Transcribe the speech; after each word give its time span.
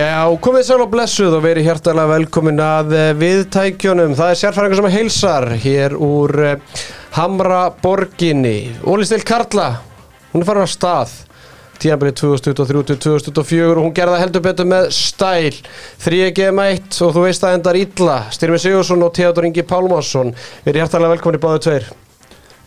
Já, 0.00 0.24
komið 0.40 0.62
sæl 0.64 0.80
og 0.80 0.92
blessuð 0.94 1.34
og 1.36 1.42
verið 1.44 1.66
hjartalega 1.66 2.08
velkomin 2.14 2.60
að 2.64 2.92
eh, 2.96 3.08
viðtækjunum. 3.20 4.14
Það 4.16 4.30
er 4.32 4.38
sérfæringar 4.40 4.78
sem 4.78 4.88
heilsar 4.94 5.46
hér 5.60 5.96
úr 5.98 6.32
eh, 6.46 6.84
Hamra 7.18 7.58
borginni. 7.82 8.70
Óli 8.88 9.04
Stil 9.04 9.26
Karla, 9.28 9.66
hún 10.32 10.40
er 10.40 10.48
farin 10.48 10.64
að 10.64 10.72
stað. 10.72 11.14
Tíðanbyrði 11.82 12.16
2023-2024 12.22 13.68
og 13.74 13.82
hún 13.82 13.96
gerða 13.96 14.22
heldur 14.22 14.44
betur 14.46 14.72
með 14.72 14.88
stæl. 14.96 15.58
3GM1 16.06 17.02
og 17.04 17.16
þú 17.18 17.26
veist 17.26 17.44
að 17.44 17.58
endar 17.58 17.80
illa. 17.82 18.22
Styrmi 18.32 18.62
Sigursson 18.62 19.04
og 19.04 19.12
Theodor 19.18 19.50
Ingi 19.50 19.66
Pálmarsson. 19.68 20.32
Verið 20.64 20.86
hjartalega 20.86 21.18
velkomin 21.18 21.42
í 21.42 21.44
báðu 21.44 21.66
tveir. 21.66 21.90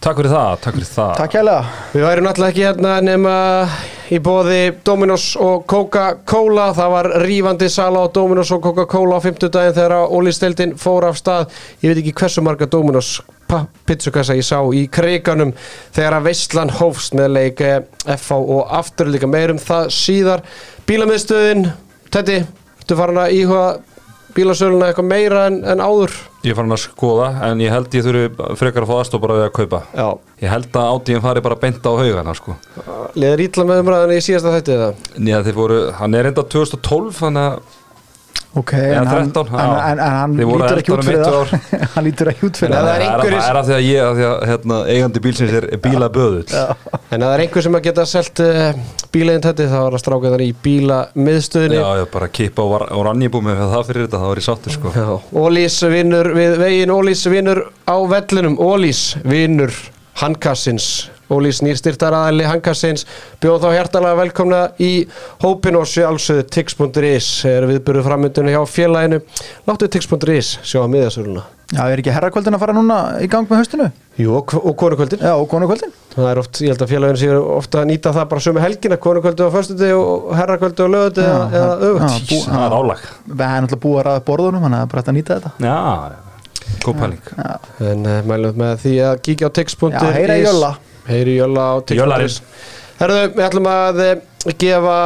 Takk 0.03 0.17
fyrir 0.19 0.33
það, 0.33 0.53
takk 0.59 0.75
fyrir 0.75 0.87
það 0.91 1.11
Takk 1.15 1.35
hérlega 1.37 1.91
Við 1.93 2.03
værum 2.03 2.25
náttúrulega 2.27 2.51
ekki 2.51 2.65
hérna 2.67 2.95
nema 3.05 3.35
í 4.13 4.19
bóði 4.21 4.73
Dominos 4.85 5.29
og 5.41 5.63
Coca-Cola. 5.69 6.67
Það 6.75 6.89
var 6.93 7.07
rífandi 7.23 7.69
sala 7.71 8.03
á 8.03 8.07
Dominos 8.13 8.51
og 8.53 8.61
Coca-Cola 8.65 9.17
á 9.17 9.21
50 9.23 9.53
daginn 9.53 9.77
þegar 9.77 10.11
Ólisteildin 10.13 10.75
fór 10.77 11.07
af 11.07 11.17
stað. 11.17 11.47
Ég 11.81 11.93
veit 11.93 12.01
ekki 12.03 12.13
hversu 12.19 12.43
marga 12.45 12.67
Dominos 12.69 13.15
pizzukassa 13.87 14.35
ég 14.37 14.45
sá 14.45 14.57
í 14.73 14.83
kriganum 14.91 15.53
þegar 15.93 16.17
að 16.17 16.27
Veistland 16.27 16.75
hófst 16.79 17.15
með 17.17 17.33
leik 17.37 17.63
FH 17.63 18.37
og 18.41 18.75
aftur 18.75 19.11
líka 19.13 19.29
meirum 19.29 19.61
það 19.61 19.89
síðar. 19.93 20.45
Bílamiðstöðin, 20.89 21.67
Tetti, 22.13 22.41
þú 22.83 22.99
farin 22.99 23.23
að 23.23 23.35
íhuga 23.39 23.65
bílasöluna 24.35 24.89
eitthvað 24.89 25.07
meira 25.09 25.43
en, 25.49 25.59
en 25.73 25.83
áður? 25.83 26.15
Ég 26.43 26.57
fann 26.57 26.73
að 26.75 26.81
skoða 26.83 27.27
en 27.47 27.61
ég 27.63 27.71
held 27.73 27.93
ég 27.95 28.05
þurfi 28.07 28.47
frekar 28.59 28.85
að 28.85 28.91
fá 28.91 28.95
aðstof 28.99 29.21
bara 29.23 29.37
við 29.39 29.45
að 29.47 29.53
kaupa 29.59 29.81
Já. 29.93 30.07
Ég 30.43 30.51
held 30.51 30.79
að 30.81 30.89
átíðin 30.95 31.23
fari 31.23 31.43
bara 31.45 31.59
beint 31.61 31.85
á 31.87 31.91
haugana 31.93 32.35
sko 32.37 32.57
Leður 33.19 33.45
ítla 33.45 33.67
með 33.69 33.83
umræðan 33.83 34.15
í 34.17 34.23
síðasta 34.25 34.55
þætti 34.57 34.75
eða? 34.77 34.89
Nýja 35.21 35.43
þeir 35.47 35.57
voru, 35.59 35.79
hann 35.99 36.17
er 36.19 36.31
enda 36.31 36.43
2012 36.55 37.17
þannig 37.21 37.47
að 37.53 37.79
Ok, 38.53 38.71
en, 38.77 39.07
hann, 39.09 39.31
13, 39.33 39.47
en, 39.49 39.71
en, 39.73 39.99
en 39.99 40.11
hann 40.19 40.33
lítur 40.37 40.77
ekki 40.77 40.91
út 40.93 41.05
fyrir 41.07 41.23
það. 41.25 41.53
Hann 41.95 42.05
lítur 42.05 42.29
ekki 42.29 42.45
út 42.45 42.59
fyrir 42.61 42.75
það. 42.75 42.83
það 42.85 42.93
er 42.93 43.01
Það 43.01 43.13
einhverjir- 43.13 43.47
er 43.49 43.57
af 43.59 43.65
því 43.69 43.73
að 43.77 43.85
ég, 43.87 44.01
af 44.05 44.17
því 44.19 44.25
að 44.29 44.43
hérna, 44.51 44.77
eigandi 44.93 45.21
bílsins 45.25 45.55
er 45.57 45.67
bíla 45.81 46.09
böðull? 46.13 46.43
En 46.53 47.17
að 47.17 47.23
það 47.25 47.33
er 47.37 47.43
einhver 47.47 47.65
sem 47.65 47.77
að 47.79 47.83
geta 47.87 48.05
selt 48.13 48.43
uh, 48.45 48.59
bíleginn 49.13 49.45
þetta 49.47 49.67
þá 49.73 49.77
er 49.87 49.97
að 49.97 50.03
stráka 50.03 50.33
þar 50.35 50.43
í 50.45 50.51
bílamiðstöðinni. 50.67 51.79
Já, 51.81 51.89
ég 52.03 52.11
bara 52.13 52.29
kipa 52.37 52.61
á 52.61 52.67
orannibúmi 53.01 53.49
með 53.57 53.73
það 53.73 53.87
fyrir 53.89 54.05
þetta, 54.07 54.21
það 54.21 54.31
var 54.33 54.41
ég 54.43 54.47
sáttur 54.51 54.77
sko. 54.77 54.93
Já, 54.93 55.09
Ólís 55.43 55.79
vinnur 55.95 56.31
við 56.37 56.55
veginn, 56.61 56.93
Ólís 56.93 57.25
vinnur 57.33 57.63
á 57.89 57.95
vellinum, 58.13 58.59
Ólís 58.61 59.03
vinnur 59.25 59.73
handkassins, 60.21 60.91
Ólís 61.31 61.61
nýrstyrtar 61.63 62.13
aðali 62.17 62.43
handkassins, 62.49 63.05
bjóð 63.41 63.63
þá 63.63 63.69
hjertalega 63.77 64.19
velkomna 64.19 64.61
í 64.83 64.91
hópin 65.43 65.77
og 65.79 65.87
sjálfsögðu 65.87 66.45
tix.is 66.51 67.29
er 67.47 67.67
viðbyrðu 67.69 68.03
framöndunni 68.09 68.51
hjá 68.55 68.63
félaginu, 68.67 69.21
láttu 69.69 69.87
tix.is 69.87 70.57
sjá 70.67 70.81
að 70.83 70.91
miðasöluna. 70.97 71.45
Já, 71.73 71.87
er 71.89 72.01
ekki 72.03 72.11
herrakvöldin 72.13 72.53
að 72.53 72.61
fara 72.61 72.73
núna 72.75 72.97
í 73.23 73.27
gang 73.31 73.47
með 73.49 73.63
haustinu? 73.63 73.87
Jú, 74.19 74.35
og, 74.37 74.51
og 74.59 74.75
konukvöldin. 74.77 75.23
Já, 75.25 75.31
og 75.39 75.47
konukvöldin? 75.49 75.93
Það 76.13 76.27
er 76.29 76.41
oft, 76.43 76.59
ég 76.61 76.69
held 76.73 76.83
að 76.85 76.91
félaginu 76.91 77.21
séu 77.23 77.39
ofta 77.55 77.79
að 77.81 77.87
nýta 77.89 78.13
það 78.13 78.27
bara 78.29 78.43
sömu 78.45 78.61
helgina, 78.61 78.99
konukvöldu 79.01 79.47
á 79.49 79.55
föstundi 79.55 79.89
og 79.97 80.27
herrakvöldu 80.37 80.85
á 80.85 80.89
Já, 81.23 81.33
eða, 81.49 81.71
bú- 82.29 82.43
Það 82.45 82.67
er 82.67 82.77
álag. 82.77 83.03
Það 83.25 83.43
er 83.47 83.65
náttúrulega 83.65 83.83
búið 83.87 83.99
að 84.03 84.03
er 84.03 84.11
að 84.13 84.23
Já, 87.41 87.57
En 87.89 88.05
uh, 88.05 88.19
mælum 88.29 88.61
með 88.61 88.77
því 88.85 88.93
að 89.09 89.21
kíkja 89.25 89.49
á 89.49 89.55
tix.is 89.57 90.92
Heyri 91.07 91.37
Jölla 91.37 91.69
á 91.69 91.73
Jöllarinn. 91.91 92.37
Herðu, 92.99 93.23
við 93.33 93.47
ætlum 93.47 93.71
að 93.71 94.03
eh, 94.03 94.53
gefa 94.61 94.99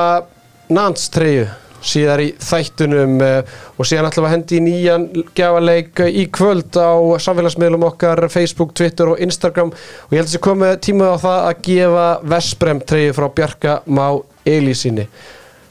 Nants 0.74 1.08
treyju 1.14 1.48
síðar 1.88 2.22
í 2.24 2.32
þættunum 2.42 3.20
uh, 3.22 3.58
og 3.78 3.88
síðan 3.88 4.10
ætlum 4.10 4.26
við 4.26 4.30
að 4.30 4.34
hendi 4.34 4.58
í 4.58 4.64
nýjan 4.66 5.06
gjafaleik 5.38 6.02
í 6.10 6.26
kvöld 6.34 6.76
á 6.76 6.92
samfélagsmiðlum 7.24 7.86
okkar 7.88 8.24
Facebook, 8.34 8.74
Twitter 8.76 9.14
og 9.14 9.22
Instagram. 9.24 9.72
Og 9.72 10.16
ég 10.16 10.20
held 10.20 10.26
að 10.26 10.32
þessi 10.32 10.44
komið 10.48 10.74
tíma 10.88 11.12
á 11.14 11.18
það 11.22 11.44
að 11.46 11.62
gefa 11.70 12.08
Vesprem 12.34 12.82
treyju 12.92 13.18
frá 13.18 13.28
Bjarka 13.40 13.78
Má 13.86 14.06
Elísinni. 14.48 15.08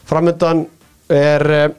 Framöndan 0.07 0.65
er 1.11 1.75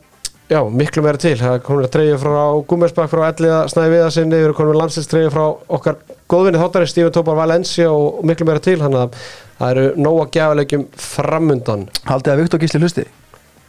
Já, 0.49 0.63
miklu 0.73 1.03
meira 1.05 1.21
til. 1.21 1.35
Það 1.37 1.55
er 1.59 1.65
komin 1.65 1.85
að 1.85 1.91
treyja 1.93 2.19
frá 2.23 2.37
Gúmersbakk 2.71 3.11
frá 3.13 3.21
Elliða 3.27 3.59
Snæði 3.69 3.91
Viðarsinni, 3.93 4.33
við 4.39 4.47
erum 4.47 4.57
komin 4.57 4.73
að 4.73 4.79
landslýstreyja 4.81 5.33
frá 5.35 5.43
okkar 5.77 5.99
góðvinni 6.33 6.63
þáttari 6.63 6.89
Stífin 6.89 7.13
Tópar 7.13 7.37
Valencia 7.37 7.91
og 7.93 8.23
miklu 8.25 8.47
meira 8.49 8.63
til, 8.65 8.79
þannig 8.81 9.03
að 9.03 9.19
það 9.59 9.73
eru 9.75 9.85
nóg 10.01 10.21
að 10.23 10.31
gefa 10.39 10.57
leikjum 10.57 10.87
framundan. 11.05 11.83
haldið 12.09 12.33
að 12.33 12.41
Viktor 12.41 12.63
Gísli 12.63 12.81
hlusti 12.81 13.05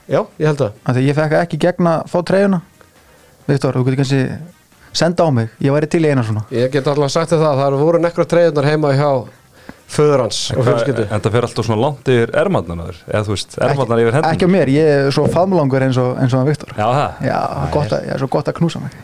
Já, 0.10 0.24
ég 0.40 0.48
held 0.48 0.64
það. 0.64 0.78
Af 0.86 0.96
Því 0.96 1.04
ég 1.10 1.20
fekk 1.20 1.36
ekki 1.42 1.60
gegn 1.66 1.92
að 1.92 2.08
fá 2.14 2.18
treyjuna 2.32 2.62
Viktor, 3.50 3.76
þú 3.76 3.84
getur 3.90 4.00
kannski 4.00 4.22
senda 4.94 5.28
á 5.28 5.30
mig 5.36 5.52
Ég 5.60 5.76
væri 5.76 5.92
til 5.92 6.06
í 6.06 6.14
eina 6.14 6.24
svona 6.24 6.46
Ég 6.56 6.72
get 6.72 6.88
alltaf 6.88 7.12
sagt 7.12 7.34
þér 7.34 7.44
það, 7.44 7.60
það 7.60 7.68
eru 7.68 7.82
voru 7.84 8.02
nekkra 8.06 8.26
treyjunar 8.32 8.70
heima 8.72 8.96
hjá 8.96 9.12
föður 9.90 10.26
hans 10.26 10.40
og 10.56 10.66
fjölskyldu. 10.68 11.06
Þetta 11.10 11.34
fer 11.36 11.48
alltaf 11.48 11.68
svona 11.68 11.82
langt 11.82 12.12
yfir 12.14 12.34
ermarnar 12.44 13.00
eða 13.08 13.24
þú 13.28 13.36
veist, 13.36 13.58
ermarnar 13.58 14.04
yfir 14.04 14.18
hendur 14.20 14.36
Ekki 14.36 14.50
á 14.50 14.56
mér, 14.56 14.74
ég 14.74 14.92
er 14.96 15.16
svo 15.16 15.26
faðmlangur 15.34 15.88
eins 15.88 16.00
og, 16.02 16.12
eins 16.22 16.36
og 16.36 16.44
hann 16.44 16.52
Viktor 16.52 16.76
Já, 16.78 16.86
það 16.86 17.26
Já, 17.30 17.40
gott 17.74 17.96
að, 17.98 18.06
ég 18.06 18.16
er 18.16 18.24
svo 18.24 18.30
gott 18.38 18.52
að 18.52 18.60
knúsa 18.62 18.84
mig 18.84 19.00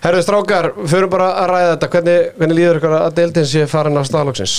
Herðu 0.00 0.22
strákar, 0.24 0.70
förum 0.88 1.10
bara 1.12 1.26
að 1.42 1.50
ræða 1.50 1.72
þetta. 1.74 1.88
Hvernig, 1.92 2.20
hvernig 2.38 2.56
líður 2.56 2.78
ykkur 2.78 2.94
að 2.96 3.10
deildin 3.18 3.48
sé 3.50 3.66
farin 3.68 4.00
af 4.00 4.06
staðlóksins? 4.08 4.54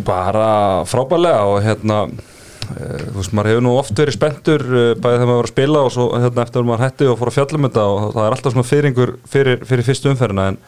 bara 0.00 0.84
frábærlega 0.88 1.46
og 1.48 1.62
hérna 1.64 1.98
eh, 2.06 3.02
þú 3.10 3.16
veist, 3.18 3.34
maður 3.36 3.50
hefur 3.52 3.64
nú 3.66 3.74
oft 3.78 3.98
verið 3.98 4.16
spenntur 4.16 4.62
eh, 4.62 4.92
bæðið 4.96 5.18
þegar 5.18 5.28
maður 5.28 5.40
var 5.40 5.48
að 5.48 5.52
spila 5.52 5.82
og 5.82 5.92
svo 5.94 6.06
hérna 6.16 6.46
eftir 6.46 6.62
að 6.62 6.68
maður 6.70 6.84
hætti 6.86 7.10
og 7.10 7.18
fór 7.20 7.30
að 7.32 7.36
fjalla 7.38 7.58
um 7.58 7.66
þetta 7.68 7.84
og 7.88 8.06
það 8.14 8.22
er 8.24 8.36
alltaf 8.36 8.54
svona 8.54 8.68
fyrringur 8.68 9.14
fyrir, 9.34 9.66
fyrir 9.68 9.88
fyrstu 9.88 10.12
umferðina 10.12 10.48
en 10.52 10.58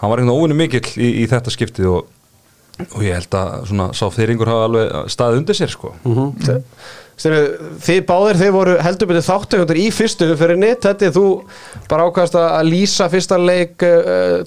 hann 0.00 0.12
var 0.12 0.22
einhvern 0.22 0.38
óvinni 0.38 0.58
mikill 0.62 0.86
í, 0.96 1.10
í 1.22 1.26
þetta 1.30 1.54
skiptið 1.54 1.90
og, 1.92 2.08
og 2.88 3.04
ég 3.04 3.16
held 3.18 3.36
að 3.40 3.54
svona 3.70 3.90
sá 3.96 4.04
fyrringur 4.14 4.50
hafa 4.50 4.68
alveg 4.68 5.12
staðið 5.14 5.42
undir 5.42 5.60
sér 5.60 5.76
sko. 5.76 5.94
Mm 6.04 6.32
Þið 7.20 7.98
báðir, 8.08 8.38
þið 8.40 8.52
voru 8.54 8.74
heldur 8.80 9.08
betur 9.10 9.24
þáttökundur 9.26 9.76
í 9.76 9.90
fyrstu 9.92 10.24
nitt, 10.56 10.86
þetta 10.86 11.10
þú 11.12 11.24
bara 11.90 12.06
ákast 12.08 12.34
að 12.34 12.70
lýsa 12.70 13.10
fyrsta 13.12 13.36
leik 13.36 13.84
uh, 13.84 14.40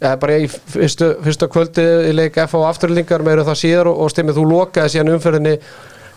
eða 0.00 0.14
bara 0.22 0.38
í 0.40 0.46
fyrstu, 0.48 1.10
fyrsta 1.24 1.48
kvöldi 1.52 1.84
í 2.08 2.14
leik 2.16 2.38
F 2.46 2.56
á 2.56 2.60
afturlingar 2.70 3.22
meður 3.26 3.44
það 3.50 3.60
síðar 3.60 3.90
og, 3.90 4.00
og 4.00 4.12
stimmið 4.12 4.40
þú 4.40 4.46
lokaði 4.50 4.94
síðan 4.94 5.12
umferðinni 5.18 5.54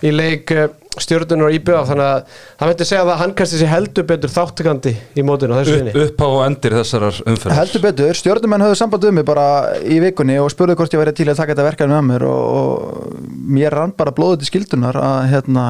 í 0.06 0.12
leik 0.14 0.54
uh, 0.54 0.68
stjórnunar 1.02 1.50
og 1.50 1.56
íbjöða 1.58 1.84
þannig 1.92 2.08
að 2.08 2.40
það 2.60 2.72
myndi 2.72 2.88
segja 2.90 3.04
að 3.04 3.20
hann 3.22 3.34
kannski 3.38 3.60
sé 3.60 3.70
heldur 3.70 4.08
betur 4.10 4.34
þáttökandi 4.34 4.94
í 5.18 5.26
mótinu 5.26 5.54
á 5.54 5.60
þessu 5.60 5.76
upp, 5.76 5.82
sinni 5.82 6.06
upp 6.06 6.24
á 6.24 6.28
og 6.28 6.40
endir 6.48 6.78
þessarar 6.78 7.20
umferðar. 7.24 7.60
Heldur 7.60 7.84
betur, 7.86 8.20
stjórnumenn 8.22 8.66
höfðu 8.66 8.80
samband 8.82 9.08
um 9.10 9.20
mig 9.20 9.28
bara 9.28 9.48
í 9.84 10.00
vikunni 10.04 10.40
og 10.42 10.50
spurðu 10.54 10.78
hvort 10.80 10.96
ég 10.96 11.04
væri 11.04 11.14
til 11.18 11.28
að 11.30 11.42
taka 11.42 11.54
þetta 11.54 11.68
verkefni 11.68 11.98
með 11.98 12.10
mér 12.12 12.28
og, 12.30 12.42
og 12.62 13.22
mér 13.58 13.78
rann 13.78 13.94
bara 13.98 14.16
blóðið 14.18 14.42
til 14.42 14.52
skildunar 14.52 14.98
að 15.02 15.20
hérna, 15.36 15.68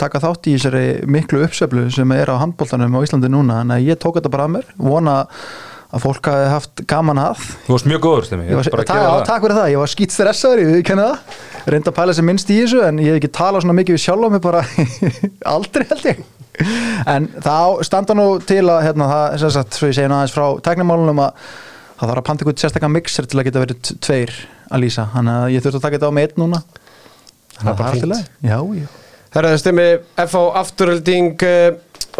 taka 0.00 0.22
þátt 0.22 0.48
í 0.48 0.54
þessari 0.56 0.84
miklu 1.10 1.42
uppsöflu 1.46 1.88
sem 1.94 2.14
er 2.16 2.30
á 2.30 2.40
handbóltanum 2.40 2.94
á 2.96 3.04
Íslandi 3.04 3.30
núna. 3.32 3.60
En 3.64 3.74
ég 3.82 3.98
tók 4.00 4.20
þetta 4.20 4.32
bara 4.32 4.46
að 4.48 4.54
mér. 4.58 4.70
Vona 4.80 5.18
að 5.24 5.42
fólk 5.98 6.28
hafi 6.30 6.50
haft 6.52 6.82
gaman 6.86 7.18
að. 7.18 7.40
Þú 7.66 7.72
varst 7.74 7.88
mjög 7.90 8.02
góður 8.04 8.26
að 9.18 9.24
takk, 9.26 9.42
fyrir 9.42 9.56
það, 9.58 9.70
ég 9.72 9.80
var 9.82 9.90
skýt 9.90 10.12
stressaður, 10.14 10.60
ég 10.62 10.84
kenni 10.86 11.06
það. 11.08 11.16
Reynda 11.74 11.90
að 11.90 11.96
pæla 11.96 12.14
sem 12.14 12.28
minnst 12.30 12.52
í 12.54 12.58
þessu 12.60 12.78
en 12.86 13.00
ég 13.02 13.10
hef 13.10 13.18
ekki 13.18 13.32
talað 13.40 13.64
svona 13.64 13.76
mikið 13.80 13.96
við 13.96 14.04
sjálf 14.04 14.22
á 14.22 14.28
mig 14.30 14.42
bara 14.44 14.62
aldrei 15.54 15.84
held 15.90 16.06
ég. 16.06 16.22
En 17.10 17.26
þá 17.42 17.56
standa 17.88 18.14
nú 18.14 18.28
til 18.46 18.62
að 18.70 18.84
hérna, 18.86 19.10
það, 19.10 19.26
sem 19.42 19.52
sagt, 19.56 19.74
svo 19.74 19.90
ég 19.90 19.96
segi 19.98 20.10
nú 20.12 20.18
aðeins 20.20 20.36
frá 20.36 20.46
tæknimálunum 20.68 21.22
að 21.26 21.50
það 21.98 22.06
þarf 22.06 22.22
að 22.22 22.26
panta 22.30 22.46
ykkur 22.46 22.56
sérstaklega 22.62 22.94
mixer 22.94 23.24
til 23.26 23.40
að 23.40 23.46
geta 23.48 23.64
verið 23.64 23.92
tveir 24.06 24.32
að 24.70 24.82
lýsa, 24.84 25.08
þannig 25.14 25.34
að 25.40 25.52
ég 25.56 25.64
þurfti 25.64 25.80
að 25.80 25.84
taka 25.86 25.96
þetta 25.98 26.10
á 26.10 26.16
með 26.16 26.28
einn 26.28 26.42
núna. 26.44 26.62
Það 27.60 27.70
er 27.72 27.78
bara 27.80 27.92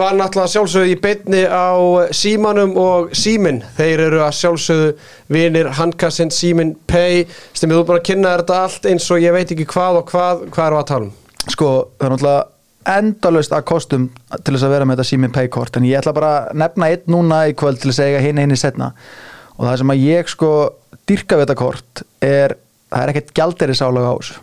í 0.00 0.02
var 0.02 0.14
náttúrulega 0.16 0.48
sjálfsögðu 0.48 0.92
í 0.94 0.98
beinni 1.02 1.40
á 1.44 1.76
símanum 2.16 2.70
og 2.80 3.10
símin 3.16 3.58
þeir 3.76 4.00
eru 4.06 4.20
að 4.24 4.36
sjálfsögðu 4.38 4.92
vinir 5.28 5.68
handkassin 5.76 6.30
símin 6.32 6.72
pay. 6.88 7.26
Stimmi 7.52 7.76
þú 7.76 7.82
bara 7.90 8.00
að 8.00 8.06
kynna 8.08 8.30
þér 8.32 8.42
þetta 8.42 8.60
allt 8.64 8.86
eins 8.88 9.08
og 9.12 9.20
ég 9.20 9.34
veit 9.34 9.50
ekki 9.52 9.66
hvað 9.68 9.98
og 10.00 10.06
hvað 10.08 10.46
hvað 10.54 10.64
er 10.64 10.76
að 10.78 10.86
tala 10.88 11.08
um? 11.08 11.10
Sko, 11.52 11.68
það 11.98 12.06
er 12.06 12.14
náttúrulega 12.14 12.94
endalaust 12.96 13.52
að 13.52 13.66
kostum 13.68 14.06
til 14.38 14.54
þess 14.54 14.64
að 14.64 14.72
vera 14.72 14.86
með 14.88 14.96
þetta 14.96 15.10
síminn 15.10 15.34
paykort 15.34 15.76
en 15.76 15.88
ég 15.88 16.00
ætla 16.00 16.14
bara 16.16 16.30
að 16.38 16.62
nefna 16.62 16.88
einn 16.94 17.12
núna 17.12 17.42
í 17.50 17.56
kvöld 17.60 17.82
til 17.82 17.92
að 17.92 18.00
eiga 18.06 18.22
hinn 18.24 18.40
einu 18.40 18.56
setna 18.56 18.94
og 19.58 19.66
það 19.66 19.76
sem 19.82 19.92
að 19.92 20.06
ég 20.06 20.30
sko 20.32 20.52
dyrka 21.10 21.36
við 21.36 21.44
þetta 21.44 21.58
kort 21.60 22.02
er, 22.24 22.56
það 22.88 23.02
er 23.02 23.12
ekkert 23.12 23.34
gjalderisálag 23.36 24.08
á 24.08 24.14
þessu. 24.16 24.40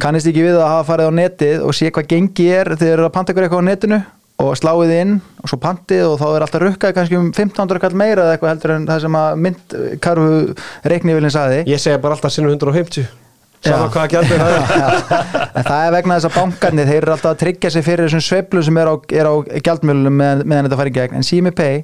Kannist 0.00 0.30
ekki 0.30 0.46
við 0.46 0.56
að 0.56 0.70
hafa 0.70 0.88
farið 0.88 1.12
á 1.12 1.18
netið 1.18 1.66
og 1.66 1.76
sé 1.76 1.90
hvað 1.92 2.08
gengi 2.14 2.48
er 2.48 2.72
þegar 2.72 2.80
þið 2.80 2.92
eru 2.94 3.06
að 3.10 3.14
panta 3.18 3.34
ykkur 3.34 3.44
eitthvað 3.44 3.60
á 3.60 3.68
netinu 3.68 4.00
og 4.40 4.58
sláið 4.58 4.94
inn 4.96 5.16
og 5.42 5.50
svo 5.52 5.60
pantið 5.62 6.04
og 6.08 6.18
þá 6.20 6.26
er 6.28 6.44
alltaf 6.46 6.64
rukkað 6.64 6.94
kannski 6.98 7.18
um 7.20 7.30
1500 7.30 7.82
kall 7.82 7.96
meira 7.98 8.26
eða 8.26 8.36
eitthvað 8.36 8.54
heldur 8.54 8.76
en 8.76 8.86
það 8.90 9.02
sem 9.06 9.18
að 9.20 9.40
myndkarfu 9.46 10.30
reiknivílinn 10.92 11.34
saði 11.34 11.64
ég 11.70 11.82
segja 11.82 12.02
bara 12.02 12.16
alltaf 12.18 12.34
sinnum 12.34 12.54
150 12.56 13.08
Sama 13.60 13.90
Já. 13.90 13.90
hvað 13.92 14.12
gjaldur 14.14 14.38
það 14.40 14.54
er. 14.54 14.62
En 15.60 15.66
það 15.66 15.82
er 15.84 15.90
vegna 15.92 16.14
þess 16.16 16.28
að 16.30 16.36
bankarnir 16.38 16.86
þeir 16.88 17.02
eru 17.02 17.12
alltaf 17.12 17.34
að 17.34 17.40
tryggja 17.42 17.70
sig 17.74 17.84
fyrir 17.84 18.06
þessum 18.06 18.22
sveiflu 18.24 18.62
sem 18.64 18.78
er 18.80 18.88
á, 18.88 18.94
á 18.96 19.34
gjaldmjölunum 19.66 20.16
meðan, 20.16 20.44
meðan 20.48 20.68
þetta 20.68 20.78
fari 20.80 20.92
í 20.92 20.94
gegn. 20.96 21.18
En 21.18 21.26
Simi 21.28 21.52
Pay 21.52 21.82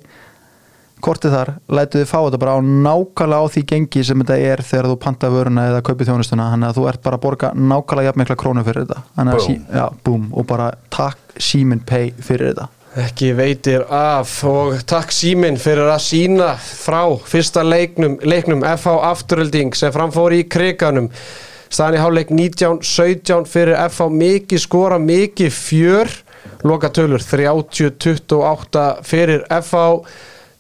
kortið 1.05 1.35
þar, 1.37 1.51
lætu 1.69 2.01
þið 2.01 2.09
fá 2.11 2.19
þetta 2.19 2.41
bara 2.43 2.55
á 2.57 2.61
nákvæmlega 2.65 3.43
á 3.43 3.53
því 3.53 3.63
gengi 3.73 4.05
sem 4.07 4.23
þetta 4.23 4.39
er 4.53 4.63
þegar 4.67 4.89
þú 4.91 4.97
panta 5.03 5.31
vöruna 5.33 5.67
eða 5.71 5.83
kaupið 5.87 6.11
þjónustuna. 6.11 6.49
Þannig 6.55 6.71
að 6.71 6.79
þú 6.79 6.87
ert 6.93 7.03
bara 7.05 7.19
að 7.19 7.27
borga 7.27 7.53
nákvæmlega 7.55 8.11
jafnmikla 8.11 8.39
krónu 8.41 8.65
fyrir 8.67 8.87
þetta. 8.87 9.03
Boom. 9.17 9.45
sí, 9.45 9.59
já, 9.61 9.87
boom, 10.05 10.31
og 10.33 10.49
bara 10.49 10.71
takk 10.93 11.41
Simin 11.43 11.85
Pay 11.87 12.15
fyrir 12.17 12.53
þetta. 12.53 12.71
Ekki 12.97 13.35
veitir 13.37 13.83
af 13.93 14.31
og 14.49 14.79
takk 14.89 15.11
síminn 15.13 15.59
fyrir 15.61 15.91
að 15.93 16.01
sína 16.01 16.55
frá 16.57 17.03
fyrsta 17.29 17.61
leiknum, 17.61 18.15
leiknum 18.25 18.65
FH 18.65 18.95
Afturölding 19.11 19.77
sem 19.77 19.93
framfór 19.93 20.33
í 20.33 20.47
kriganum 20.49 21.11
staðan 21.69 21.99
í 21.99 22.01
háleik 22.01 22.33
19-17 22.33 23.45
fyrir 23.51 23.77
FH 23.91 24.09
mikið 24.15 24.63
skora, 24.63 25.01
mikið 25.03 25.53
fjör. 25.53 26.15
Loka 26.65 26.89
tölur 26.95 27.21
30-28 27.21 28.87
fyrir 29.05 29.45
FH 29.59 29.85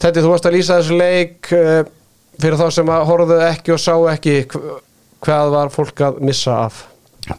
Þetta 0.03 0.23
þú 0.25 0.31
varst 0.35 0.47
að 0.51 0.57
lýsa 0.59 0.79
þessu 0.81 0.97
leik 1.01 1.51
eh, 1.57 1.83
fyrir 2.43 2.59
þá 2.61 2.67
sem 2.77 2.91
að 2.93 3.07
horfðu 3.09 3.39
ekki 3.47 3.73
og 3.75 3.81
sá 3.81 3.95
ekki 4.13 4.35
hv- 4.53 4.77
hvað 5.25 5.53
var 5.55 5.73
fólk 5.73 6.03
að 6.05 6.19
missa 6.29 6.59
af? 6.67 6.83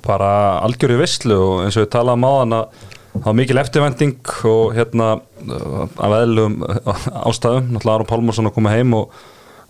Bara 0.04 0.30
algjörðu 0.66 0.98
visslu 1.00 1.38
og 1.38 1.60
eins 1.68 1.78
og 1.78 1.86
við 1.86 1.92
talaðum 1.94 2.26
á 2.28 2.32
hann 2.42 2.56
að 2.58 2.82
það 3.18 3.28
var 3.30 3.38
mikil 3.40 3.60
eftirvending 3.62 4.32
og 4.52 4.74
hérna 4.76 5.06
uh, 5.18 5.86
af 5.96 6.16
eðlum 6.24 6.58
ástæðum. 6.66 7.70
Náttúrulega 7.72 7.94
Aron 7.96 8.10
Pálmarsson 8.10 8.50
að 8.50 8.56
koma 8.58 8.74
heim 8.74 8.98
og, 8.98 9.14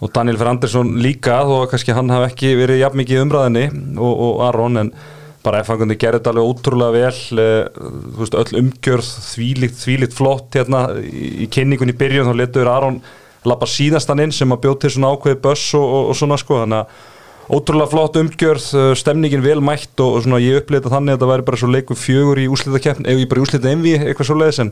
og 0.01 0.11
Daniel 0.15 0.39
Ferrandersson 0.41 0.95
líka 1.03 1.37
þó 1.47 1.53
að 1.61 1.69
kannski 1.75 1.95
hann 1.95 2.11
hafi 2.15 2.31
ekki 2.31 2.55
verið 2.59 2.81
jafn 2.81 2.99
mikið 3.03 3.21
umræðinni 3.27 3.67
og, 3.99 4.25
og 4.31 4.41
Aron 4.47 4.81
en 4.85 4.91
bara 5.47 5.63
effangundi 5.63 5.97
gerði 5.99 6.21
þetta 6.21 6.33
alveg 6.33 6.51
ótrúlega 6.51 6.95
vel 6.95 7.44
eh, 7.44 7.83
þú 8.13 8.21
veist 8.21 8.39
öll 8.41 8.61
umgjörð 8.61 9.11
þvílíkt, 9.31 9.77
þvílíkt 9.81 10.17
flott 10.17 10.57
hérna 10.59 10.88
í, 11.01 11.47
kynningun 11.53 11.94
í 11.94 11.97
byrjun 11.97 12.29
þá 12.29 12.39
letur 12.44 12.71
Aron 12.71 13.01
lappa 13.47 13.69
síðastan 13.69 14.25
inn 14.25 14.33
sem 14.35 14.51
að 14.51 14.65
bjóð 14.65 14.81
til 14.83 14.97
svona 14.97 15.13
ákveði 15.15 15.39
böss 15.44 15.69
og, 15.77 15.85
og, 15.85 16.09
og 16.11 16.19
svona 16.19 16.39
sko 16.41 16.63
þannig 16.63 16.83
að 16.83 17.13
Ótrúlega 17.47 17.88
flott 17.88 18.17
umgjörð, 18.19 18.63
uh, 18.75 18.89
stemningin 18.99 19.39
vel 19.39 19.61
mætt 19.63 20.01
og, 20.03 20.17
og 20.17 20.23
svona 20.25 20.41
ég 20.44 20.59
upplýði 20.59 20.91
þannig 20.91 21.13
að 21.13 21.15
þetta 21.15 21.29
væri 21.29 21.45
bara 21.47 21.59
svo 21.61 21.69
leikur 21.71 21.99
fjögur 21.99 22.41
í 22.44 22.47
úslitakeppn, 22.51 23.07
eða 23.07 23.29
bara 23.31 23.39
í 23.39 23.45
úslita 23.45 23.69
envi 23.71 23.94
eitthvað 23.95 24.27
svo 24.27 24.35
leiðis 24.35 24.59
en 24.65 24.71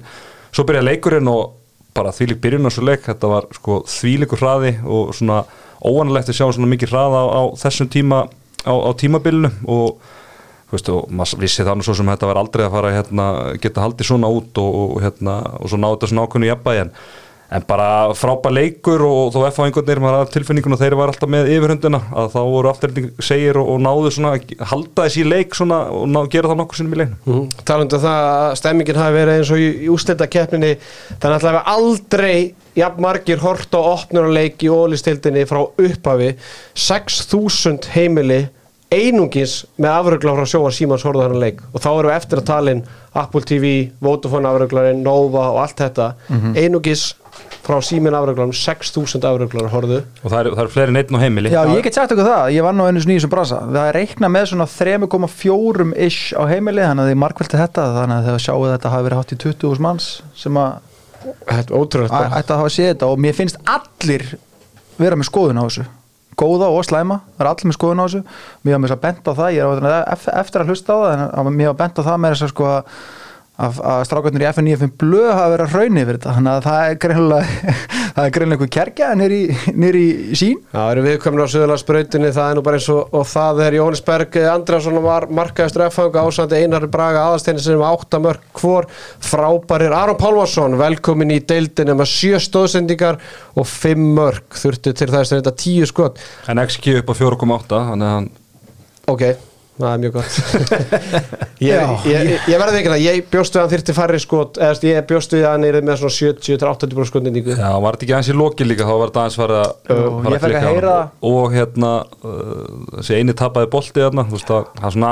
svo 0.51 0.66
byrjaði 0.68 0.89
leikurinn 0.89 1.30
og 1.31 1.54
bara 1.95 2.12
þvílík 2.12 2.42
byrjun 2.44 2.68
á 2.68 2.72
svo 2.75 2.83
leik, 2.83 3.06
þetta 3.06 3.30
var 3.31 3.48
sko 3.56 3.77
þvílíkur 3.88 4.44
hraði 4.44 4.74
og 4.83 5.16
svona 5.16 5.45
óanlegt 5.80 6.33
að 6.33 6.39
sjá 6.42 6.50
svona 6.50 6.68
mikið 6.74 6.92
hraða 6.92 7.24
á, 7.24 7.25
á 7.31 7.42
þessum 7.63 7.92
tíma 7.95 8.25
á, 8.68 8.74
á 8.75 8.92
tímabilinu 9.00 9.54
og 9.72 10.04
veist 10.71 10.89
og 10.94 11.12
maður 11.13 11.44
vissi 11.44 11.65
þannig 11.67 11.88
svo 11.88 11.97
sem 12.00 12.09
þetta 12.13 12.31
var 12.31 12.39
aldrei 12.41 12.65
að 12.65 12.73
fara 12.77 12.95
hérna, 12.95 13.27
geta 13.62 13.85
haldið 13.85 14.09
svona 14.09 14.31
út 14.33 14.63
og, 14.63 14.79
og 14.85 14.97
hérna 15.03 15.38
og 15.59 15.69
svo 15.69 15.79
náðu 15.81 15.97
þetta 15.97 16.12
svona 16.12 16.25
ákveðnu 16.25 16.51
jafnbæði 16.51 16.83
en 16.85 16.97
En 17.53 17.62
bara 17.67 18.09
frábær 18.17 18.53
leikur 18.56 19.03
og 19.06 19.29
þó 19.35 19.44
F-fáingarnir 19.51 20.00
maður 20.01 20.23
að 20.23 20.31
tilfinningun 20.33 20.73
og 20.73 20.79
þeir 20.81 20.95
var 20.97 21.12
alltaf 21.12 21.29
með 21.29 21.51
yfirhundina 21.53 22.00
að 22.17 22.31
þá 22.33 22.39
voru 22.41 22.71
afturhending 22.71 23.21
segir 23.21 23.59
og, 23.62 23.69
og 23.75 23.83
náðu 23.85 24.12
svona 24.15 24.31
að 24.33 24.56
halda 24.71 25.06
þessi 25.06 25.25
leik 25.27 25.53
svona 25.57 25.77
og 25.94 26.07
ná, 26.09 26.19
gera 26.33 26.50
það 26.50 26.59
nokkur 26.63 26.79
sinnum 26.79 26.95
í 26.95 27.00
leiknum. 27.03 27.19
Mm. 27.29 27.45
Talandu 27.69 28.01
það 28.01 28.29
að 28.31 28.56
stemmingin 28.63 29.00
hafi 29.00 29.17
verið 29.19 29.39
eins 29.39 29.53
og 29.53 29.62
í, 29.62 29.69
í 29.85 29.91
úslita 29.94 30.29
keppninni 30.35 30.73
þannig 30.81 31.38
að 31.38 31.45
það 31.45 31.59
aldrei 31.75 32.35
jafn 32.81 33.06
margir 33.06 33.45
hort 33.45 33.77
á 33.77 33.81
opnurleik 33.94 34.65
í 34.65 34.73
ólistildinni 34.73 35.45
frá 35.45 35.62
upphafi 35.62 36.33
6.000 36.73 37.94
heimili 37.94 38.41
einungis 38.95 39.57
með 39.81 39.92
afrugla 39.92 40.38
frá 40.38 40.47
sjóa 40.50 40.71
Símans 40.74 41.06
horfðu 41.06 41.25
hann 41.25 41.42
leik. 41.42 41.62
Og 41.74 41.83
þá 41.83 41.89
erum 41.92 42.09
við 42.09 42.15
eftir 42.15 42.42
að 42.42 42.47
talin 42.50 42.81
Apple 43.15 43.45
TV, 43.47 43.75
Vodafone 44.03 44.50
afruglarinn, 44.50 45.03
Nova 45.06 45.50
og 45.53 45.62
allt 45.63 45.83
þetta. 45.83 46.09
Einungis 46.56 47.12
frá 47.65 47.80
Símin 47.83 48.15
afruglarum 48.15 48.53
6.000 48.56 49.25
afruglar 49.25 49.69
horfðu 49.74 50.01
Og 50.21 50.31
það 50.31 50.39
eru 50.39 50.59
er 50.63 50.71
fleiri 50.71 51.00
einn 51.01 51.18
á 51.18 51.24
heimili. 51.24 51.51
Já, 51.53 51.62
ég 51.71 51.83
get 51.86 51.97
sagt 51.97 52.13
okkur 52.13 52.27
það, 52.27 52.50
ég 52.56 52.65
var 52.65 52.75
nú 52.77 52.86
einu 52.86 53.01
í 53.01 53.06
þessum 53.07 53.33
brasa. 53.33 53.62
Það 53.65 53.89
er 53.89 53.97
reikna 54.00 54.30
með 54.31 54.50
svona 54.51 54.68
3,4 54.69 55.88
ish 56.06 56.36
á 56.38 56.44
heimili, 56.51 56.83
þannig 56.86 57.06
að 57.06 57.12
þið 57.12 57.21
markveldi 57.25 57.62
þetta 57.63 57.88
þannig 57.98 58.18
að 58.19 58.30
þegar 58.30 58.45
sjáu 58.45 58.68
þetta 58.69 58.94
hafi 58.94 59.07
verið 59.09 59.21
hátt 59.21 59.33
í 59.33 59.39
20.000 59.45 59.86
manns 59.88 60.09
sem 60.38 60.62
að 60.62 60.83
Þetta 61.25 61.74
er 61.74 61.77
ótrúlega 61.80 62.18
að 62.38 62.51
hafa 62.59 62.69
séð 62.69 62.91
þetta 62.91 63.07
og 63.09 63.21
mér 63.21 63.33
finnst 63.33 63.57
allir 63.65 64.25
vera 65.00 65.18
með 65.18 65.30
skoðun 65.31 65.57
á 65.57 65.65
þessu 65.65 65.86
góða 66.40 66.68
og 66.72 66.86
slæma, 66.88 67.20
það 67.38 67.46
er 67.46 67.50
allir 67.52 67.70
með 67.72 67.78
skoðun 67.78 68.02
á 68.02 68.06
þessu. 68.06 68.24
Mér 68.66 68.76
var 68.78 68.86
þess 68.86 68.96
að 68.98 69.04
benda 69.06 69.32
á 69.32 69.38
það, 69.40 69.54
ég 69.56 69.62
er 69.64 69.86
á, 69.88 70.00
ef- 70.16 70.32
eftir 70.44 70.62
að 70.64 70.72
hlusta 70.74 70.96
á 70.96 70.98
það, 71.06 71.24
en 71.40 71.54
mér 71.60 71.72
var 71.74 71.80
bent 71.84 72.00
á 72.00 72.08
það 72.08 72.18
með 72.26 72.36
þess 72.36 72.46
að 72.48 72.54
sko 72.56 72.68
að, 72.72 72.96
að, 73.56 73.80
að 73.80 74.02
strákarnir 74.10 74.44
í 74.44 74.50
FN95 74.52 74.96
blöð 75.00 75.30
hafa 75.31 75.52
verið 75.54 75.66
að 75.66 75.75
hrauni 75.75 76.04
yfir 76.04 76.18
þetta, 76.18 76.36
þannig 76.38 76.52
að 76.56 76.66
það 76.66 76.90
er 76.90 76.98
greinlega 77.06 77.75
það 78.16 78.25
er 78.25 78.34
greinlega 78.36 78.57
einhver 78.57 78.72
kerkja 78.75 79.12
nýri, 79.19 79.40
nýri 79.75 80.06
sín 80.36 80.60
það 80.74 80.92
eru 80.94 81.06
viðkvæmur 81.06 81.46
á 81.46 81.52
Suðurlandsbrautinni, 81.54 82.34
það 82.36 82.52
er 82.52 82.60
nú 82.60 82.66
bara 82.66 82.80
eins 82.80 82.90
og, 82.94 83.16
og 83.16 83.25
það 83.31 83.63
er 83.66 83.78
Jóhannes 83.80 84.04
Berg 84.06 84.40
Andrásson 84.52 85.02
var 85.06 85.28
markaðistur 85.40 85.86
F-fanga 85.88 86.25
ásandi 86.28 86.60
Einari 86.60 86.90
Braga 86.92 87.25
aðasteinni 87.30 87.63
sem 87.63 87.80
er 87.80 87.88
áttamörk 87.88 88.46
hvor. 88.60 88.88
Frábærir 89.24 89.96
Aron 89.96 90.19
Pálvarsson 90.19 90.78
velkomin 90.80 91.34
í 91.36 91.42
deildinu 91.48 91.96
með 91.98 92.12
sjö 92.12 92.40
stóðsendingar 92.44 93.19
og 93.56 93.68
fimm 93.69 94.13
mörk. 94.18 94.56
Þurftu 94.60 94.94
til 94.96 95.10
þess 95.12 95.34
að 95.34 95.42
þetta 95.42 95.56
tíu 95.62 95.90
skot. 95.90 96.22
En 96.51 96.62
XG 96.63 97.00
upp 97.01 97.12
á 97.12 97.16
4,8 97.19 97.84
þannig 97.92 98.10
að 98.10 98.16
hann 98.16 98.31
ok, 99.12 99.28
það 99.75 99.88
er 99.92 100.01
mjög 100.04 100.13
gott 100.16 100.36
ég, 101.66 101.94
ég, 102.07 102.30
ég, 102.48 102.60
verði 102.62 102.80
ekki 102.80 102.92
það, 102.94 103.01
ég 103.04 103.25
bjóstu 103.31 103.60
að 103.60 103.66
hann 103.66 103.72
þyrfti 103.74 103.95
færri 103.98 104.19
skot 104.24 104.60
eða 104.62 104.89
ég 104.89 105.07
bjóstu 105.10 105.39
að 105.42 105.48
hann 105.50 105.66
er 105.68 105.80
með 105.83 106.00
svona 106.01 106.16
70-80 106.16 107.10
skotnendingu 107.10 107.57
Já, 107.57 107.72
var 107.83 107.98
þetta 107.98 108.07
ekki 108.07 108.16
aðeins 108.16 108.31
í 108.31 108.38
loki 108.39 108.68
líka 108.68 108.88
þá 108.88 108.94
var 108.94 109.12
þetta 109.12 109.24
aðeins 109.25 109.39
farið 109.42 109.60
að 109.63 109.74
fara 109.89 109.98
að 109.98 110.06
á 110.06 110.13
honum. 110.16 110.69
heyra- 110.69 111.01
og 111.31 111.57
hérna 111.57 111.92
uh, 112.06 112.62
þessi 113.00 113.19
eini 113.19 113.36
tapaði 113.36 113.72
bolti 113.75 114.06
þarna 114.06 114.27
þú 114.30 114.38
veist 114.38 114.56
að 114.56 114.72
hann 114.86 114.95
svona 114.95 115.12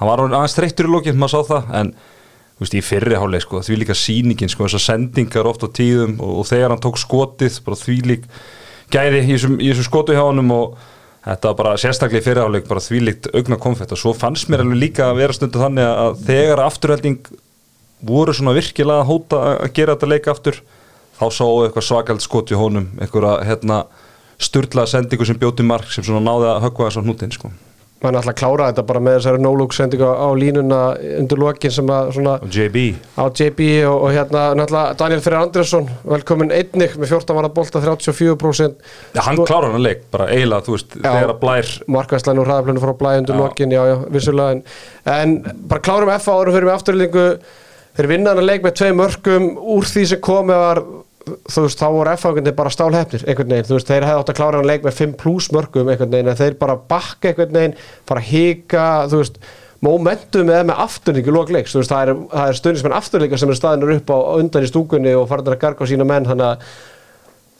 hann 0.00 0.10
var 0.10 0.24
aðeins 0.26 0.58
þreyttur 0.58 0.90
í 0.90 0.94
loki, 0.96 1.14
maður 1.14 1.36
sá 1.36 1.52
það 1.52 1.72
en 1.82 1.94
þú 2.54 2.64
veist, 2.64 2.74
í 2.78 2.82
fyrri 2.86 3.18
háleik 3.18 3.44
sko, 3.46 3.62
því 3.66 3.78
líka 3.80 3.96
sýningin 3.98 4.50
sko, 4.50 4.66
þessar 4.66 4.84
sendingar 4.88 5.46
oft 5.50 5.62
á 5.66 5.68
tíðum 5.74 6.18
og, 6.22 6.40
og 6.42 6.48
þegar 6.50 6.74
hann 6.74 6.82
tók 6.82 6.98
skotið, 7.02 7.60
bara 7.66 7.78
því 7.78 7.96
lík 8.10 8.26
gæði 8.94 9.22
í 9.24 9.38
þessum 9.38 9.86
skotu 9.86 10.14
hjá 10.14 10.22
honum 10.22 10.52
og 10.54 10.76
þetta 11.24 11.50
var 11.50 11.58
bara 11.60 11.74
sérstaklega 11.80 12.20
í 12.20 12.26
fyrri 12.26 12.44
háleik 12.44 12.68
bara 12.68 12.82
því 12.84 13.00
líkt 13.08 13.28
augna 13.32 13.58
konfett 13.60 13.92
og 13.94 14.00
svo 14.00 14.12
fannst 14.16 14.50
mér 14.52 14.64
alveg 14.64 14.80
líka 14.80 15.08
að 15.08 15.20
vera 15.22 15.36
stundu 15.36 15.62
þannig 15.62 15.88
að 15.88 16.22
þegar 16.28 16.64
afturhelding 16.66 17.20
voru 18.04 18.34
svona 18.36 18.56
virkilega 18.56 19.02
að 19.02 19.10
hóta 19.10 19.42
að 19.54 19.70
gera 19.76 19.94
þetta 19.94 20.10
leik 20.12 20.28
aftur 20.32 20.60
þá 21.14 21.26
sáu 21.32 21.62
eitthvað 21.64 21.86
svakald 21.88 22.24
skot 22.24 22.52
í 22.52 22.58
honum 22.58 22.90
einhverja 22.98 23.38
hérna 23.48 23.84
sturlaða 24.42 24.90
sendingu 24.96 25.26
sem 25.28 25.38
bjóti 25.40 25.64
mark 25.66 25.88
sem 25.94 26.04
svona 26.04 26.24
náði 26.24 26.50
að 26.50 26.64
höggva 26.66 26.88
þess 26.88 27.00
á 27.00 27.04
hnútin 27.06 27.34
sko. 27.34 27.50
Mann 28.04 28.18
ætla 28.20 28.32
að 28.34 28.38
klára 28.40 28.68
þetta 28.70 28.84
bara 28.88 29.00
með 29.02 29.16
þessari 29.18 29.42
no-look 29.44 29.74
sendingu 29.76 30.06
á 30.06 30.28
línuna 30.38 30.80
undir 31.22 31.40
lokin 31.40 31.74
sem 31.74 31.90
að 31.94 32.10
svona 32.18 32.34
og 32.44 32.52
JB 32.54 32.84
á 33.16 33.24
JB 33.32 33.68
og, 33.88 33.96
og 33.96 34.14
hérna 34.14 34.44
náttúrulega 34.60 34.98
Daniel 35.00 35.24
Freyr 35.24 35.38
Andresson 35.40 35.90
velkomin 36.12 36.54
einnig 36.54 36.94
með 37.00 37.14
14 37.16 37.38
var 37.38 37.48
að 37.48 37.56
bolta 37.58 37.82
34% 37.84 38.88
ja, 39.16 39.24
hann 39.26 39.42
klárar 39.42 39.74
hann 39.74 39.84
leik, 39.84 40.06
bara 40.14 40.28
eiginlega 40.30 40.68
þú 40.68 40.76
veist, 40.76 40.96
Já. 41.00 41.08
þegar 41.08 41.34
að 41.34 41.42
blær 41.42 41.74
markvæslan 41.98 42.42
og 42.42 42.48
hraðaplönu 42.48 42.84
frá 42.84 42.94
blæði 43.02 43.24
undir 43.24 43.36
Já. 43.36 43.40
lokin 43.42 43.74
já, 43.74 43.82
já, 43.90 43.96
vissulega 44.14 44.56
en, 44.56 44.64
en 45.18 45.36
bara 45.70 45.84
klárum 45.84 46.14
F 46.14 46.30
árum 46.32 46.56
fyrir 46.56 46.68
með 46.70 46.78
afturlýningu 46.78 47.26
þeir 47.94 48.10
vinna 48.10 48.32
hann 48.32 48.42
að 48.42 48.48
leik 48.50 48.64
með 48.66 48.78
tvei 48.80 48.92
mörgum 48.98 49.50
úr 49.76 49.86
því 49.86 50.06
sem 50.10 50.22
komið 50.24 50.62
var 50.64 50.80
þú 51.24 51.64
veist, 51.64 51.80
þá 51.80 51.88
voru 51.94 52.12
F-ákvendi 52.14 52.54
bara 52.56 52.72
stálhefnir 52.72 53.26
einhvern 53.26 53.52
veginn, 53.54 53.68
þú 53.68 53.76
veist, 53.78 53.90
þeir 53.90 54.06
hefði 54.08 54.22
átt 54.22 54.32
að 54.32 54.38
klára 54.40 54.60
hann 54.60 54.68
leik 54.68 54.86
með 54.86 54.96
5 55.00 55.14
pluss 55.20 55.50
mörgum 55.54 55.90
einhvern 55.92 56.14
veginn, 56.14 56.30
en 56.32 56.40
þeir 56.40 56.56
bara 56.60 56.78
bakka 56.90 57.30
einhvern 57.30 57.58
veginn, 57.58 57.76
bara 58.08 58.24
hika 58.24 58.86
þú 59.12 59.20
veist, 59.22 59.38
momentum 59.84 60.50
eða 60.52 60.66
með 60.70 60.82
afturlíku 60.84 61.34
lókleiks, 61.34 61.74
þú 61.74 61.82
veist, 61.82 61.92
það 61.92 62.10
er, 62.12 62.24
er 62.44 62.58
stundismenn 62.60 62.96
afturlíka 62.96 63.40
sem 63.40 63.52
er 63.52 63.60
staðinur 63.60 63.94
upp 63.98 64.12
á 64.12 64.18
undan 64.40 64.64
í 64.64 64.70
stúkunni 64.70 65.14
og 65.18 65.28
farin 65.30 65.52
að 65.52 65.60
garga 65.64 65.84
á 65.84 65.90
sína 65.90 66.08
menn, 66.08 66.28
þannig 66.28 66.50
að 66.50 66.68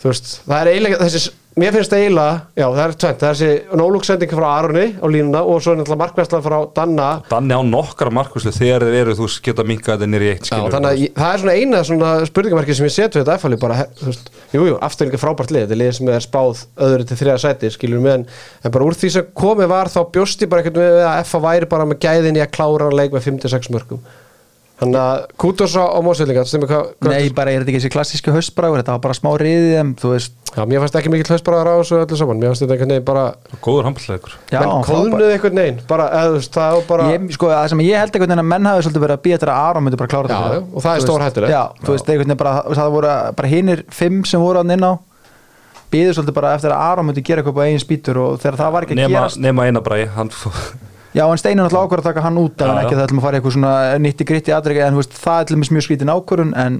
þú 0.03 0.13
veist, 0.13 0.31
það 0.45 0.61
er 0.61 0.73
eiginlega 0.73 1.01
þessi, 1.05 1.35
mér 1.61 1.75
finnst 1.75 1.93
það 1.93 2.01
eiginlega, 2.03 2.39
já 2.59 2.65
það 2.65 2.81
er 2.85 2.95
tvent, 3.03 3.21
það 3.21 3.29
er 3.29 3.37
þessi 3.39 3.79
nólúksending 3.79 4.33
frá 4.35 4.47
Aroni 4.51 4.87
á 4.99 5.07
línuna 5.07 5.43
og 5.47 5.61
svo 5.63 5.75
er 5.75 5.79
náttúrulega 5.79 6.01
markværslan 6.01 6.43
frá 6.45 6.57
Danna. 6.75 7.09
Danni 7.31 7.55
á 7.55 7.63
nokkra 7.69 8.11
markuslu 8.15 8.53
þegar 8.55 8.87
þeir 8.89 8.99
eru 9.03 9.15
þú 9.21 9.29
geta 9.47 9.67
minkað 9.69 10.01
þetta 10.01 10.09
nýri 10.11 10.31
eitt 10.33 10.43
Já, 10.43 10.49
skilur 10.49 10.75
þannig 10.75 10.91
að 10.91 11.21
það 11.21 11.31
er 11.31 11.45
svona 11.45 11.55
eina 11.61 11.85
svona 11.91 12.11
spurningamarki 12.31 12.79
sem 12.79 12.89
ég 12.89 12.97
set 12.97 13.15
við 13.15 13.23
þetta 13.23 13.39
efalli 13.39 13.61
bara, 13.63 13.79
þú 14.01 14.11
veist, 14.11 14.33
jú, 14.57 14.67
jú, 14.71 14.81
afturlíka 14.89 15.23
frábært 15.23 15.55
lið. 15.55 15.69
Þetta 15.69 15.79
er 15.79 15.83
lið 15.85 15.95
sem 16.01 16.13
er 16.17 16.27
spáð 16.27 16.67
öðru 16.89 17.09
til 17.11 17.21
þriða 17.23 17.39
sæti 17.45 17.73
skilur 17.77 18.03
við, 18.03 18.19
en, 18.19 18.27
en 18.65 18.75
bara 18.75 18.91
úr 18.91 18.99
því 18.99 19.15
sem 19.15 19.31
komið 19.45 19.71
var 19.71 19.93
þá 19.95 20.01
bjósti 20.19 20.51
bara 20.51 20.65
einhvern 20.65 20.83
veginn 20.83 21.09
að 21.13 21.23
FA 21.31 21.45
væri 21.47 21.71
bara 21.71 21.87
með 21.87 22.03
gæðin 22.09 22.43
í 22.43 22.45
að 22.45 22.55
klára 22.59 22.91
leik 22.91 23.15
með 23.15 23.31
5-6 23.31 23.71
mörgum 23.75 24.03
Þannig 24.75 24.99
að 24.99 26.47
Stemmi 26.51 26.67
hvað 26.67 26.89
hvað- 26.99 27.13
Nei, 27.15 27.29
bara 27.31 27.51
er 27.53 27.63
þetta 27.63 27.71
ekki 27.71 27.81
þessi 27.81 27.93
klassíski 27.95 28.33
haustbræður 28.35 28.81
Þetta 28.83 28.95
var 28.97 29.03
bara 29.05 29.15
smá 29.15 29.31
riðið 29.39 29.75
þeim, 29.79 29.93
þú 30.01 30.11
veist. 30.11 30.33
Já, 30.55 30.63
mér 30.67 30.81
fannst 30.83 30.97
ekki 30.99 31.11
mikill 31.15 31.31
hausbræðar 31.35 31.71
á 31.71 31.75
þessu 31.79 31.99
öllu 32.03 32.17
saman. 32.19 32.41
Mér 32.43 32.51
fannst 32.51 32.63
þetta 32.65 32.75
einhvern 32.75 32.93
veginn 32.95 33.05
bara 33.07 33.25
Góður 33.63 33.87
handballleikur 33.89 34.35
Já, 34.51 34.59
Menn 34.61 34.85
kóðnuðu 34.89 35.31
einhvern 35.35 35.61
veginn. 35.63 35.79
Bara, 35.87 36.09
eða 36.11 36.27
þú 36.27 36.37
veist, 36.39 36.53
það 36.59 36.75
var 36.75 36.85
bara 36.91 37.09
ég, 37.15 37.33
sko, 37.39 37.47
það 37.55 37.69
sem 37.69 37.79
ég 37.87 37.99
held 38.03 38.11
einhvern 38.15 38.31
veginn 38.35 38.45
að 38.45 38.51
menn 38.51 38.69
hafi 38.71 38.83
svolítið 38.87 39.05
verið 39.07 39.17
að 39.19 39.23
býja 39.25 39.39
þetta 39.39 39.55
að 39.55 39.65
Aron 39.71 39.85
myndi 39.85 40.01
bara 40.03 40.13
klára 40.15 40.29
Já, 40.29 40.35
þetta. 40.35 40.55
já, 40.55 40.63
og 40.75 40.83
það 40.83 40.91
er 40.91 40.99
veist, 40.99 41.09
stórhættulegt. 41.09 41.55
Já, 41.55 41.63
þú 41.85 41.91
veist, 41.95 42.07
einhvern 42.11 42.27
veginn 42.29 42.43
bara, 42.45 42.55
það 42.75 42.91
voru 42.95 43.13
bara 43.35 43.49
hinnir 43.49 43.85
fimm 43.91 44.25
sem 44.27 44.41
voru 44.41 44.59
hann 44.63 44.71
inn 44.75 44.85
á 44.87 44.93
býðu 45.95 46.15
svolítið 46.19 46.35
bara 46.35 46.55
eftir 46.59 46.71
að 46.75 46.83
Aron 46.91 47.07
myndi 47.07 47.23
gera 47.23 47.43
eitthvað 47.43 47.63
á 47.63 47.67
eigin 47.67 47.83
spýtur 47.83 48.19
og 48.19 48.39
þegar 48.43 48.57
það 48.59 48.73
var 48.75 48.83
ekki 48.87 48.95
að 48.97 49.03
Nema, 49.05 49.15
gerast 49.15 49.39
nema 49.39 49.67
eina 49.69 49.81
bræði 49.85 50.09
hann, 50.17 50.31
Já, 51.15 51.23
en 51.31 51.39
Steinar 51.39 51.69
náttúrulega 51.69 51.87
ákvörð 51.87 52.03
að 52.03 52.09
taka 52.11 52.23
hann 52.25 52.39
út 52.41 52.63
en 52.65 52.79
ekki 52.81 52.97
það 52.97 53.05
ætlum 53.05 53.21
að 53.21 53.25
fara 53.25 53.37
í 53.37 53.39
eitthvað 53.39 53.55
svona 53.55 53.75
nýtti 54.03 54.25
gritti 54.27 54.55
aðriki 54.55 54.81
en 54.83 54.97
veist, 54.99 55.13
það 55.15 55.37
er 55.39 55.47
til 55.47 55.55
dæmis 55.55 55.71
mjög 55.71 55.85
skrítin 55.87 56.11
ákvörðun 56.11 56.51
en 56.59 56.79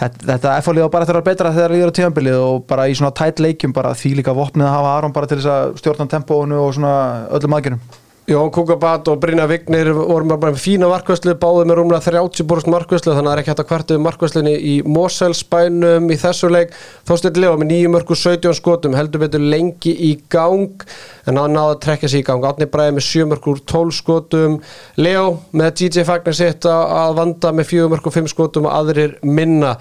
þetta, 0.00 0.24
þetta 0.32 0.54
F-fálið 0.64 0.88
á 0.90 0.94
bara 0.96 1.08
vera 1.12 1.22
betra 1.28 1.52
þegar 1.54 1.70
það 1.70 1.76
líður 1.76 1.92
á 1.94 1.96
tíðanbilið 1.98 2.38
og 2.42 2.66
bara 2.72 2.88
í 2.90 2.96
svona 2.98 3.14
tætt 3.14 3.42
leikjum 3.44 3.76
bara 3.76 3.94
því 3.94 4.12
líka 4.18 4.34
vopnið 4.34 4.66
að 4.66 4.74
hafa 4.74 4.96
Aron 4.96 5.14
bara 5.14 5.30
til 5.30 5.38
þess 5.38 5.52
að 5.54 5.78
stjórna 5.78 6.08
tempóinu 6.10 6.58
og 6.64 6.74
svona 6.74 6.96
öllum 7.38 7.56
aðgerðum 7.60 7.86
Jón 8.28 8.50
Kúkabat 8.52 9.08
og 9.08 9.22
Brynja 9.22 9.46
Vignir 9.48 9.88
voru 9.96 10.26
bara 10.28 10.50
með 10.52 10.60
fína 10.60 10.88
markvæslu, 10.90 11.32
báðu 11.40 11.62
með 11.64 11.78
rúmlega 11.78 12.02
30 12.04 12.44
borust 12.44 12.68
markvæslu, 12.68 13.14
þannig 13.16 13.22
að 13.22 13.30
það 13.30 13.32
er 13.32 13.40
ekki 13.40 13.50
hægt 13.54 13.62
að 13.62 13.68
kvartu 13.70 13.96
markvæslunni 14.04 14.52
í 14.52 14.74
Moselsbænum 14.84 16.12
í 16.12 16.18
þessu 16.20 16.50
leik. 16.52 16.76
Þósteinn 17.08 17.40
Leo 17.40 17.54
með 17.56 17.72
9 17.72 17.94
mörgur 17.94 18.20
17 18.20 18.58
skotum, 18.60 18.98
heldur 18.98 19.24
betur 19.24 19.40
lengi 19.40 19.96
í 20.10 20.12
gang, 20.28 20.84
en 21.24 21.40
hann 21.40 21.56
náði 21.56 21.78
að 21.78 21.82
trekja 21.86 22.12
sig 22.12 22.20
í 22.20 22.28
gang. 22.28 22.44
Átni 22.44 22.68
Bræði 22.68 22.98
með 22.98 23.08
7 23.08 23.30
mörgur 23.32 23.64
12 23.72 23.96
skotum, 24.02 24.60
Leo 25.00 25.26
með 25.56 25.74
DJ 25.80 26.04
Fagnar 26.12 26.36
sitt 26.36 26.68
að 26.68 27.16
vanda 27.22 27.56
með 27.56 27.72
4 27.72 27.90
mörgur 27.96 28.18
5 28.20 28.32
skotum 28.36 28.68
og 28.68 28.76
aðrir 28.76 29.16
minna. 29.24 29.78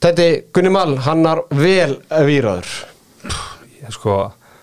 Þetta 0.00 0.30
Gunni 0.56 0.72
Mall, 0.72 0.96
hann 1.04 1.28
er 1.28 1.44
vel 1.60 1.98
výraður. 2.24 2.76
sko 3.92 4.22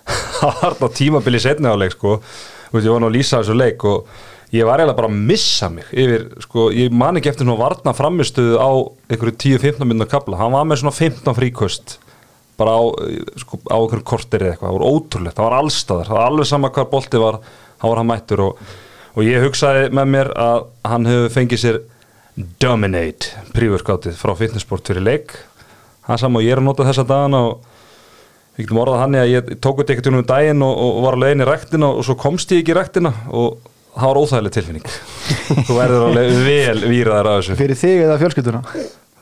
var 0.42 0.74
þetta 0.74 0.96
tímabili 0.98 1.38
setni 1.38 1.70
áleik 1.70 1.94
sko 1.94 2.24
veist, 2.74 2.88
ég 2.88 2.94
var 2.94 3.04
nú 3.04 3.10
að 3.10 3.18
lýsa 3.18 3.40
þessu 3.40 3.58
leik 3.58 3.86
og 3.90 4.12
ég 4.56 4.66
var 4.66 4.82
eiginlega 4.82 4.98
bara 4.98 5.12
að 5.12 5.24
missa 5.30 5.70
mig 5.74 5.90
yfir, 5.94 6.28
sko, 6.46 6.68
ég 6.74 6.94
man 6.94 7.20
ekki 7.20 7.32
eftir 7.32 7.46
svona 7.46 7.62
varna 7.62 7.96
framistuðu 7.98 8.58
á 8.58 8.70
einhverju 9.10 9.36
10-15 9.46 9.90
minna 9.90 10.10
kapla, 10.10 10.40
hann 10.42 10.56
var 10.56 10.68
með 10.70 10.84
svona 10.84 10.96
15 10.98 11.38
fríkust 11.38 11.98
bara 12.60 12.76
á, 12.76 12.82
sko, 13.40 13.62
á 13.70 13.78
einhverjum 13.78 14.08
kortir 14.10 14.44
eða 14.44 14.56
eitthvað, 14.56 14.72
það 14.72 14.80
var 14.80 14.90
ótrúlegt, 14.90 15.38
það 15.38 15.48
var 15.48 15.58
allstaðar 15.60 16.10
það 16.10 16.20
var 16.20 16.32
alveg 16.32 16.50
sama 16.50 16.74
hvar 16.76 16.90
bolti 16.92 17.22
var, 17.22 17.40
hann 17.80 17.94
var 17.94 18.02
hann 18.02 18.10
mættur 18.10 18.44
og, 18.48 18.66
og 19.14 19.28
ég 19.28 19.46
hugsaði 19.46 19.88
með 19.96 20.12
mér 20.18 20.34
að 20.40 20.68
hann 20.90 21.10
hefur 21.10 21.34
fengið 21.38 21.64
sér 21.64 21.82
Dominate 22.60 23.36
prífurskátið 23.52 24.16
frá 24.16 24.32
fitnessport 24.40 24.88
fyrir 24.88 25.04
leik. 25.04 25.34
Hann 26.08 26.20
saman 26.22 26.40
og 26.40 26.46
ég 26.46 26.54
er 26.56 26.62
að 26.62 26.70
nota 26.70 26.86
þessa 26.88 27.04
dagana 27.08 27.42
og 27.50 27.66
við 28.60 28.68
getum 28.68 28.84
orðað 28.84 29.04
hann 29.06 29.20
að 29.22 29.32
ég 29.32 29.52
tók 29.64 29.82
þetta 29.82 29.96
ekkert 29.96 30.12
um 30.12 30.22
daginn 30.28 30.64
og, 30.68 30.80
og 30.86 31.02
var 31.08 31.18
að 31.18 31.26
leiðin 31.26 31.46
í 31.46 31.50
ræktina 31.50 31.92
og 31.96 32.06
svo 32.06 32.20
komst 32.20 32.52
ég 32.52 32.64
ekki 32.64 32.76
í 32.76 32.80
ræktina 32.80 33.14
og 33.32 33.60
það 33.96 34.10
var 34.10 34.22
óþægileg 34.24 34.56
tilfinning 34.58 34.90
þú 35.68 35.78
verður 35.78 36.08
alveg 36.10 36.42
vel 36.46 36.80
výraðar 36.86 37.32
af 37.32 37.40
þessu 37.40 37.60
fyrir 37.60 37.80
þig 37.80 38.04
eða 38.08 38.18
fjölskylduna 38.24 38.64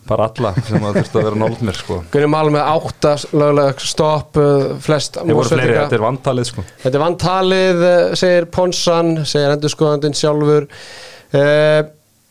bara 0.08 0.28
alla 0.30 0.54
sem 0.64 0.86
að 0.88 1.02
þurftu 1.02 1.20
að 1.20 1.26
vera 1.28 1.40
nált 1.42 1.64
mér 1.68 1.78
sko. 1.78 1.98
Gunni 2.14 2.30
Mall 2.32 2.52
með 2.54 2.70
8 2.72 3.14
lögleg 3.36 3.84
stopp, 3.84 4.40
uh, 4.40 4.78
flest 4.84 5.20
ég 5.20 5.36
voru 5.36 5.52
fleiri, 5.52 5.76
þetta 5.76 5.98
er 5.98 6.06
vantalið 6.06 6.50
sko. 6.52 6.66
Þetta 6.84 7.00
er 7.00 7.04
vantalið, 7.04 7.84
eh, 7.90 8.16
segir 8.22 8.48
Ponsan, 8.56 9.14
segir 9.28 9.56
endurskoðandinn 9.56 10.16
sjálfur. 10.18 10.68
Uh, 11.36 11.82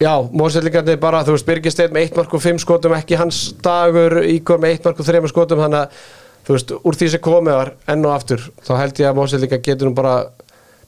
já, 0.00 0.12
Mósellingarnir 0.32 1.00
bara, 1.00 1.24
þú 1.26 1.36
veist, 1.36 1.48
Birgisteinn 1.48 1.92
með 1.92 2.10
1 2.10 2.20
mark 2.22 2.36
og 2.36 2.44
5 2.44 2.62
skotum, 2.64 2.96
ekki 2.96 3.20
hans 3.20 3.42
dagur, 3.64 4.22
Ígor 4.24 4.62
með 4.62 4.78
1 4.78 4.88
mark 4.88 5.02
og 5.02 5.10
3 5.10 5.32
skotum, 5.32 5.64
þannig 5.66 5.84
að, 5.84 6.06
þú 6.46 6.56
veist, 6.56 6.74
úr 6.76 6.98
því 6.98 7.12
sem 7.12 7.22
komið 7.26 7.58
var 7.58 7.72
enn 7.92 8.06
og 8.06 8.14
aftur, 8.14 8.42
þá 8.64 8.72
held 8.80 9.00
ég 9.02 9.10
að 9.10 9.20
Mósellingar 9.20 9.62
getur 9.64 9.90
nú 9.90 9.96
bara 9.96 10.16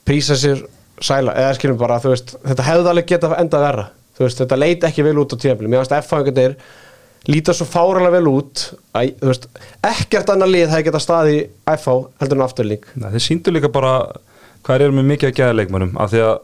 prísa 0.07 0.37
sér 0.39 0.65
sæla, 1.03 1.35
eða 1.37 1.55
skilum 1.57 1.79
bara, 1.79 1.99
þú 2.03 2.13
veist, 2.13 2.35
þetta 2.43 2.67
hefði 2.67 2.91
alveg 2.93 3.09
getað 3.13 3.39
enda 3.39 3.63
verra. 3.63 3.87
Þú 4.17 4.25
veist, 4.25 4.41
þetta 4.41 4.59
leit 4.59 4.85
ekki 4.87 5.05
vel 5.05 5.17
út 5.21 5.31
á 5.31 5.37
tíðanbili. 5.39 5.71
Mér 5.71 5.83
finnst 5.83 5.93
að 5.95 6.01
F-fáingarnir 6.03 6.55
líta 7.29 7.55
svo 7.55 7.67
fáralega 7.67 8.17
vel 8.17 8.31
út 8.31 8.65
að, 8.95 9.13
þú 9.21 9.29
veist, 9.31 9.47
ekkert 9.87 10.33
annað 10.33 10.53
lið 10.55 10.73
hefði 10.73 10.87
getað 10.89 11.05
staði 11.05 11.37
í 11.37 11.45
F-fá 11.75 11.93
heldur 12.23 12.39
en 12.39 12.45
afturlík. 12.45 12.89
Þeir 12.99 13.23
síndu 13.23 13.53
líka 13.55 13.71
bara 13.71 13.93
hvað 14.65 14.85
eru 14.85 14.97
með 14.97 15.09
mikið 15.13 15.31
að 15.31 15.37
geða 15.39 15.57
leikmönum 15.59 15.95
af 15.99 16.11
því 16.11 16.23
að 16.25 16.35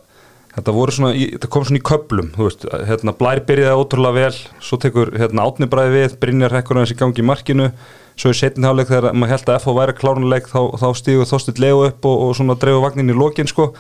þetta, 0.55 0.75
svona 0.95 1.11
þetta 1.19 1.51
kom 1.51 1.67
svona 1.67 1.81
í 1.81 1.85
köplum 1.89 2.31
þú 2.35 2.47
veist, 2.47 2.65
hérna, 2.89 3.15
Blær 3.19 3.43
byrjaði 3.47 3.81
ótrúlega 3.81 4.19
vel 4.21 4.39
svo 4.63 4.79
tekur 4.81 5.11
hérna, 5.19 5.47
Átni 5.47 5.69
bræði 5.71 5.95
við 5.97 6.17
Brynjar 6.21 6.55
hekkur 6.59 6.79
hans 6.79 6.93
í 6.95 6.99
gangi 6.99 7.23
í 7.23 7.27
markinu 7.27 7.69
svo 8.15 8.31
í 8.31 8.37
setni 8.37 8.67
hálfleik 8.67 8.91
þegar 8.91 9.15
maður 9.15 9.33
held 9.35 9.49
að 9.49 9.57
FH 9.61 9.77
væri 9.79 9.95
klárunuleik 9.99 10.51
þá, 10.51 10.59
þá 10.81 10.87
stígu 10.99 11.25
Þorstit 11.29 11.61
Leo 11.61 11.81
upp 11.87 12.07
og, 12.07 12.27
og 12.27 12.35
svona 12.37 12.57
dreifu 12.59 12.83
vagnin 12.83 13.11
í 13.11 13.17
lokin 13.17 13.49
sko. 13.51 13.71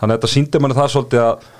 þannig 0.00 0.14
að 0.14 0.18
þetta 0.18 0.32
síndi 0.32 0.62
manni 0.62 0.78
það 0.78 0.94
svolítið 0.94 1.24
að 1.26 1.50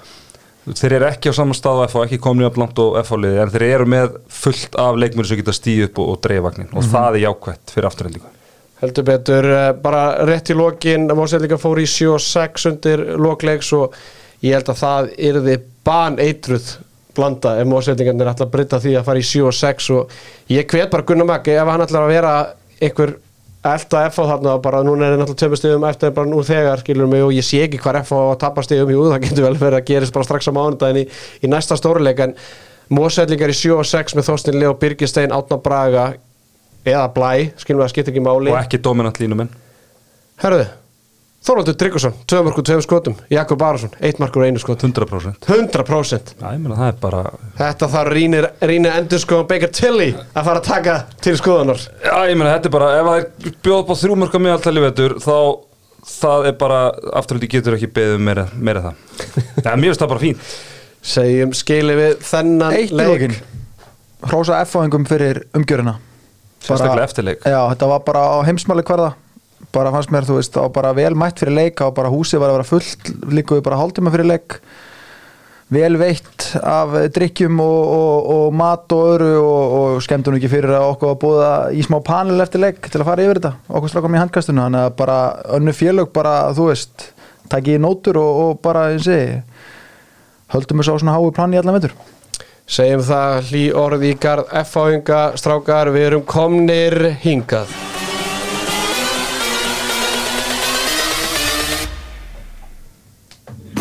þeir 0.78 0.94
eru 0.98 1.08
ekki 1.08 1.32
á 1.34 1.34
saman 1.34 1.58
stað 1.58 1.82
á 1.82 1.86
FH, 1.88 2.04
ekki 2.06 2.20
komin 2.22 2.44
í 2.44 2.46
að 2.46 2.54
blant 2.58 2.78
og 2.82 3.00
FH-liði 3.02 3.42
en 3.42 3.52
þeir 3.52 3.64
eru 3.66 3.88
með 3.90 4.14
fullt 4.30 4.78
af 4.78 5.00
leikmönum 5.00 5.28
sem 5.28 5.40
geta 5.40 5.56
stíð 5.56 5.88
upp 5.88 5.98
og, 5.98 6.12
og 6.14 6.22
dreifu 6.22 6.46
vagnin 6.46 6.70
og 6.72 6.86
það 6.86 7.18
er 7.18 7.24
jákvætt 7.26 7.74
fyrir 7.74 7.88
afturhendingu. 7.90 8.32
Heldur 8.82 9.06
betur, 9.06 9.46
eh, 9.46 9.68
bara 9.78 10.04
rétt 10.26 10.50
í 10.50 10.56
lokin 10.58 11.06
Mósellinga 11.14 11.58
fór 11.60 11.78
í 11.82 11.86
7 11.86 12.14
og 12.16 12.22
6 12.22 12.64
undir 12.70 13.04
lokleiks 13.18 13.70
og 13.78 13.94
ég 14.42 14.56
held 14.56 14.72
að 14.72 14.80
það 14.80 15.12
yrði 15.30 15.58
ban 15.86 16.18
eitruð 16.22 16.72
blanda 17.16 17.56
ef 17.60 17.68
Mósellingarnir 17.68 18.30
ætla 18.32 18.46
að 18.48 18.54
breyta 18.54 18.80
því 18.82 18.96
að 18.98 19.06
fara 19.08 19.20
í 19.20 19.26
7 19.28 19.44
og 19.48 19.58
6 19.58 19.90
og 19.96 20.16
ég 20.52 20.66
hvet 20.70 20.90
bara 20.92 21.06
Gunnar 21.08 21.28
Maggi 21.28 21.54
ef 21.56 21.70
hann 21.70 21.84
ætlar 21.84 22.06
að 22.06 22.14
vera 22.14 22.32
einhver 22.82 23.14
elda 23.62 24.02
FH 24.10 24.26
þarna 24.26 24.56
og 24.56 24.62
bara 24.64 24.82
núna 24.82 25.06
er 25.06 25.14
það 25.14 25.20
náttúrulega 25.20 25.42
töfum 25.44 25.60
stegum 25.60 25.86
eftir 25.86 26.14
bara 26.16 26.30
nú 26.30 26.42
þegar 26.46 26.82
skilur 26.82 27.10
mig 27.10 27.22
og 27.22 27.30
ég 27.36 27.46
sé 27.46 27.62
ekki 27.62 27.78
hvar 27.84 28.00
FH 28.00 28.18
að 28.32 28.40
tapa 28.42 28.64
stegum 28.66 28.90
jú 28.90 29.06
það 29.12 29.22
getur 29.28 29.46
vel 29.46 29.54
verið 29.60 29.78
að 29.78 29.88
gerist 29.92 30.16
bara 30.16 30.26
strax 30.26 30.50
á 30.50 30.52
mánudaginn 30.56 31.04
í, 31.04 31.06
í 31.46 31.50
næsta 31.50 31.78
stóruleik 31.78 32.24
en 32.26 32.34
Mósellingar 32.92 33.52
í 33.52 33.56
7 33.56 33.76
og 33.78 33.86
6 33.88 34.16
með 34.18 34.26
Þorstin 34.26 34.58
Leo 34.58 34.74
Birgistein, 34.76 35.32
Átna 35.32 35.56
Braga 35.62 36.08
eða 36.82 37.06
Blæ, 37.14 37.30
skilum 37.62 37.80
við 37.80 37.86
að 37.86 37.92
skipta 37.94 38.12
ekki 38.12 38.24
máli. 38.26 38.50
Og 38.52 38.58
ekki 38.58 38.82
dominant 38.82 39.20
línumenn 39.22 39.52
Herðu, 40.42 40.66
Þorvaldur 41.42 41.74
Tryggvason, 41.74 42.12
2 42.30 42.40
markur, 42.46 42.62
2 42.62 42.82
skotum. 42.84 43.16
Jakob 43.32 43.62
Arason, 43.66 43.90
1 43.98 44.20
markur, 44.22 44.44
1 44.46 44.60
skotum 44.62 44.92
100% 44.94 45.48
100% 45.48 46.34
Já, 46.38 46.46
ég 46.54 46.60
meina 46.62 46.76
það 46.78 46.90
er 46.92 47.00
bara 47.02 47.22
Þetta 47.58 47.88
þarf 47.96 48.12
rínir, 48.14 48.46
rínir 48.62 48.94
endur 48.94 49.22
skoðan 49.22 49.48
Baker 49.50 49.72
Tilly 49.74 50.12
að 50.14 50.46
fara 50.46 50.62
að 50.62 50.68
taka 50.68 50.94
til 51.24 51.34
skoðanar 51.40 51.82
Já, 52.04 52.14
ég 52.30 52.38
meina 52.38 52.52
þetta 52.54 52.70
er 52.70 52.74
bara 52.76 52.90
ef 53.00 53.08
það 53.08 53.18
er 53.18 53.56
bjóð 53.66 53.80
upp 53.80 53.90
á 53.90 53.94
þrjú 54.02 54.18
mörgum 54.22 54.46
meðaltali 54.46 54.84
vetur 54.84 55.16
þá 55.24 55.34
það 56.12 56.46
er 56.52 56.56
bara 56.62 56.78
afturhaldi 57.18 57.50
getur 57.50 57.76
ekki 57.78 57.90
beðið 57.94 58.22
meira, 58.26 58.46
meira 58.54 58.84
það. 58.86 59.02
Já, 59.66 59.72
mér 59.74 59.88
finnst 59.90 60.04
það 60.04 60.12
bara 60.14 60.22
fín 60.22 60.46
Segjum 61.02 61.56
skili 61.58 61.98
við 61.98 62.12
þennan 62.22 62.76
eitt 62.78 62.94
í 62.94 63.02
lokin. 63.02 63.32
Hrósa 64.30 64.60
F-fáingum 64.62 65.06
fyrir 65.10 65.42
umgjörina 65.58 65.96
Sérstaklega 66.62 67.08
eftirleik. 67.08 67.40
Já, 67.42 67.58
þetta 67.72 67.88
var 67.90 68.04
bara 68.06 68.20
á 68.22 68.38
heimsmáli 68.46 68.84
hverða 68.86 69.08
bara 69.72 69.92
fannst 69.94 70.12
mér, 70.12 70.26
þú 70.28 70.38
veist, 70.38 70.56
á 70.58 70.66
bara 70.72 70.94
vel 70.96 71.14
mætt 71.18 71.42
fyrir 71.42 71.56
leik 71.56 71.82
og 71.84 71.94
bara 71.96 72.12
húsið 72.12 72.42
var 72.42 72.52
að 72.52 72.58
vera 72.58 72.70
fullt 72.70 73.12
líkuði 73.32 73.64
bara 73.64 73.78
hálftíma 73.80 74.12
fyrir 74.14 74.28
leik. 74.28 74.58
Vel 75.72 75.96
veitt 75.96 76.50
af 76.58 76.92
drikkjum 77.14 77.60
og, 77.64 77.92
og, 77.96 78.26
og 78.34 78.56
mat 78.60 78.92
og 78.92 79.06
öru 79.14 79.30
og, 79.40 79.76
og 79.78 80.02
skemmtum 80.04 80.36
ekki 80.36 80.50
fyrir 80.52 80.74
að 80.76 80.88
okkur 80.90 81.14
að 81.14 81.20
búða 81.22 81.52
í 81.72 81.84
smá 81.86 81.96
panel 82.04 82.44
eftir 82.44 82.60
leik 82.60 82.90
til 82.92 83.00
að 83.00 83.08
fara 83.08 83.24
yfir 83.24 83.40
þetta 83.40 83.54
okkur 83.78 83.94
slakum 83.94 84.18
í 84.18 84.20
handkastunum, 84.20 84.66
þannig 84.66 84.88
að 84.90 84.96
bara 84.98 85.18
önnu 85.56 85.72
félög 85.76 86.12
bara, 86.12 86.34
þú 86.52 86.68
veist, 86.68 87.06
takk 87.48 87.72
í 87.72 87.78
nótur 87.80 88.20
og, 88.20 88.58
bara, 88.60 88.90
eins 88.92 89.08
og 89.08 89.40
höldum 90.52 90.82
við 90.82 90.90
svo 90.90 90.98
svona 91.00 91.16
hái 91.16 91.32
plani 91.32 91.56
í 91.56 91.62
allan 91.62 91.78
veitur 91.78 91.96
Segjum 92.72 93.02
það 93.04 93.48
hlý 93.48 93.64
orð 93.76 94.04
í 94.06 94.12
garð 94.20 94.52
F-áinga 94.62 95.24
strákar, 95.40 95.90
við 95.92 96.10
erum 96.10 96.28
komnir 96.28 96.98
hingað 97.24 97.72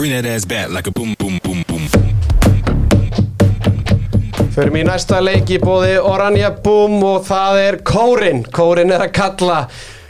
Bring 0.02 0.14
that 0.14 0.26
ass 0.26 0.46
back 0.46 0.72
like 0.72 0.88
a 0.88 0.92
boom, 0.92 1.14
boom, 1.20 1.38
boom, 1.44 1.64
boom. 1.68 1.84
Förum 4.56 4.80
í 4.80 4.82
næsta 4.88 5.20
leik 5.22 5.52
í 5.54 5.60
bóði 5.62 6.00
Oranja 6.02 6.50
Boom 6.64 6.96
og 7.06 7.28
það 7.28 7.60
er 7.62 7.78
Kórin. 7.86 8.42
Kórin 8.50 8.90
er 8.96 9.04
að 9.06 9.12
kalla 9.14 9.60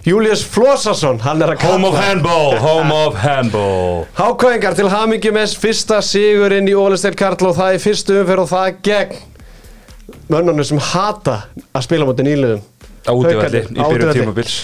Július 0.08 0.46
Flossason, 0.48 1.20
hann 1.26 1.44
er 1.44 1.52
að 1.58 1.60
kalla. 1.66 1.76
Home 1.76 1.90
of 1.92 2.00
handball, 2.00 2.56
home 2.64 2.96
of 3.02 3.20
handball. 3.20 4.06
Hákvæðingar 4.16 4.80
til 4.80 4.88
hamingjum 4.96 5.36
með 5.36 5.60
fyrsta 5.60 6.00
sigurinn 6.08 6.72
í 6.72 6.78
Ólestel 6.80 7.18
Karl 7.20 7.52
og 7.52 7.60
það 7.60 7.76
er 7.76 7.84
fyrstu 7.90 8.22
umferð 8.22 8.46
og 8.46 8.52
það 8.54 8.70
er 8.70 8.78
gegn 8.88 10.22
mönnunum 10.32 10.72
sem 10.72 10.80
hata 10.94 11.42
að 11.76 11.90
spila 11.90 12.08
mútið 12.08 12.32
nýliðum. 12.32 12.64
Á 13.04 13.12
útivalli, 13.12 13.66
Haukarnir, 13.68 13.76
í 13.76 13.92
útivelli. 13.92 14.22
tímabils 14.22 14.62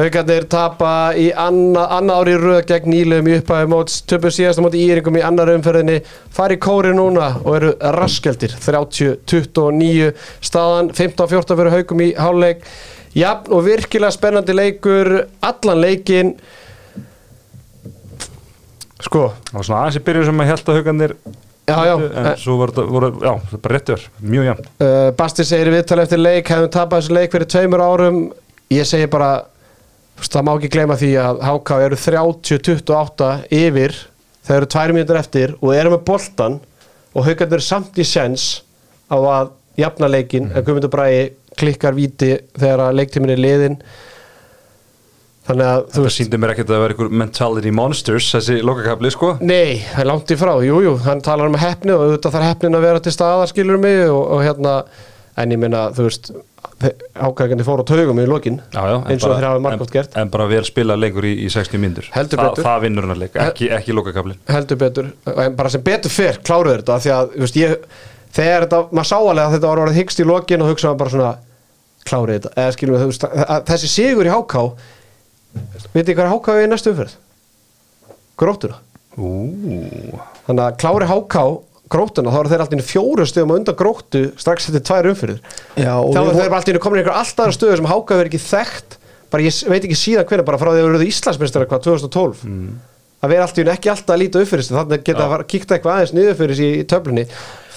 Haukarnir 0.00 0.46
tapa 0.48 0.90
í 1.18 1.26
anna, 1.36 1.82
annað 1.98 2.20
ári 2.22 2.36
röð 2.40 2.60
gegn 2.70 2.88
nýlegum 2.88 3.26
í 3.28 3.34
upphæði 3.40 3.68
móts 3.68 3.98
töpu 4.08 4.30
síðast 4.32 4.62
á 4.62 4.64
móti 4.64 4.80
íringum 4.80 5.18
í 5.20 5.24
annar 5.26 5.50
umferðinni 5.52 5.98
fari 6.32 6.56
kóri 6.62 6.94
núna 6.96 7.34
og 7.42 7.58
eru 7.58 7.72
raskeldir 7.98 8.54
30-29 8.64 10.14
staðan 10.46 10.88
15-14 10.94 11.58
fyrir 11.58 11.74
haukum 11.74 12.00
í 12.06 12.08
háluleik 12.16 12.64
jafn 13.18 13.52
og 13.52 13.66
virkilega 13.66 14.14
spennandi 14.14 14.56
leikur 14.56 15.12
allan 15.44 15.84
leikin 15.84 16.32
sko. 19.04 19.28
Var 19.52 19.68
svona 19.68 19.84
aðeins 19.84 20.00
í 20.00 20.04
byrjun 20.08 20.28
sem 20.30 20.42
að 20.46 20.52
held 20.54 20.64
að 20.64 20.80
haugarnir 20.80 21.16
já 21.70 21.78
já. 21.90 21.94
en 22.24 22.32
svo 22.40 22.56
voru 22.62 22.78
það 22.80 23.30
er 23.30 23.62
bara 23.62 23.76
réttur, 23.76 24.10
mjög 24.24 24.52
jafn 24.52 24.74
Uh, 24.80 25.12
Basti 25.12 25.44
segir 25.44 25.68
í 25.68 25.76
viðtali 25.76 26.08
eftir 26.08 26.24
leik 26.24 26.48
hefum 26.48 26.72
tapað 26.72 27.02
þessu 27.02 27.20
leik 27.20 27.32
fyrir 27.34 27.52
tveimur 27.52 27.82
árum. 27.84 28.20
Ég 28.72 28.86
segi 28.88 29.10
bara 29.10 29.34
það 30.26 30.46
má 30.46 30.52
ekki 30.56 30.72
gleyma 30.74 30.98
því 31.00 31.10
að 31.22 31.40
HK 31.46 31.78
eru 31.86 32.00
30-28 32.04 33.30
yfir. 33.60 33.96
Þeir 34.46 34.56
eru 34.56 34.70
tvær 34.74 34.94
mínútur 34.96 35.20
eftir 35.20 35.56
og 35.60 35.74
eru 35.76 35.94
með 35.94 36.04
boltan 36.08 36.60
og 37.14 37.26
haugarnir 37.26 37.58
eru 37.58 37.66
samt 37.66 37.98
í 38.00 38.06
sens 38.06 38.62
á 39.10 39.16
að 39.18 39.52
jafna 39.80 40.08
leikin 40.10 40.50
en 40.50 40.64
Guðmundur 40.64 40.92
Bræði 40.92 41.26
klikkar 41.58 41.96
víti 41.96 42.34
þegar 42.58 42.86
að 42.86 42.96
leiktímin 43.00 43.34
er 43.34 43.42
liðin 43.42 43.76
þannig 45.48 45.66
að 45.66 45.84
þú 45.90 45.96
Það 45.96 46.06
veist 46.06 46.20
síndi 46.20 46.40
mér 46.40 46.52
ekkert 46.54 46.68
að 46.68 46.74
það 46.74 46.82
var 46.84 46.94
einhver 46.94 47.14
mentality 47.22 47.72
monsters 47.74 48.28
þessi 48.34 48.58
lokakabli 48.66 49.12
sko. 49.12 49.32
Nei, 49.42 49.80
það 49.90 50.02
er 50.04 50.10
langt 50.10 50.34
í 50.34 50.38
frá, 50.38 50.52
jú, 50.66 50.80
jú, 50.84 50.96
hann 51.06 51.22
talar 51.26 51.50
um 51.50 51.58
hefni 51.58 51.94
og 51.94 52.04
auðvitað 52.04 52.36
þarf 52.36 52.50
hefnin 52.52 52.78
að 52.78 52.86
vera 52.86 53.02
til 53.04 53.14
staðar 53.14 53.50
skilur 53.50 53.80
mig 53.82 54.04
og, 54.06 54.20
og 54.36 54.44
hérna 54.46 54.76
en 55.40 55.54
ég 55.54 55.60
minna, 55.62 55.88
þú 55.96 56.06
veist 56.06 56.30
ákvæðinni 56.80 57.64
fór 57.66 57.82
á 57.82 57.84
taugum 57.90 58.20
í 58.22 58.26
lokin 58.28 58.56
já, 58.72 58.80
já, 58.80 58.94
en 58.96 59.10
eins 59.12 59.24
og 59.26 59.34
þeir 59.34 59.46
hafa 59.50 59.60
margótt 59.64 59.90
en, 59.90 59.96
gert. 59.98 60.14
en 60.16 60.30
bara 60.32 60.46
vel 60.48 60.62
spila 60.64 60.96
lengur 60.96 61.26
í, 61.28 61.34
í 61.44 61.50
60 61.52 61.82
myndur 61.82 62.08
Heldur 62.14 62.40
Þa, 62.40 62.62
það 62.64 62.86
vinnur 62.86 63.06
hann 63.06 63.14
að 63.16 63.20
leika, 63.24 63.48
ekki, 63.50 63.68
ekki 63.76 63.96
lokakablin 63.96 64.38
heldur 64.48 64.80
betur, 64.80 65.10
en 65.34 65.58
bara 65.58 65.72
sem 65.74 65.84
betur 65.84 66.14
fyrr 66.14 66.40
kláruður 66.40 66.80
þetta, 66.80 66.98
því 67.04 67.12
að, 67.16 67.36
veist, 67.44 67.60
ég 67.60 67.76
þegar 68.36 68.66
þetta, 68.66 68.80
maður 68.96 69.10
sá 69.10 69.16
alveg 69.18 69.44
að 69.44 69.56
þetta 69.56 69.72
var 69.72 69.82
orðið 69.84 70.00
hyggst 70.00 70.22
í 70.22 70.28
lokin 70.30 70.64
og 70.64 70.72
hugsaði 70.72 71.00
bara 71.02 71.14
svona 71.14 71.32
kláruð 72.08 72.36
þetta, 72.38 72.54
eða 72.56 72.76
skilum 72.78 72.96
við, 72.96 73.24
þessi 73.68 73.92
sigur 73.92 74.30
í 74.30 74.34
HK 74.34 74.64
veitir 75.92 76.16
hvað 76.16 76.24
er 76.24 76.32
HK 76.32 76.60
í 76.64 76.70
næstu 76.70 76.94
umferð? 76.94 77.18
Gróttuna 78.40 78.80
Ú, 79.20 79.30
þannig 80.46 80.64
að 80.64 80.78
klári 80.80 81.10
HK 81.10 81.44
gróttuna, 81.90 82.30
þá 82.32 82.38
eru 82.40 82.52
þeir 82.52 82.62
alltaf 82.64 82.76
inn 82.78 82.86
fjóru 82.86 83.26
stöðum 83.28 83.52
á 83.52 83.58
undan 83.60 83.78
gróttu 83.80 84.22
strax 84.40 84.68
eftir 84.70 84.84
tvær 84.86 85.08
umfyrir 85.10 85.40
Já, 85.76 85.94
og 85.98 86.12
þá 86.14 86.20
eru 86.22 86.36
þeir 86.38 86.54
alltaf 86.58 86.72
inn 86.74 86.82
komin 86.84 87.00
í 87.00 87.02
einhver 87.04 87.18
alltaf 87.18 87.44
aðra 87.46 87.56
stöðu 87.58 87.80
sem 87.80 87.90
HK 87.90 88.18
verið 88.20 88.30
ekki 88.30 88.42
þekkt 88.46 88.96
bara 89.30 89.46
ég 89.46 89.58
veit 89.70 89.84
ekki 89.86 89.98
síðan 89.98 90.26
hvernig, 90.30 90.46
bara 90.48 90.58
frá 90.60 90.70
því 90.70 90.78
að 90.78 90.84
við 90.86 90.90
eruð 90.90 91.06
Íslandsmeistar 91.10 91.66
hvað 91.70 91.84
2012 91.86 92.46
að 93.20 93.32
vera 93.34 93.44
alltaf 93.44 93.58
í 93.60 93.64
einu 93.64 93.74
ekki 93.74 93.90
alltaf 93.92 94.14
að 94.14 94.22
líta 94.22 94.40
upp 94.40 94.48
fyrir 94.50 94.64
sig 94.66 94.76
þannig 94.78 95.02
geta 95.04 95.26
að 95.26 95.42
kíkta 95.52 95.76
eitthvað 95.76 95.96
aðeins 95.96 96.14
niður 96.16 96.38
fyrir 96.38 96.56
sig 96.56 96.78
í 96.80 96.86
töflunni. 96.88 97.24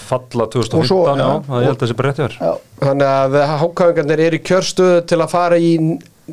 Falla 0.03 0.45
Og 0.47 0.53
2015 0.53 0.87
svo- 0.87 1.03
já, 1.19 1.27
það 1.47 1.65
held 1.65 1.73
að 1.73 1.83
þessi 1.83 1.97
Já, 2.39 2.51
þannig 2.83 3.11
að 3.11 3.37
HK-ingarnir 3.63 4.23
eru 4.27 4.39
í 4.39 4.43
kjörstöðu 4.49 5.01
til 5.11 5.19
að 5.19 5.33
fara 5.33 5.59
í 5.59 5.71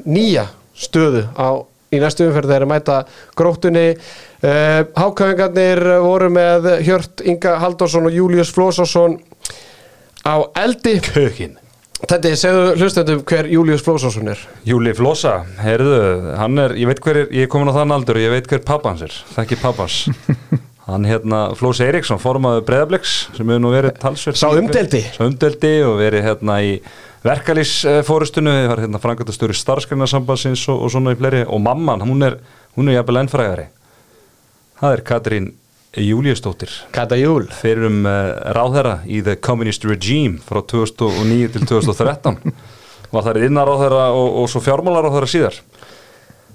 nýja 0.06 0.46
stöðu 0.78 1.24
á, 1.34 1.48
í 1.90 2.00
næstu 2.02 2.28
umferð 2.28 2.52
þegar 2.52 2.66
að 2.66 2.72
mæta 2.72 2.98
gróttunni 3.38 3.86
uh, 3.94 4.82
HK-ingarnir 4.94 5.82
voru 6.04 6.30
með 6.34 6.70
Hjört 6.86 7.24
Inga 7.26 7.56
Halldórsson 7.62 8.10
og 8.10 8.14
Július 8.14 8.52
Flósásson 8.54 9.18
á 10.26 10.36
eldi 10.60 10.98
Kökin 11.04 11.58
Þetta 12.00 12.30
segðu 12.38 12.68
hlustendum 12.80 13.20
hver 13.28 13.48
Július 13.52 13.82
Flósásson 13.84 14.30
er 14.32 14.40
Júli 14.64 14.94
Flosa, 14.96 15.42
heyrðu, 15.60 15.98
hann 16.38 16.62
er, 16.62 16.72
ég 16.80 16.88
veit 16.88 17.02
hver 17.04 17.24
er, 17.24 17.28
ég 17.36 17.44
er 17.44 17.52
komin 17.52 17.68
á 17.68 17.76
þann 17.76 17.92
aldur 17.92 18.16
og 18.16 18.24
ég 18.24 18.32
veit 18.32 18.48
hver 18.48 18.62
pappans 18.64 19.04
er, 19.04 19.16
þekki 19.34 19.58
pappans. 19.60 19.98
hann 20.90 21.04
hérna, 21.04 21.42
Flósi 21.58 21.84
Eiríksson, 21.84 22.20
formaður 22.22 22.64
Breðabliks, 22.70 23.16
sem 23.36 23.44
hefur 23.44 23.62
nú 23.62 23.74
verið 23.74 24.00
talsverð. 24.00 24.40
Sá 24.40 24.48
umdeildi. 24.48 25.02
Sá 25.12 25.22
umdeldi 25.26 25.74
og 25.86 25.98
verið 26.00 26.26
hérna 26.26 26.56
í 26.64 26.72
verkalýsfórustunni, 27.24 28.54
var 28.70 28.84
hérna 28.84 29.00
frangatastöru 29.02 29.56
starfsgreinarsambansins 29.56 30.66
og, 30.72 30.84
og 30.86 30.92
svona 30.94 31.14
í 31.14 31.18
fleiri, 31.20 31.44
og 31.46 31.60
mamman, 31.64 32.04
hún 32.06 32.24
er, 32.26 32.38
hún 32.78 32.88
er 32.88 33.00
jafnvel 33.00 33.22
ennfræðari. 33.24 33.66
Það 34.80 34.96
er 34.96 35.04
Katrín 35.04 35.50
Júliusdóttir 35.96 36.70
Kata 36.94 37.18
Júl. 37.18 37.48
Fyrir 37.50 37.88
um 37.88 38.04
uh, 38.06 38.30
ráðherra 38.54 39.00
í 39.10 39.20
The 39.26 39.36
Communist 39.42 39.84
Regime 39.84 40.38
frá 40.46 40.62
2009 40.62 41.50
til 41.56 41.66
2013 41.66 42.38
var 43.14 43.26
þar 43.26 43.40
innar 43.42 43.68
ráðherra 43.68 44.04
og, 44.14 44.42
og 44.42 44.50
svo 44.50 44.62
fjármálar 44.62 45.08
ráðherra 45.08 45.30
síðar 45.30 45.58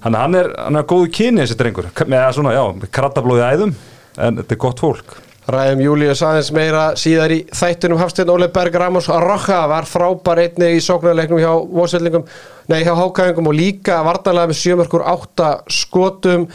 að 0.05 0.17
hann 0.21 0.37
er, 0.37 0.51
hann 0.59 0.79
er 0.79 0.87
góðu 0.87 1.09
kyni 1.13 1.41
þessi 1.41 1.57
drengur, 1.59 1.89
með 2.05 2.25
svona, 2.37 2.53
já, 2.55 2.63
krattablóði 2.93 3.45
æðum 3.49 3.73
en 4.21 4.39
þetta 4.39 4.55
er 4.55 4.61
gott 4.61 4.83
fólk 4.83 5.15
Ræðum 5.45 5.81
Július 5.83 6.23
aðeins 6.25 6.47
meira 6.55 6.83
síðar 6.97 7.29
í 7.35 7.43
þættunum 7.53 7.99
Hafsteinn 8.01 8.31
Óli 8.33 8.47
Berg 8.53 8.73
Ramos 8.81 9.05
Rocha 9.21 9.59
var 9.69 9.85
frábær 9.85 10.41
einni 10.41 10.71
í 10.73 10.79
sóknarleiknum 10.81 11.37
hjá 11.37 11.51
Vósveldingum, 11.69 12.23
nei 12.71 12.79
hjá 12.81 12.95
Hákæðingum 12.97 13.51
og 13.51 13.53
líka 13.53 13.99
vartanlega 14.07 14.49
með 14.49 14.59
sjömörkur 14.63 15.05
átta 15.05 15.51
skotum, 15.69 16.47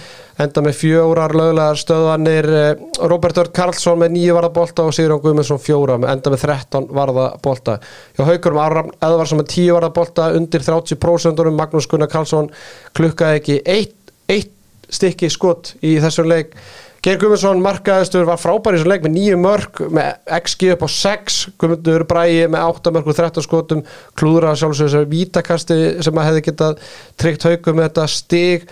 enda 0.43 0.67
með 0.67 0.77
fjórar 0.81 1.37
löglegar 1.39 1.79
stöðvanir 1.79 2.51
eh, 2.51 2.85
Robert 3.07 3.39
Örd 3.45 3.55
Karlsson 3.55 4.03
með 4.03 4.17
nýju 4.17 4.37
varðabolta 4.41 4.89
og 4.89 4.99
Sigurðan 4.99 5.23
Guðmundsson 5.23 5.63
fjóra, 5.63 6.01
enda 6.11 6.35
með 6.35 6.47
13 6.49 6.91
varðabolta. 6.99 7.79
Hjá 8.19 8.27
Haukurum 8.27 8.63
Aram 8.65 8.93
Eðvarsson 8.99 9.45
með 9.45 9.53
10 9.55 9.75
varðabolta 9.79 10.33
undir 10.35 10.67
30% 10.67 11.47
Magnús 11.63 11.87
Gunnar 11.87 12.11
Karlsson 12.11 12.51
klukkaði 12.99 13.39
ekki 13.39 13.63
eitt, 13.71 13.99
eitt 14.27 14.57
stykki 14.91 15.31
skot 15.31 15.77
í 15.87 16.01
þessum 16.03 16.27
leik 16.27 16.57
Geir 17.01 17.17
Guðmundsson 17.17 17.63
markaðistur 17.65 18.27
var 18.29 18.37
frábær 18.37 18.77
í 18.77 18.79
þessum 18.79 18.91
leik 18.93 19.05
með 19.07 19.15
nýju 19.15 19.37
mörg 19.41 19.79
með 19.89 20.09
XG 20.37 20.75
upp 20.75 20.83
á 20.85 20.89
6 20.93 21.39
Guðmundur 21.63 22.05
Bræi 22.11 22.43
með 22.53 22.67
8 22.75 22.93
mörg 22.93 23.09
og 23.09 23.17
13 23.17 23.47
skotum. 23.47 23.81
Klúðra 24.21 24.53
sjálfsögur 24.53 24.93
þessu 24.93 25.09
vítakasti 25.09 25.79
sem 26.05 26.21
að 26.21 26.29
hefði 26.29 26.45
getað 26.51 26.85
tryggt 27.23 27.47
haukum 27.49 27.81
með 27.81 27.89
þetta 27.89 28.07
stig. 28.13 28.69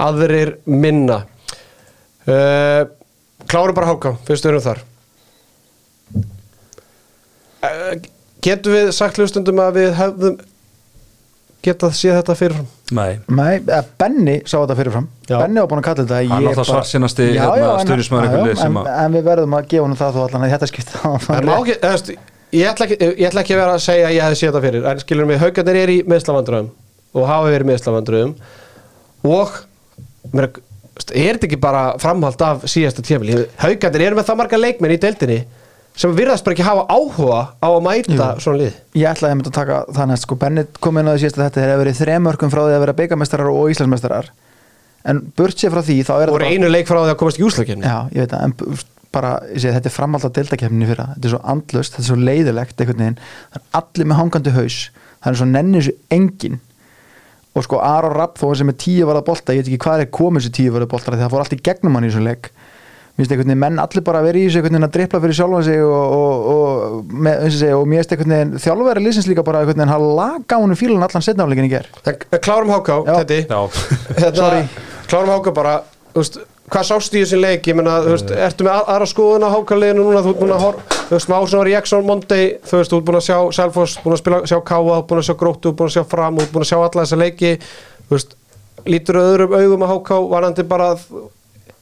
Aðrir 0.00 0.54
minna. 0.64 1.22
Uh, 2.24 2.88
Klárum 3.44 3.76
bara 3.76 3.92
háká 3.92 4.16
fyrst 4.24 4.48
við 4.48 4.54
erum 4.54 4.64
þar? 4.64 4.84
Uh, 7.60 7.92
Getum 8.46 8.72
við 8.72 8.92
sagt 8.96 9.20
hlustundum 9.20 9.60
að 9.60 9.82
við 9.82 9.94
hefðum 10.00 10.40
getað 11.64 11.94
séð 11.98 12.14
þetta 12.20 12.34
fyrirfram? 12.38 12.66
Nei, 12.94 13.18
Nei, 13.28 13.54
eða 13.64 13.80
Benny 13.98 14.36
sá 14.46 14.56
þetta 14.60 14.76
fyrirfram. 14.78 15.06
Já. 15.26 15.38
Benny 15.40 15.58
var 15.62 15.68
búin 15.72 15.80
að 15.82 15.86
kalla 15.88 16.04
þetta 16.04 16.16
Hann 16.16 16.26
ég 16.26 16.30
náttúrulega 16.30 16.56
bara- 16.60 16.68
svartsýnasti, 16.70 17.24
Já, 17.34 17.40
hérna, 17.42 17.56
já, 17.58 17.68
en- 17.80 17.86
stuðningsmaður 17.86 18.26
já, 18.26 18.36
já, 18.36 18.44
lið 18.46 18.60
sem 18.60 18.76
en, 18.76 18.82
að- 18.84 19.04
en 19.04 19.16
við 19.16 19.24
verðum 19.30 19.56
að 19.58 19.66
gefa 19.72 19.82
honum 19.86 19.98
það 20.02 20.14
þó 20.14 20.20
allan 20.26 20.46
að 20.46 20.52
þetta 20.54 20.68
skipta 20.70 21.12
En 21.40 21.48
má 21.50 21.54
ekki, 21.56 21.76
eða, 21.80 21.90
veist, 21.96 22.12
ég, 22.52 22.68
ætla 22.70 22.86
ekki, 22.86 22.98
ég 23.16 23.26
ætla 23.30 23.42
ekki 23.42 23.56
að 23.56 23.60
vera 23.64 23.74
að 23.74 23.82
segja 23.88 24.06
að 24.06 24.14
ég 24.16 24.22
hefði 24.26 24.38
séð 24.42 24.50
þetta 24.52 24.64
fyrir. 24.68 24.86
En 24.92 25.02
skilur 25.02 25.26
mig, 25.32 25.40
haugarnir 25.42 25.80
er 25.82 25.94
í 25.96 25.98
meðslavandröðum 26.06 26.70
og 27.16 27.26
hafa 27.32 27.50
verið 27.50 27.70
meðslavandröðum 27.72 28.34
og 29.26 29.58
mér, 30.36 30.48
er 31.10 31.36
þetta 31.36 31.46
ekki 31.50 31.58
bara 31.60 31.82
framhald 32.00 32.42
af 32.46 32.64
síðasta 32.70 33.02
tímil 33.04 33.46
haugarnir 33.60 34.06
eru 34.10 34.18
með 34.20 34.28
það 34.30 34.38
marga 34.44 34.60
leikmenn 34.60 34.94
í 34.94 35.00
deildinni 35.02 35.38
sem 35.96 36.12
virðast 36.16 36.44
bara 36.44 36.56
ekki 36.56 36.66
hafa 36.66 36.84
áhuga 36.92 37.38
á 37.56 37.68
að 37.68 37.78
mæta 37.86 38.26
svona 38.42 38.60
lið 38.60 38.74
Ég 39.00 39.08
ætlaði 39.10 39.30
að 39.32 39.38
mynda 39.38 39.52
að 39.52 39.58
taka 39.60 39.78
það 39.96 40.10
næst 40.10 40.26
sko, 40.26 40.36
Benny 40.42 40.66
kom 40.84 40.98
inn 41.00 41.08
á 41.08 41.12
því 41.14 41.22
síðast 41.22 41.38
að 41.38 41.46
þetta 41.46 41.62
þeir 41.62 41.70
hefur 41.72 41.84
verið 41.84 42.00
þremörkum 42.02 42.52
frá 42.52 42.60
því 42.66 42.74
að 42.76 42.84
vera 42.84 42.96
byggamestrar 43.00 43.52
og 43.52 43.70
Íslandsmestrar 43.72 44.28
en 45.06 45.22
burt 45.38 45.62
sér 45.62 45.72
frá 45.72 45.82
því 45.86 45.96
þá 46.04 46.12
er 46.16 46.32
og 46.32 46.36
þetta 46.40 46.52
einu 46.52 46.70
leik 46.72 46.90
frá 46.90 47.00
því 47.00 47.14
að 47.14 47.18
komast 47.22 47.40
í 47.40 47.46
úslökinni 47.46 47.86
Já, 47.88 47.96
ég 48.12 48.26
veit 48.26 48.34
það, 48.34 48.44
en 48.44 48.78
bara, 49.16 49.32
ég 49.54 49.62
segi, 49.62 49.72
þetta 49.78 49.88
er 49.88 49.94
framhald 49.94 50.28
á 50.28 50.36
deltakefninu 50.36 50.88
fyrra, 50.90 51.06
þetta 51.14 51.28
er 51.28 51.32
svo 51.32 51.42
andlust, 51.54 51.94
þetta 51.94 52.02
er 52.04 52.10
svo 52.10 52.16
leiðilegt 52.20 52.82
einhvern 52.82 53.02
veginn, 53.04 53.18
það 53.54 53.60
er 53.60 53.66
allir 53.80 54.10
með 54.10 54.18
hangandi 54.20 54.54
haus, 54.56 54.78
það 55.22 55.30
er 55.30 55.38
svo 55.40 55.46
nennir 55.52 55.86
þessu 55.86 55.94
engin 56.18 56.58
og 57.56 57.64
sko 57.64 57.80
Aron 57.80 58.12
Rapp 58.12 58.36
þó 58.36 58.50
sem 58.58 58.68
er 58.68 58.76
tíu 58.82 59.06
varða 59.08 59.24
bolta, 59.24 59.54
ég 59.56 59.62
veit 59.64 59.70
ekki 59.70 59.84
hvað 59.86 60.02
er 60.04 60.10
komið 60.12 60.44
þessu 60.44 60.56
tíu 60.58 60.74
varða 60.74 60.90
bolta, 60.92 61.14
því 61.14 61.22
það 61.22 61.32
fór 61.32 61.44
allt 61.44 61.56
í 61.56 61.62
gegnum 61.70 61.96
hann 61.96 62.04
í 62.04 62.10
þessum 62.10 62.26
leik 62.26 62.50
mér 63.16 63.24
finnst 63.24 63.32
einhvern 63.32 63.48
veginn 63.48 63.62
menn 63.64 63.78
allir 63.80 64.02
bara 64.04 64.20
að 64.20 64.26
vera 64.28 64.38
í 64.38 64.46
þessu 64.46 64.58
einhvern 64.60 64.74
veginn 64.76 64.88
að 64.88 64.94
drippla 64.96 65.20
fyrir 65.24 65.36
sjálfan 65.38 65.64
sig 65.64 65.78
og, 65.84 66.16
og, 66.16 66.48
og, 66.54 67.14
með, 67.26 67.44
eins 67.46 67.62
og 67.72 67.86
mér 67.88 68.02
finnst 68.02 68.12
einhvern 68.16 68.34
veginn 68.36 68.64
þjálfæri 68.66 69.04
liðsins 69.06 69.30
líka 69.30 69.44
bara 69.46 69.62
einhvern 69.62 69.80
veginn 69.80 69.94
hafa 69.94 70.10
laga 70.20 70.58
honum 70.60 70.76
fílan 70.80 71.06
allan 71.06 71.24
setnáleikin 71.24 71.68
í 71.68 71.72
ger 71.72 71.88
klárum 72.44 72.74
háká, 72.76 72.98
þetta 73.08 73.38
Já, 73.46 73.62
hérna, 74.20 74.36
Sorry. 74.42 74.60
klárum 75.08 75.32
háka 75.32 75.54
bara 75.56 75.78
þú 76.12 76.20
veist, 76.20 76.38
hvað 76.66 76.86
sástu 76.88 77.16
í 77.16 77.22
þessin 77.24 77.40
leik? 77.44 77.66
Ég 77.70 77.76
meina, 77.78 77.96
þú 78.04 78.12
veist, 78.16 78.30
ertu 78.48 78.64
með 78.66 78.72
að- 78.74 78.88
aðra 78.94 79.06
skoðun 79.10 79.44
á 79.46 79.54
hákaliðinu 79.54 80.02
núna, 80.08 80.22
þú 80.24 80.32
ert 80.34 80.40
búin 80.42 80.54
að 80.56 80.64
horfa 80.64 80.96
þú 81.06 81.14
veist, 81.16 81.28
má 81.30 81.36
svona 81.46 81.66
reaction 81.68 82.06
Monday, 82.08 82.46
þú 82.66 82.80
veist, 82.80 82.90
þú 82.92 82.98
ert 83.00 83.06
búin 83.06 83.18
að 83.20 83.26
sjá 83.28 83.36
Selfoss, 83.60 83.96
búin 84.02 84.16
að 84.16 84.22
spila, 84.24 84.40
sjá 84.50 84.58
Káa, 84.66 84.96
búin 85.06 85.20
að 85.22 85.28
sjá 85.28 85.36
Gróttu 85.40 85.72
búin 85.78 85.88
að 85.92 85.94
sjá 85.96 86.04
Fram, 86.10 86.40
þú 86.40 86.42
ert 86.48 86.54
búin 86.56 86.66
að 86.66 86.70
sjá 86.72 86.78
alla 86.80 87.04
þessa 87.04 87.20
leiki. 87.22 87.52
Þú 88.08 88.16
veist, 88.16 88.34
lítur 88.90 89.20
öðrum 89.22 89.54
augum 89.60 89.84
að 89.86 89.92
háká, 89.94 90.18
varandi 90.34 90.66
bara 90.66 90.88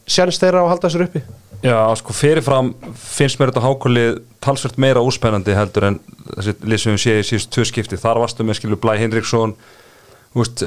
sjans 0.06 0.40
þeirra 0.40 0.62
á 0.62 0.64
að 0.64 0.70
halda 0.74 0.88
þessar 0.88 1.06
uppi 1.08 1.24
Já, 1.64 1.78
sko 1.96 2.12
fyrirfram 2.12 2.74
finnst 3.00 3.38
mér 3.40 3.48
þetta 3.48 3.62
hákulið 3.64 4.18
talsvert 4.44 4.76
meira 4.82 5.00
úspennandi 5.00 5.54
heldur 5.56 5.86
en 5.88 5.94
þessi 6.34 6.52
lið 6.60 6.82
sem 6.82 6.92
við 6.92 7.00
séum 7.00 7.22
í 7.22 7.24
síðust 7.24 7.50
tvö 7.54 7.64
skipti. 7.70 8.00
Þar 8.02 8.20
varstu 8.20 8.44
með 8.44 8.58
skilur 8.58 8.80
Blæ 8.82 8.98
Hinriksson 9.00 9.54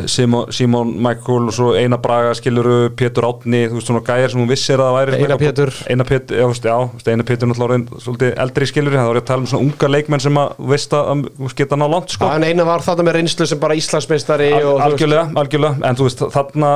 Simon, 0.07 0.51
Simon 0.55 0.93
Michael 0.95 1.49
og 1.49 1.55
svo 1.55 1.73
Einar 1.75 1.99
Braga 1.99 2.31
skiluru, 2.37 2.89
Pétur 2.95 3.25
Átni 3.27 3.65
þú 3.67 3.79
veist, 3.79 3.89
svona 3.89 4.03
gæjar 4.07 4.31
sem 4.31 4.39
hún 4.39 4.47
vissir 4.47 4.79
að 4.79 4.87
það 4.87 4.95
væri 4.97 5.17
Einar 5.17 5.41
Pétur. 5.41 5.71
Einar 5.91 6.07
Pétur, 6.07 6.37
já, 6.39 6.45
veist, 6.47 6.67
já, 6.69 7.11
Einar 7.11 7.27
Pétur 7.27 7.49
náttúrulega 7.51 7.67
orðinn 7.67 8.03
svolítið 8.05 8.31
eldri 8.45 8.67
skiluru, 8.71 8.95
það 8.95 9.09
var 9.11 9.19
ég 9.19 9.25
að 9.25 9.29
tala 9.31 9.43
um 9.43 9.49
svona 9.51 9.65
unga 9.67 9.89
leikmenn 9.91 10.23
sem 10.23 10.39
að 10.39 10.61
veist 10.71 10.95
að 10.95 11.25
geta 11.59 11.79
ná 11.79 11.85
langt 11.91 12.15
sko. 12.15 12.29
En 12.31 12.47
eina 12.47 12.67
var 12.67 12.85
þetta 12.85 13.07
með 13.07 13.17
reynslu 13.19 13.49
sem 13.51 13.59
bara 13.59 13.77
Íslandsmeistari 13.81 14.49
Al, 14.55 14.73
algjörlega, 14.87 15.25
algjörlega, 15.43 15.83
en 15.89 15.99
þú 15.99 16.07
veist 16.07 16.23
þarna, 16.37 16.71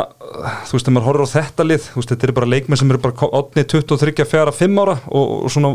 þú 0.67 0.75
veist, 0.75 0.89
þegar 0.89 0.97
maður 0.97 1.07
horfir 1.07 1.31
á 1.31 1.35
þetta 1.37 1.67
lið 1.69 1.87
þú 1.87 2.01
veist, 2.01 2.11
þetta 2.11 2.27
eru 2.27 2.37
bara 2.41 2.51
leikmenn 2.51 2.81
sem 2.81 2.91
eru 2.91 3.03
bara 3.07 3.31
átni 3.39 3.65
23, 3.71 4.27
4, 4.35 4.55
5 4.59 4.81
ára 4.83 4.97
og, 5.07 5.35
og 5.47 5.53
svona, 5.53 5.73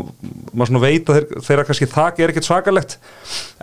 maður 0.53 0.71
svona 0.73 0.83
veit 0.85 1.09
að 1.09 1.17
þeir, 1.17 1.45
þeirra 1.49 1.65
kannski 1.69 1.89
þak 1.97 2.21
er 2.21 2.33
ekkert 2.33 2.49
svakalegt 2.49 2.97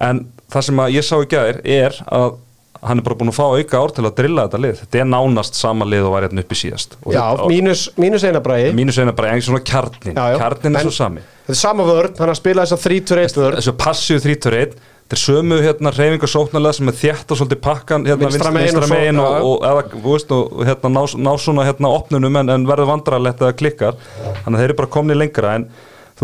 en 0.08 0.24
það 0.50 0.66
sem 0.68 0.82
að 0.84 0.96
ég 0.98 1.06
sá 1.06 1.14
í 1.20 1.30
gæðir 1.30 1.60
er 1.76 2.00
að 2.08 2.40
hann 2.84 3.00
er 3.00 3.06
bara 3.06 3.16
búin 3.20 3.32
að 3.32 3.38
fá 3.38 3.44
auka 3.48 3.80
ár 3.80 3.92
til 3.96 4.04
að 4.04 4.14
drilla 4.18 4.46
þetta 4.46 4.60
lið, 4.64 4.80
þetta 4.84 5.00
er 5.00 5.10
nánast 5.10 5.58
sama 5.58 5.86
lið 5.88 6.08
og 6.08 6.14
var 6.14 6.26
hérna 6.28 6.44
uppi 6.44 6.58
síðast. 6.60 6.96
Og 7.04 7.14
Já, 7.14 7.22
þetta- 7.22 7.50
mínus, 7.50 7.84
mínus 8.00 8.24
eina 8.28 8.42
bræði 8.44 8.72
mínus 8.76 8.98
eina 9.00 9.14
bara 9.16 9.34
eins 9.34 9.48
svona 9.48 9.62
kjarnin 9.64 10.14
Já, 10.18 10.24
já. 10.34 10.38
kjarnin 10.42 10.76
er 10.76 10.84
svo 10.84 10.92
sami. 10.94 11.20
Þetta 11.44 11.56
er 11.56 11.60
sama 11.60 11.86
vörn, 11.88 12.18
hann 12.18 12.32
að 12.34 12.40
spila 12.40 12.64
þess 12.64 12.76
að 12.76 12.84
3-2-1 12.88 13.38
vörn. 13.40 13.56
Þessu 13.60 13.74
passíu 13.80 14.20
3-2-1 14.20 14.76
þetta 15.04 15.16
er 15.18 15.20
sömu 15.20 15.56
hérna 15.60 15.90
reyfingar 15.92 16.30
sóknarlega 16.32 16.74
sem 16.78 16.88
er 16.88 16.96
þétt 16.96 17.32
og 17.34 17.40
svolítið 17.40 17.60
pakkan 17.60 18.06
hérna 18.08 18.30
Vinstra 18.30 18.52
megin 18.52 19.18
og 19.20 19.34
og, 19.44 19.64
og, 19.64 19.96
veist, 20.06 20.30
og 20.32 20.64
hérna 20.64 20.88
ná, 20.94 21.02
ná 21.20 21.32
svona 21.36 21.66
hérna 21.68 21.90
opnunum 21.92 22.36
en, 22.40 22.48
en 22.48 22.64
verður 22.66 22.88
vandrarlegt 22.88 23.42
eða 23.44 23.56
klikkar. 23.58 23.98
Þannig 24.44 24.56
að 24.56 24.62
þeir 24.62 24.70
eru 24.70 24.78
bara 24.80 24.94
komni 24.96 25.18
lengra 25.18 25.54
en 25.58 25.68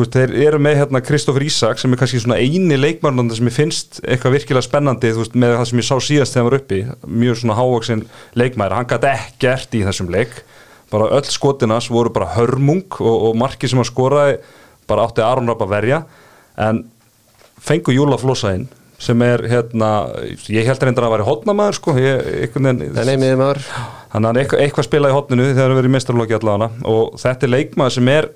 þú 0.00 0.06
veist, 0.06 0.16
þeir 0.16 0.46
eru 0.48 0.60
með 0.62 0.78
hérna 0.80 1.00
Kristoffer 1.04 1.44
Ísak 1.44 1.80
sem 1.80 1.92
er 1.92 2.00
kannski 2.00 2.20
svona 2.22 2.38
eini 2.40 2.78
leikmörnandi 2.78 3.36
sem 3.36 3.50
ég 3.50 3.56
finnst 3.56 4.00
eitthvað 4.00 4.36
virkilega 4.38 4.64
spennandi 4.64 5.12
þú 5.12 5.24
veist, 5.24 5.36
með 5.36 5.54
það 5.58 5.68
sem 5.70 5.82
ég 5.82 5.88
sá 5.88 5.96
síðast 6.06 6.36
þegar 6.36 6.42
hann 6.42 6.48
var 6.48 6.58
uppi. 6.60 6.80
Mjög 7.20 7.40
svona 7.42 7.58
hávaksin 7.58 8.06
leikmæri 8.40 8.78
hann 8.78 8.88
gæti 8.90 9.12
ekkert 9.12 9.76
í 9.76 9.84
þessum 9.84 10.10
leik. 10.14 10.40
Bara 10.90 11.10
öll 11.18 11.28
skotinas 11.30 11.90
voru 11.92 12.12
bara 12.14 12.32
hörmung 12.34 12.98
og, 12.98 13.28
og 13.30 13.38
marki 13.38 13.70
sem 13.70 13.80
hann 13.80 13.88
skoraði 13.88 14.40
bara 14.90 15.06
átti 15.06 15.24
Aron 15.24 15.50
Rapp 15.50 15.64
að 15.66 15.74
verja. 15.76 16.02
En 16.58 16.84
fengu 17.60 17.94
Júla 17.94 18.18
Flosa 18.20 18.54
inn 18.56 18.68
sem 19.00 19.22
er 19.24 19.40
hérna, 19.48 20.10
ég 20.52 20.66
held 20.68 20.82
reyndar 20.84 21.06
að 21.06 21.08
það 21.08 21.14
væri 21.14 21.24
hotnamaður 21.24 21.76
sko, 21.78 21.94
ég, 21.96 22.18
þannig 24.12 24.26
að 24.26 24.26
hann 24.28 24.40
eitthvað, 24.42 24.60
eitthvað 24.66 24.86
spilað 24.90 25.12
í 25.12 25.16
hotninu 25.16 25.46
þegar 25.54 25.70
hann 25.70 25.78
verið 25.78 25.94
mestarlóki 25.94 26.36
allavega. 26.36 26.68
Og 26.90 27.16
þetta 27.22 27.46
er 27.46 27.52
leikmaður 27.54 27.94
sem 27.96 28.10
er 28.12 28.28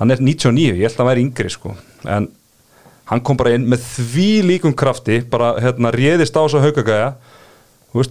hann 0.00 0.14
er 0.14 0.22
99, 0.22 0.74
ég 0.74 0.82
held 0.88 0.96
að 0.96 1.02
hann 1.02 1.10
væri 1.12 1.24
yngri 1.28 1.52
sko. 1.52 1.74
En 2.04 2.28
hann 3.10 3.22
kom 3.24 3.38
bara 3.38 3.54
inn 3.54 3.66
með 3.68 3.84
því 3.94 4.28
líkum 4.48 4.74
krafti 4.76 5.20
bara 5.30 5.54
hérna 5.60 5.92
réðist 5.94 6.36
á 6.36 6.42
þess 6.42 6.58
að 6.58 6.68
haugagæja 6.68 7.08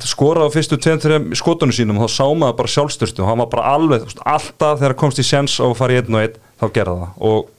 skoraði 0.07 0.47
á 0.47 0.53
fyrstu 0.53 0.77
2-3 0.79 1.35
skotunum 1.35 1.75
sínum 1.75 1.97
og 1.99 2.07
þá 2.07 2.13
sá 2.15 2.27
maður 2.31 2.59
bara 2.61 2.71
sjálfstyrstu 2.71 3.23
og 3.23 3.27
hann 3.27 3.41
var 3.41 3.49
bara 3.51 3.73
alveg, 3.75 4.05
veist, 4.05 4.21
alltaf 4.23 4.79
þegar 4.79 4.95
komst 5.01 5.19
í 5.19 5.25
sens 5.27 5.57
fara 5.75 5.97
í 5.97 5.99
einn 5.99 6.15
og 6.15 6.21
einn, 6.23 6.37
þá 6.61 6.65
gerði 6.77 6.93
það. 7.01 7.17
Og 7.27 7.49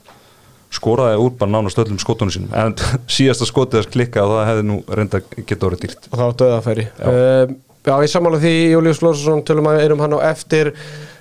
skoraði 0.74 1.18
úr 1.20 1.34
bara 1.38 1.52
nánast 1.52 1.78
öllum 1.82 2.00
skotunum 2.00 2.32
sínum. 2.32 2.54
En 2.56 2.72
síðasta 3.16 3.44
skotið 3.50 3.82
þess 3.82 3.92
klikka 3.92 4.24
og 4.24 4.38
það 4.38 4.48
hefði 4.50 4.66
nú 4.70 4.78
reynda 4.88 5.20
geta 5.36 5.68
orðið 5.68 5.84
dýrt. 5.84 6.08
Og 6.10 6.22
þá 6.22 6.26
döðafæri 6.40 6.86
Já. 6.88 7.04
uh, 7.12 7.54
Já, 7.84 7.92
ég 8.00 8.08
sammála 8.08 8.40
því 8.40 8.54
Július 8.72 9.02
Lósarsson 9.04 9.44
tölum 9.44 9.68
að 9.68 9.82
erum 9.84 10.00
hann 10.00 10.16
á 10.16 10.20
eftir. 10.32 10.72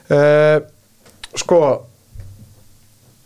Uh, 0.08 0.64
sko 1.36 1.60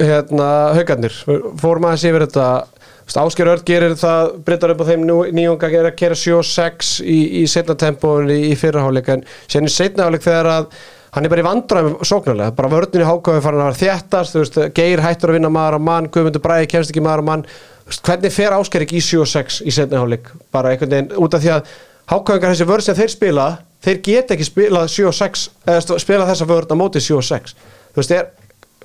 hérna, 0.01 0.49
haugarnir. 0.77 1.15
Fórum 1.61 1.87
aðeins 1.87 2.05
yfir 2.09 2.27
þetta. 2.27 2.49
Ásker 3.17 3.47
Örd 3.47 3.63
gerir 3.63 3.95
það, 3.95 4.33
breytar 4.43 4.73
upp 4.73 4.83
á 4.83 4.89
þeim 4.89 5.05
nýjunga 5.07 5.69
að 5.69 5.93
kera 5.95 6.17
7-6 6.19 6.89
í, 7.07 7.17
í 7.39 7.43
setna 7.47 7.77
tempóinu 7.79 8.35
í, 8.35 8.49
í 8.51 8.57
fyrraháleik 8.59 9.13
en 9.15 9.23
í 9.23 9.71
setna 9.71 10.09
háleik 10.09 10.25
þegar 10.25 10.49
að 10.51 10.67
hann 11.15 11.23
er 11.23 11.31
bara 11.31 11.41
í 11.41 11.47
vandræðum 11.47 11.95
sóknarlega, 12.03 12.51
bara 12.57 12.71
vörðin 12.73 13.05
í 13.05 13.07
hákáfi 13.07 13.45
farin 13.45 13.63
að 13.63 13.69
vera 13.69 13.79
þéttast, 13.79 14.35
þú 14.35 14.43
veist, 14.43 14.59
Geir 14.75 15.01
hættur 15.05 15.31
að 15.31 15.39
vinna 15.39 15.53
maður 15.55 15.79
á 15.79 15.87
mann, 15.87 16.09
Guðmundur 16.11 16.43
Bræði 16.43 16.67
kemst 16.73 16.91
ekki 16.91 17.05
maður 17.05 17.23
á 17.23 17.29
mann. 17.31 17.45
Hvernig 17.95 18.35
fer 18.35 18.57
Ásker 18.57 18.83
ekki 18.83 18.99
í 18.99 19.05
7-6 19.07 19.61
í 19.63 19.73
setna 19.73 20.03
háleik, 20.03 20.27
bara 20.51 20.75
einhvern 20.75 20.91
veginn 20.97 21.15
út 21.23 21.39
af 21.39 21.45
því 21.45 21.53
að 21.55 21.71
hákáfingar 22.11 22.53
þessi 22.53 22.67
vörð 22.67 22.85
sem 22.87 22.99
þeir 22.99 23.13
spila 23.13 23.47
þeir 23.83 24.01
geta 24.03 24.35
ekki 24.35 24.47
spilað 24.47 24.91
7-6 24.93 25.47
eða 25.67 25.99
spila 26.01 26.27
þessa 26.29 26.47
vörð 26.49 26.73
á 26.73 26.75
móti 26.79 27.01
7-6 27.03 27.55
þú 27.55 28.01
veist, 28.01 28.13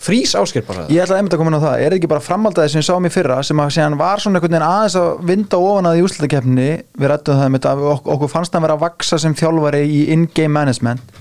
frís 0.01 0.35
Ásker 0.39 0.65
bara 0.67 0.87
Ég 0.89 1.03
ætla 1.03 1.17
að 1.17 1.23
einmitt 1.23 1.35
að 1.37 1.43
koma 1.43 1.53
inn 1.53 1.59
á 1.61 1.65
það, 1.67 1.75
er 1.79 1.91
það 1.93 1.99
ekki 1.99 2.11
bara 2.13 2.25
framhaldaði 2.25 2.73
sem 2.73 2.83
ég 2.83 2.87
sá 2.89 2.95
mér 3.03 3.15
fyrra 3.15 3.41
sem 3.47 3.63
að 3.63 3.73
síðan 3.77 3.99
var 4.01 4.23
svona 4.23 4.39
einhvern 4.39 4.57
veginn 4.57 4.69
aðeins 4.69 4.97
að 5.01 5.11
vinda 5.31 5.61
ofan 5.61 5.91
að 5.91 5.99
í 5.99 6.05
úslutakefni 6.07 6.69
við 6.99 7.13
rættum 7.13 7.43
það 7.43 7.53
með 7.53 7.67
þetta, 7.67 7.91
ok 7.93 8.09
okkur 8.15 8.33
fannst 8.33 8.57
hann 8.57 8.65
vera 8.67 8.79
að 8.79 8.87
vaksa 8.87 9.19
sem 9.23 9.37
þjálfari 9.39 9.83
í 9.85 10.01
in-game 10.15 10.55
management. 10.57 11.21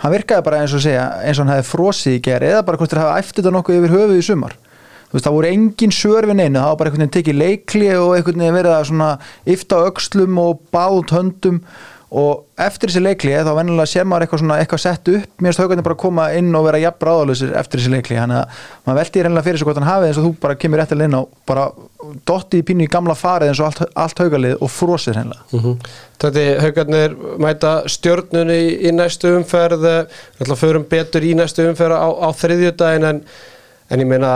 Hann 0.00 0.14
virkaði 0.14 0.46
bara 0.46 0.62
eins 0.64 0.74
og 0.74 0.82
segja 0.84 1.06
eins 1.20 1.38
og 1.38 1.46
hann 1.46 1.54
hefði 1.54 1.68
frosið 1.70 2.16
í 2.16 2.24
geri 2.24 2.50
eða 2.54 2.64
bara 2.66 2.80
hvort 2.80 2.92
þér 2.92 3.02
hafa 3.04 3.20
æftið 3.20 3.42
þetta 3.42 3.54
nokkuð 3.56 3.80
yfir 3.80 3.96
höfuð 3.96 4.20
í 4.20 4.26
sumar. 4.26 4.56
Þú 5.10 5.16
veist 5.16 5.26
það 5.26 5.36
voru 5.36 5.48
engin 5.50 5.92
sörfin 5.92 6.40
einu 6.40 6.60
það 6.60 6.68
var 6.68 6.76
bara 6.78 6.90
einhvern 6.90 7.02
veginn 7.02 7.14
tekið 7.16 7.38
leikli 7.40 7.88
og 7.98 8.12
einhvern 8.14 8.44
veginn 8.44 8.56
verið 8.56 8.74
að 8.76 8.84
svona 8.90 9.08
yfta 9.54 9.80
öxlum 9.88 10.38
og 10.38 10.60
báð 10.72 11.14
höndum 11.16 11.58
og 12.10 12.58
eftir 12.58 12.90
þessi 12.90 13.02
leikli 13.04 13.34
þá 13.38 13.52
vennilega 13.54 13.86
sér 13.86 14.06
maður 14.08 14.24
eitthvað 14.24 14.40
svona 14.42 14.56
eitthvað 14.58 14.80
sett 14.82 15.10
upp. 15.12 15.26
Mér 15.44 15.58
haugarnir 15.62 15.86
bara 15.86 15.94
að 15.94 16.00
koma 16.02 16.24
inn 16.34 16.48
og 16.58 16.64
vera 16.66 16.80
jafn 16.82 17.06
ráðalösir 17.06 17.52
eftir 17.60 17.78
þessi 17.78 17.92
leikli 17.92 18.18
þannig 18.18 18.40
að 18.40 18.64
maður 18.88 18.98
veldi 18.98 19.22
reynilega 19.22 19.46
fyrir 19.46 19.60
sig 19.60 19.68
hvort 19.68 19.78
hann 19.78 19.86
hafið 19.86 20.08
eins 20.08 20.18
og 20.18 20.26
þú 20.26 20.32
bara 20.42 20.58
kemur 20.58 20.82
réttilega 20.82 21.10
inn 21.10 21.14
á 21.14 21.22
bara 21.46 21.66
dotti 22.26 22.60
í 22.60 22.66
pínu 22.66 22.86
í 22.86 22.90
gamla 22.90 23.14
farið 23.14 23.52
eins 23.52 23.62
og 23.62 23.68
allt, 23.68 23.82
allt 23.94 24.22
haugalið 24.24 24.56
og 24.58 24.72
frosir 24.74 25.18
reynilega 25.20 25.74
Þetta 26.20 26.46
haugarnir 26.64 27.14
mæta 27.40 27.74
stjörnunni 27.88 28.58
í, 28.58 28.72
í 28.90 28.90
næstu 28.92 29.30
umferð. 29.38 29.86
Ætlum 30.40 30.56
að 30.56 30.64
förum 30.64 30.88
betur 30.90 31.24
í 31.24 31.36
næstu 31.38 31.64
umferð 31.70 31.94
á, 31.94 32.08
á 32.10 32.28
þriðjudaginn 32.42 33.06
en, 33.08 33.22
en 33.88 34.02
ég 34.02 34.10
meina 34.10 34.34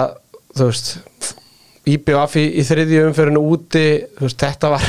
þú 0.54 0.70
veist 0.70 0.94
IBF 1.84 2.38
í, 2.40 2.46
í 2.60 2.62
þriðju 2.64 3.08
umferðinu 3.10 3.42
úti 3.44 3.84
veist, 4.20 4.38
þetta 4.40 4.70
var 4.72 4.86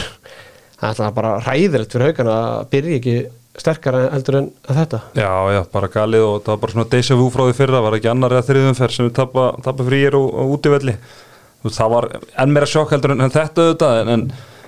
það 0.85 0.93
ætla 0.93 1.09
bara 1.17 1.33
ræðilegt 1.45 1.95
fyrir 1.95 2.11
haugarna 2.11 2.37
að 2.45 2.69
byrja 2.73 2.99
ekki 3.01 3.17
sterkara 3.55 4.01
heldur 4.11 4.39
en 4.41 4.49
þetta. 4.67 4.99
Já, 5.15 5.31
já, 5.55 5.61
bara 5.71 5.91
galið 5.91 6.25
og 6.25 6.41
það 6.43 6.51
var 6.51 6.63
bara 6.63 6.75
svona 6.75 6.89
deja 6.91 7.19
vu 7.19 7.29
frá 7.31 7.45
því 7.45 7.55
fyrra, 7.59 7.83
var 7.85 7.95
ekki 7.97 8.11
annar 8.11 8.35
eða 8.35 8.47
þriðum 8.49 8.75
ferð 8.79 8.97
sem 8.97 9.07
við 9.07 9.15
tappa 9.19 9.85
fríir 9.87 10.17
og, 10.19 10.27
og 10.27 10.57
útivelli 10.57 10.97
Þú 11.65 11.71
veist, 11.71 11.79
það 11.79 11.93
var 11.95 12.05
enn 12.43 12.51
meira 12.53 12.67
sjokk 12.69 12.91
heldur 12.93 13.15
en, 13.15 13.23
en 13.25 13.31
þetta 13.33 13.63
auðvitað 13.63 13.99
en, 14.03 14.25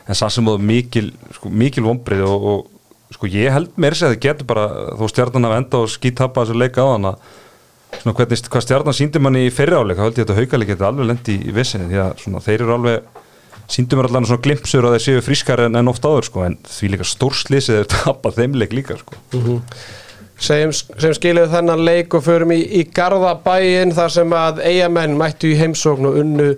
en, 0.09 0.15
samt 0.17 0.33
sem 0.33 0.47
það 0.49 0.63
mikil, 0.65 1.09
sko, 1.35 1.51
mikil 1.53 1.83
vombrið 1.85 2.23
og, 2.25 2.47
og 2.49 3.13
sko 3.13 3.29
ég 3.29 3.53
held 3.53 3.75
meira 3.77 3.99
sér 3.99 4.07
að 4.07 4.15
það 4.15 4.23
getur 4.23 4.47
bara 4.49 4.63
þó 4.97 5.03
stjarnan 5.11 5.45
að 5.45 5.53
enda 5.59 5.81
og 5.83 5.91
skítappa 5.93 6.47
þessu 6.47 6.57
leika 6.57 6.87
á 6.87 6.89
hana 6.95 7.11
svona 7.99 8.15
hvernig, 8.17 8.41
hvað 8.49 8.65
stjarnan 8.65 8.97
síndi 8.97 9.21
manni 9.21 9.45
í 9.45 9.53
fyrri 9.53 9.77
áleika, 9.77 10.01
þá 10.01 10.07
held 10.07 10.17
ég 10.17 10.25
að 10.25 10.31
þetta 10.31 10.39
haukalegi 10.41 10.73
getur 10.73 10.89
alveg 10.89 11.09
lendi 11.11 11.35
í, 11.37 11.43
í 11.45 11.53
vissinni, 11.53 11.91
því 11.91 12.01
að 12.01 12.23
svona, 12.23 12.41
þeir 12.47 12.63
eru 12.65 12.75
alveg 12.79 13.21
síndum 13.71 14.01
er 14.01 14.09
allan 14.09 14.27
svona 14.27 14.43
glimpsur 14.45 14.87
að 14.87 14.97
þeir 14.97 15.05
séu 15.05 15.23
frískar 15.25 15.65
en, 15.65 15.77
en 15.79 15.91
oft 15.91 16.05
áður 16.07 16.27
sko, 16.29 16.43
en 16.47 16.57
því 16.67 16.91
líka 16.93 17.07
stórslýsið 17.07 17.81
er 17.81 17.89
tappa 17.91 18.31
þeim 18.35 18.57
leik 18.59 18.75
líka 18.75 18.97
sko. 18.99 19.19
segjum, 20.39 20.73
segjum 20.73 21.17
skiluðu 21.17 21.51
þennan 21.53 21.85
leik 21.87 22.17
og 22.17 22.25
förum 22.25 22.53
í, 22.55 22.61
í 22.79 22.83
Garðabæin 22.95 23.95
þar 23.97 24.13
sem 24.13 24.35
að 24.37 24.61
eigamenn 24.67 25.17
mættu 25.19 25.51
í 25.51 25.57
heimsókn 25.59 26.11
og 26.11 26.19
unnu 26.23 26.51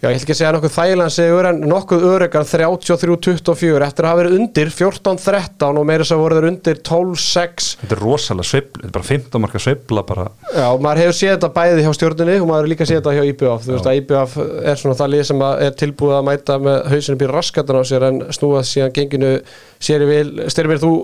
já 0.00 0.08
ég 0.08 0.14
ætla 0.16 0.24
ekki 0.24 0.34
að 0.34 0.38
segja 0.40 0.52
nokkuð 0.56 0.72
þægilegan 0.76 1.12
sigur 1.12 1.48
en 1.50 1.58
nokkuð 1.68 2.04
örugan 2.10 2.46
33-24 2.48 3.86
eftir 3.86 4.06
að 4.06 4.10
hafa 4.10 4.20
verið 4.22 4.36
undir 4.38 4.72
14-13 4.72 5.80
og 5.80 5.86
meira 5.90 6.06
svo 6.08 6.18
voru 6.22 6.38
þeir 6.38 6.48
undir 6.50 6.80
12-6 6.88 7.68
Þetta 7.82 7.96
er 7.96 8.02
rosalega 8.04 8.48
sveifla, 8.50 8.80
þetta 8.80 8.88
er 8.88 8.94
bara 8.96 9.08
15 9.10 9.44
marka 9.44 9.62
sveifla 9.66 10.04
bara, 10.08 10.26
Já, 10.54 10.66
maður 10.86 11.02
hefur 11.04 11.18
séð 11.20 11.34
þetta 11.34 11.52
bæði 11.60 11.84
hjá 11.84 11.92
stjórnunni 11.98 12.38
og 12.40 12.48
maður 12.48 12.64
hefur 12.64 12.72
líka 12.74 12.88
séð 12.88 13.00
þetta 13.02 13.16
hjá 13.18 13.30
IBF 13.34 13.66
þú 13.66 13.76
veist 13.76 13.90
að 13.90 14.00
IBF 14.00 14.38
er 14.72 14.80
svona 14.80 14.98
það 15.02 15.12
lið 15.14 15.24
sem 15.30 15.44
að 15.50 15.64
er 15.66 15.78
tilbúið 15.84 16.16
að 16.16 16.26
mæta 16.30 16.58
með 16.64 16.80
hausinu 16.94 17.20
býr 17.20 17.34
raskatan 17.36 17.80
á 17.80 17.84
sér 17.90 18.08
en 18.08 18.22
snúað 18.34 18.66
síðan 18.70 18.94
genginu. 18.96 19.32
Sér 19.80 20.04
í 20.04 20.08
vil, 20.10 20.30
styrmir 20.52 20.80
þú 20.82 20.94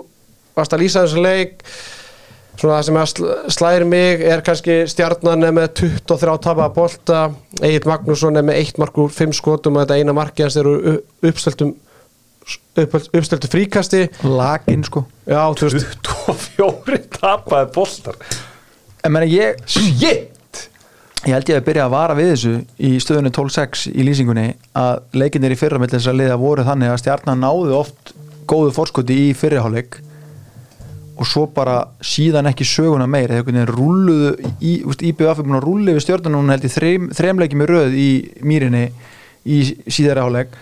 varst 0.57 0.73
að 0.73 0.85
lýsa 0.85 1.05
þessu 1.05 1.23
leik 1.25 1.61
svona 2.61 2.77
það 2.79 2.85
sem 2.89 2.99
að 3.01 3.09
sl- 3.13 3.33
slær 3.57 3.85
mig 3.89 4.23
er 4.27 4.43
kannski 4.47 4.77
stjarnan 4.91 5.45
er 5.49 5.55
með 5.57 5.69
23 5.83 6.37
tapaða 6.47 6.69
bolta 6.77 7.23
Egil 7.63 7.89
Magnússon 7.91 8.37
er 8.41 8.47
með 8.47 8.61
1 8.63 8.81
mark 8.83 9.01
úr 9.03 9.13
5 9.13 9.35
skotum 9.39 9.77
og 9.77 9.85
þetta 9.85 9.99
eina 10.01 10.15
marki 10.17 10.45
hans 10.47 10.57
eru 10.61 10.77
uppstöldum 11.27 11.75
uppstöldum 12.77 13.51
fríkasti. 13.51 14.05
Lakin 14.23 14.85
sko. 14.87 15.03
Já, 15.27 15.41
þú 15.59 15.71
veist. 15.73 15.97
24 16.07 17.01
tapaði 17.19 17.71
boltar. 17.75 18.19
En 19.05 19.15
meni, 19.15 19.31
ég, 19.35 19.59
Shit! 19.67 20.33
ég 21.27 21.33
held 21.35 21.49
ég 21.51 21.59
að 21.59 21.65
byrja 21.67 21.87
að 21.89 21.95
vara 21.97 22.15
við 22.19 22.29
þessu 22.35 22.53
í 22.87 22.91
stöðunni 23.03 23.33
12-6 23.35 23.87
í 23.91 24.05
lýsingunni 24.07 24.45
að 24.79 25.01
leikinnir 25.19 25.55
í 25.55 25.59
fyrra 25.59 25.81
með 25.83 25.97
þess 25.97 26.11
að 26.13 26.19
liða 26.21 26.37
voru 26.39 26.67
þannig 26.67 26.93
að 26.93 27.01
stjarnan 27.03 27.41
náðu 27.43 27.73
oft 27.81 28.13
góðu 28.47 28.71
fórskoti 28.77 29.17
í 29.25 29.33
fyrriháleik 29.35 29.99
og 31.17 31.29
svo 31.29 31.47
bara 31.53 31.79
síðan 32.05 32.51
ekki 32.51 32.67
söguna 32.69 33.07
meir 33.09 33.31
eða 33.31 33.43
einhvern 33.43 33.61
veginn 33.61 33.73
rúluðu 33.73 35.01
IBF 35.11 35.41
er 35.41 35.47
búin 35.47 35.59
að 35.59 35.67
rúlu 35.67 35.95
yfir 35.95 36.05
stjórnunum 36.05 36.45
hún 36.45 36.55
held 36.55 36.67
í 36.69 36.73
þreim, 36.73 37.09
þreimleiki 37.17 37.59
með 37.59 37.73
röð 37.73 37.97
í 38.01 38.11
mýrinni 38.45 38.85
í 39.47 39.61
síðara 39.87 40.27
háleik 40.27 40.55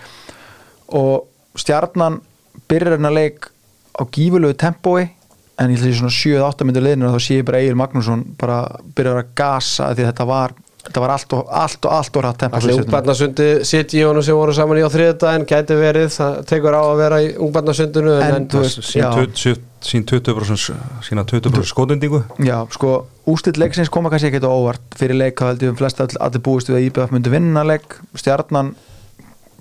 og 0.95 1.27
stjarnan 1.59 2.21
byrjar 2.69 2.97
hennar 2.97 3.15
leik 3.15 3.49
á 3.95 4.03
gífulegu 4.07 4.57
tempói 4.59 5.09
en 5.55 5.71
ég 5.71 5.79
ætla 5.79 5.87
að 5.87 5.93
sé 5.93 5.99
svona 5.99 6.51
7-8 6.51 6.67
myndir 6.67 7.07
og 7.07 7.15
þá 7.15 7.23
sé 7.23 7.39
ég 7.39 7.47
bara 7.47 7.63
Egil 7.63 7.79
Magnússon 7.79 8.23
bara 8.39 8.59
byrjar 8.95 9.21
að 9.21 9.35
gasa 9.39 9.91
því 9.95 10.09
þetta 10.09 10.27
var 10.29 10.55
þetta 10.85 11.01
var 11.01 11.13
allt 11.15 11.35
og 11.35 11.53
allt 11.61 11.87
og 11.87 11.93
allt 11.97 12.17
og 12.19 12.25
rætt 12.25 12.41
tempo 12.43 12.59
Allir 12.59 12.81
ungbarnasundið 12.81 13.63
sitt 13.67 13.95
í 13.97 14.03
honum 14.05 14.25
sem 14.25 14.37
voru 14.37 14.55
saman 14.55 14.79
í 14.81 14.83
á 14.85 14.89
þriðdæðin 14.93 15.47
gæti 15.49 15.79
verið, 15.79 16.11
það 16.13 16.35
tekur 16.51 16.77
á 16.77 16.81
að 16.83 16.99
vera 17.01 17.21
í 17.23 17.31
ungbarnasundinu 17.47 18.17
en, 18.17 18.25
En 18.25 18.37
en, 18.41 18.49
þú 18.51 18.65
veist, 18.65 19.65
sín 19.85 20.03
já. 20.03 20.11
20 20.11 20.25
sín 20.25 20.75
20% 20.75 21.03
sína 21.07 21.25
20% 21.25 21.69
skotendingu. 21.69 22.23
Já, 22.43 22.57
sko, 22.73 23.07
ústill 23.29 23.59
leiksins 23.61 23.91
koma 23.93 24.09
kannski 24.09 24.31
ekkert 24.31 24.47
á 24.49 24.51
óvart. 24.51 24.85
Fyrir 24.97 25.19
leik, 25.19 25.39
þá 25.39 25.51
held 25.51 25.65
ég 25.65 25.73
um 25.73 25.79
flest 25.79 26.01
all, 26.01 26.11
allir 26.19 26.43
búist 26.45 26.71
við 26.71 26.79
að 26.79 26.87
IBF 26.89 27.13
myndi 27.15 27.33
vinna 27.33 27.65
leik. 27.65 27.99
Stjarnan 28.17 28.73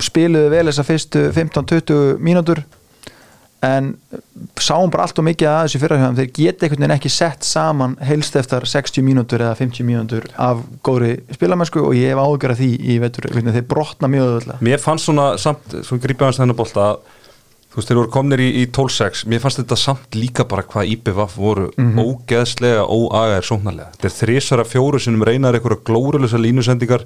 spiluðu 0.02 0.50
vel 0.52 0.64
þessa 0.70 0.86
fyrstu 0.86 1.28
15-20 1.34 2.16
mínútur. 2.24 2.64
En 3.64 3.94
sáum 4.60 4.90
bara 4.92 5.06
allt 5.06 5.18
og 5.18 5.24
mikið 5.24 5.48
að 5.48 5.62
þessu 5.62 5.80
fyrrahjóðum 5.80 6.18
þeir 6.18 6.30
geta 6.36 6.66
einhvern 6.66 6.82
veginn 6.82 6.94
ekki 6.98 7.12
sett 7.12 7.46
saman 7.48 7.94
helst 8.04 8.36
eftir 8.36 8.66
60 8.68 9.06
mínútur 9.06 9.40
eða 9.40 9.56
50 9.56 9.86
mínútur 9.88 10.26
af 10.36 10.60
góðri 10.84 11.14
spilamennsku 11.32 11.80
og 11.80 11.96
ég 11.96 12.12
hef 12.12 12.20
ágjör 12.20 12.52
að 12.52 12.60
því 12.60 12.70
í 12.76 12.98
veginn, 13.00 13.52
þeir 13.54 13.66
brotna 13.70 14.10
mjög 14.12 14.26
öðvöldlega 14.28 14.68
Mér 14.68 14.82
fannst 14.82 15.08
svona 15.08 15.30
samt, 15.40 15.78
svo 15.80 15.96
grípið 16.02 16.28
hans 16.28 16.42
þennan 16.42 16.58
bolta 16.58 16.90
að 16.90 17.13
þú 17.74 17.80
veist, 17.80 17.90
þeir 17.90 17.98
voru 17.98 18.10
komnir 18.14 18.38
í, 18.38 18.48
í 18.62 18.64
12-6 18.70 19.24
mér 19.26 19.40
fannst 19.42 19.58
þetta 19.58 19.78
samt 19.80 20.14
líka 20.14 20.44
bara 20.46 20.62
hvað 20.62 20.92
IPVF 20.94 21.32
voru 21.34 21.64
ógeðslega 21.74 22.84
óagaðir 22.86 23.48
sóknarlega. 23.48 23.90
Þetta 23.96 24.10
er 24.10 24.14
þrísara 24.20 24.66
fjóru 24.68 25.00
sinum 25.02 25.24
reynar 25.26 25.58
einhverja 25.58 25.82
glórulösa 25.82 26.38
línusendingar 26.38 27.02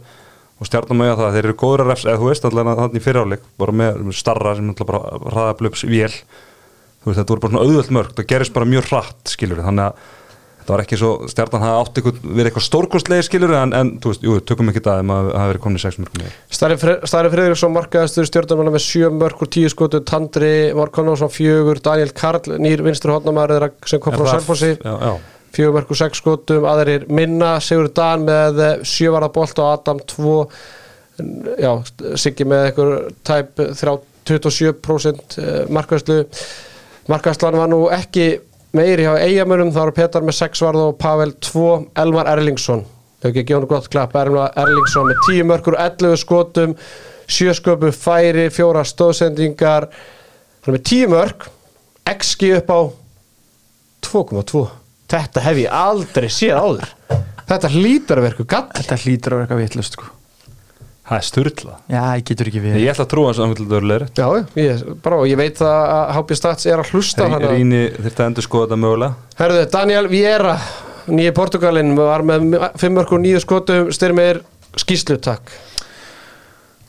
og 0.58 0.68
stjarnum 0.68 1.00
með 1.00 1.14
það, 1.22 1.32
þeir 1.38 1.48
eru 1.48 1.56
góður 1.62 1.84
að 1.86 1.90
refs 1.92 2.04
eða 2.04 2.20
þú 2.20 2.28
veist 2.28 2.44
allavega 2.44 2.82
þannig 2.82 3.04
fyriráleik 3.06 3.48
bara 3.62 3.76
með 3.80 4.12
starra 4.18 4.54
sem 4.58 4.68
alltaf 4.68 4.90
bara 4.90 5.18
hraða 5.32 5.56
blöps 5.62 5.84
vél. 5.88 6.12
Þú 6.98 7.08
veist, 7.08 7.20
þetta 7.22 7.32
voru 7.32 7.44
bara 7.46 7.54
svona 7.54 7.64
auðvöld 7.64 7.92
mörg 7.96 8.14
það 8.18 8.30
gerist 8.34 8.56
bara 8.58 8.68
mjög 8.68 8.88
hratt, 8.90 9.22
skilur 9.32 9.64
þannig 9.64 9.88
að 9.88 10.16
þetta 10.68 10.76
var 10.76 10.82
ekki 10.84 10.96
svo, 11.00 11.10
stjarnan 11.32 11.62
hafði 11.64 11.78
átt 11.80 11.98
eitthvað, 11.98 12.18
verið 12.28 12.48
eitthvað 12.50 12.64
stórkostlega, 12.66 13.24
skilur 13.24 13.54
en, 13.56 13.72
en 13.78 13.92
þú 14.02 14.10
veist, 14.12 14.26
jú, 14.26 14.34
tökum 14.44 14.68
ekki 14.72 14.82
það 14.84 15.00
ef 15.00 15.06
maður 15.08 15.38
hafi 15.40 15.52
verið 15.52 15.62
komin 15.64 15.80
í 15.80 15.84
6 15.84 16.00
mörgum 16.02 16.26
í 16.26 16.32
Stari 17.08 17.30
Friðriksson 17.32 17.72
markaðastur 17.72 18.28
stjórnumanna 18.28 18.74
með 18.74 18.84
7 18.84 19.10
mörg 19.16 19.44
úr 19.46 19.50
10 19.56 19.72
skotu, 19.72 20.02
Tandri 20.04 20.52
Var 20.76 20.92
Konnánsson 20.92 21.32
fjögur, 21.32 21.80
Daniel 21.88 22.12
Karl 22.12 22.58
nýr 22.60 22.84
vinstur 22.84 23.14
hodnamæður 23.14 23.70
sem 23.88 24.02
kom 24.04 24.18
frá 24.18 24.36
já 24.84 25.16
fjögur 25.56 25.78
mörg 25.78 25.94
úr 25.94 26.02
6 26.02 26.20
skotum, 26.20 26.68
aðrir 26.68 27.08
minna 27.08 27.54
Sigur 27.64 27.88
Dan 27.96 28.28
með 28.28 28.60
7 28.84 29.14
varða 29.14 29.32
bolt 29.32 29.64
og 29.64 29.72
Adam 29.72 30.04
2 30.12 30.36
já, 31.64 31.72
Siggi 32.20 32.44
með 32.44 32.68
einhver 32.68 32.94
tæp 33.24 33.64
3 33.80 33.96
27% 34.28 35.38
markaðslu 35.72 36.18
markaðslan 37.08 37.56
var 37.56 37.70
nú 37.70 37.86
ekki 37.94 38.26
meiri 38.78 39.04
hjá 39.04 39.18
eigamönum, 39.26 39.74
þá 39.74 39.82
var 39.82 39.94
Petar 39.98 40.24
með 40.26 40.38
6 40.38 40.64
varð 40.64 40.86
og 40.86 40.96
Pavel 41.02 41.34
2, 41.44 41.68
Elmar 41.98 42.30
Erlingsson. 42.32 42.86
Þau 43.18 43.28
ekki 43.32 43.46
gjónu 43.50 43.68
gott 43.70 43.90
klapp, 43.92 44.16
Elmar 44.16 44.54
Erlingsson 44.58 45.10
með 45.10 45.22
10 45.28 45.46
mörgur, 45.50 45.78
11 45.82 46.18
skotum 46.22 46.74
7 47.28 47.54
sköpu 47.58 47.92
færi, 47.92 48.48
4 48.50 48.84
stóðsendingar 48.88 49.88
hann 49.90 50.72
er 50.72 50.78
með 50.78 50.84
10 50.88 51.10
mörg 51.12 51.48
XG 52.08 52.54
upp 52.62 52.72
á 52.72 52.80
2,2 54.08 54.62
þetta 55.12 55.44
hef 55.44 55.60
ég 55.64 55.74
aldrei 55.74 56.28
séð 56.32 56.56
áður. 56.56 56.94
Þetta 57.48 57.72
hlýtur 57.72 58.20
að 58.20 58.26
verku 58.28 58.44
gall 58.48 58.68
Þetta 58.76 58.98
hlýtur 59.04 59.34
að 59.34 59.44
eitthvað 59.44 59.62
vitlust 59.62 59.96
sko. 59.96 60.08
Það 61.08 61.16
er 61.18 61.24
styrla 61.24 61.74
Já, 61.88 62.00
ég 62.18 62.24
getur 62.28 62.50
ekki 62.50 62.60
við 62.64 62.74
Ég 62.82 62.90
ætla 62.92 63.04
að 63.06 63.10
trúa 63.14 63.30
þess 63.32 63.40
að 63.40 63.54
það 63.62 63.76
er 63.78 63.86
leiri 63.90 64.08
já, 64.18 64.26
ég, 64.60 64.82
bara, 65.04 65.20
og 65.22 65.30
ég 65.30 65.38
veit 65.40 65.62
að 65.64 66.10
HB 66.18 66.36
Stats 66.36 66.66
er 66.68 66.82
að 66.82 66.90
hlusta 66.92 67.28
að- 67.28 67.46
Ríni 67.54 67.80
þurfti 67.96 68.20
að 68.20 68.26
endur 68.28 68.44
skoða 68.46 68.66
þetta 68.68 68.80
mögulega. 68.82 69.14
Herðu, 69.38 69.62
Daniel 69.72 70.08
Vieira 70.12 70.54
nýja 71.08 71.32
Portugalinn 71.38 71.94
var 71.96 72.24
með 72.28 72.44
5 72.76 72.92
mörg 72.98 73.12
og 73.16 73.22
9 73.24 73.40
skotum. 73.40 73.88
Styrmir 73.96 74.42
skýslu, 74.76 75.16
takk. 75.24 75.48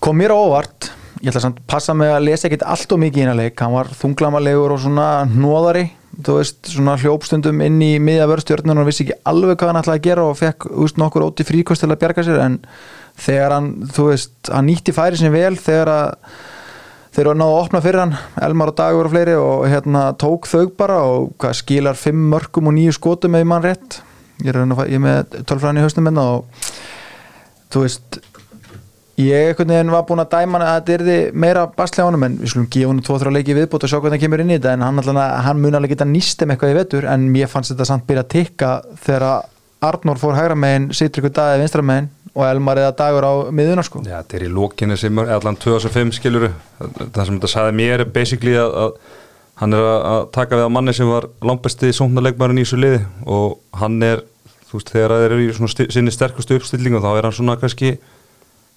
Kom 0.03 0.19
mér 0.19 0.35
á 0.35 0.37
óvart 0.39 0.89
ég 1.19 1.31
ætla 1.31 1.41
samt 1.43 1.59
að 1.59 1.69
passa 1.71 1.95
mig 1.97 2.11
að 2.13 2.25
lesa 2.29 2.47
ekkit 2.47 2.63
allt 2.63 2.93
og 2.95 3.01
mikið 3.01 3.19
í 3.19 3.23
hérna 3.25 3.37
leik, 3.39 3.59
hann 3.59 3.75
var 3.75 3.89
þunglamalegur 3.99 4.75
og 4.75 4.81
svona 4.83 5.07
hnóðari, 5.27 5.89
þú 6.23 6.35
veist 6.37 6.69
svona 6.71 6.95
hljópstundum 6.99 7.59
inn 7.65 7.81
í 7.83 7.91
miðja 8.03 8.27
vörstjörnun 8.31 8.79
og 8.79 8.87
vissi 8.87 9.05
ekki 9.05 9.17
alveg 9.29 9.59
hvað 9.59 9.73
hann 9.73 9.81
ætlaði 9.81 9.99
að 9.99 10.07
gera 10.07 10.27
og 10.29 10.39
fekk 10.39 10.69
úst, 10.85 10.99
nokkur 11.01 11.27
óti 11.27 11.47
fríkost 11.47 11.83
til 11.83 11.91
að 11.91 11.99
bjarga 12.03 12.25
sér 12.27 12.39
en 12.45 12.55
þegar 13.19 13.57
hann, 13.57 13.69
þú 13.91 14.07
veist, 14.13 14.33
hann 14.47 14.69
nýtti 14.69 14.95
færi 14.95 15.19
sinni 15.19 15.33
vel 15.35 15.59
þegar 15.59 15.93
að 15.95 16.31
þeir 17.15 17.25
eru 17.25 17.43
að 17.43 17.57
opna 17.57 17.83
fyrir 17.83 18.03
hann, 18.05 18.15
Elmar 18.47 18.71
og 18.71 18.79
Dagur 18.79 19.09
og 19.09 19.13
fleiri 19.13 19.35
og 19.35 19.65
hérna 19.67 20.05
tók 20.21 20.47
þau 20.47 20.69
bara 20.79 21.01
og 21.03 21.33
hvað 21.41 21.57
skilar 21.59 21.99
5 21.99 22.27
mörgum 22.31 22.71
og 22.71 22.77
9 22.77 22.95
skotum 22.95 23.35
eða 23.35 23.49
mann 23.49 23.65
rétt, 23.65 23.99
ég 24.45 24.53
er, 24.53 24.61
ég 24.87 24.95
er 24.95 25.03
með 25.03 25.39
tölfræðin 25.49 25.81
í 25.81 25.83
haustum 25.83 26.07
minna 26.07 26.27
og 26.37 26.69
þú 27.73 27.83
veist 27.83 28.21
ég 29.19 29.51
einhvern 29.51 29.73
veginn 29.73 29.93
var 29.93 30.05
búinn 30.07 30.23
að 30.23 30.33
dæma 30.33 30.59
að 30.63 30.73
þetta 30.77 30.95
yrði 30.95 31.17
meira 31.45 31.65
basli 31.75 32.03
á 32.03 32.07
honum 32.07 32.25
en 32.27 32.37
við 32.39 32.53
skulum 32.53 32.67
gefa 32.71 32.91
hann 32.91 33.01
2-3 33.09 33.33
leiki 33.35 33.55
viðbútt 33.57 33.85
og 33.85 33.91
sjá 33.91 33.97
hvernig 33.99 34.15
hann 34.15 34.23
kemur 34.25 34.43
inn 34.43 34.53
í 34.53 34.57
þetta 34.57 34.75
en 34.77 34.85
hann, 34.87 35.01
allan, 35.03 35.21
hann 35.45 35.61
mun 35.63 35.79
alveg 35.79 35.95
geta 35.95 36.07
nýst 36.07 36.43
um 36.45 36.53
eitthvað 36.53 36.73
í 36.73 36.77
vetur 36.79 37.07
en 37.09 37.27
mér 37.33 37.51
fannst 37.51 37.73
þetta 37.73 37.89
samt 37.89 38.07
byrja 38.07 38.25
að 38.25 38.31
tikka 38.35 38.71
þegar 39.05 39.25
Arnór 39.79 40.19
fór 40.19 40.35
hægra 40.35 40.57
megin 40.59 40.89
situr 40.91 41.23
ykkur 41.23 41.35
dagið 41.37 41.61
vinstra 41.63 41.83
megin 41.87 42.09
og 42.33 42.43
Elmar 42.45 42.79
eða 42.81 42.95
dagur 42.99 43.25
á 43.25 43.33
miðuna 43.55 43.83
sko. 43.85 44.01
Já, 44.03 44.19
þetta 44.19 44.37
er 44.37 44.43
í 44.45 44.49
lókinu 44.51 44.97
sem 44.99 45.21
er 45.23 45.31
allan 45.37 45.57
2005 45.59 46.11
skiluru 46.17 46.49
Það 46.79 47.23
sem 47.23 47.37
þetta 47.37 47.51
sagði 47.53 47.77
mér 47.79 48.03
er 48.03 48.11
basically 48.13 48.57
að, 48.59 48.75
að 48.83 48.91
hann 49.59 49.75
er 49.75 49.87
að, 49.87 50.27
taka 50.35 50.59
við 50.59 50.65
að 50.67 50.73
manni 50.75 50.95
sem 50.95 51.09
var 51.09 51.29
langbesti 51.43 51.91
sóknarleikmærin 51.95 52.61
í 52.61 52.65
þessu 52.67 52.79
liði 52.79 53.01
og 53.27 53.57
hann 53.79 53.97
er, 54.05 54.23
þú 54.69 54.79
veist, 54.79 54.93
þegar 54.93 55.15
það 55.15 55.25
er 55.25 55.35
í 55.35 55.49
svona 55.57 55.89
sinni 55.95 56.15
sterkustu 56.15 56.59
uppstillingu 56.59 57.01
þá 57.03 57.09
er 57.13 57.27
hann 57.27 57.35
svona 57.39 57.57
kannski 57.59 57.95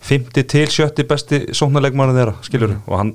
50 0.03 0.49
til 0.51 0.67
70 0.71 1.09
besti 1.11 1.41
sóknarleikmærin 1.55 2.19
þeirra, 2.19 2.35
skiluru 2.47 2.79
og 2.87 2.99
hann, 2.99 3.15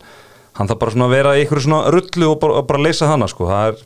hann 0.58 0.69
það 0.71 0.82
bara 0.84 0.95
svona 0.95 1.08
að 1.10 1.15
vera 1.17 1.36
í 1.36 1.43
einhverju 1.43 1.65
svona 1.67 1.93
rullu 1.93 2.32
og 2.32 2.38
bara, 2.43 2.63
bara 2.69 2.84
leysa 2.86 3.10
hana, 3.12 3.28
sko. 3.32 3.50
Það 3.50 3.71
er, 3.71 3.82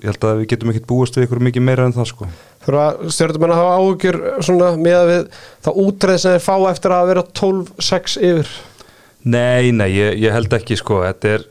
ég 0.00 0.08
held 0.10 0.26
að 0.26 0.40
við 0.40 0.50
getum 0.54 0.72
ekkert 0.72 0.88
búist 0.90 1.18
við 1.18 1.26
einhverju 1.26 1.46
mikið 1.50 1.66
meira 1.68 1.86
en 1.86 1.94
það, 1.96 2.10
sko. 2.10 2.30
Þurfa 2.64 3.12
stjórnumenn 3.14 3.54
að 3.54 3.62
hafa 3.62 3.78
áhugjur 3.78 4.18
svona 4.48 4.72
með 4.80 4.98
að 4.98 5.12
við 5.12 5.22
það 5.66 5.80
útreið 5.84 6.20
sem 6.24 6.36
þeir 6.36 6.44
fá 6.48 6.56
eftir 6.72 6.96
að 6.96 7.12
vera 7.12 7.24
12-6 7.40 8.18
yfir? 8.30 8.52
Nei, 9.20 9.70
nei, 9.76 9.88
ég, 9.94 10.20
ég 10.20 10.34
held 10.34 10.52
ekki 10.56 10.78
sko, 10.80 11.02
þetta 11.04 11.34
er 11.36 11.48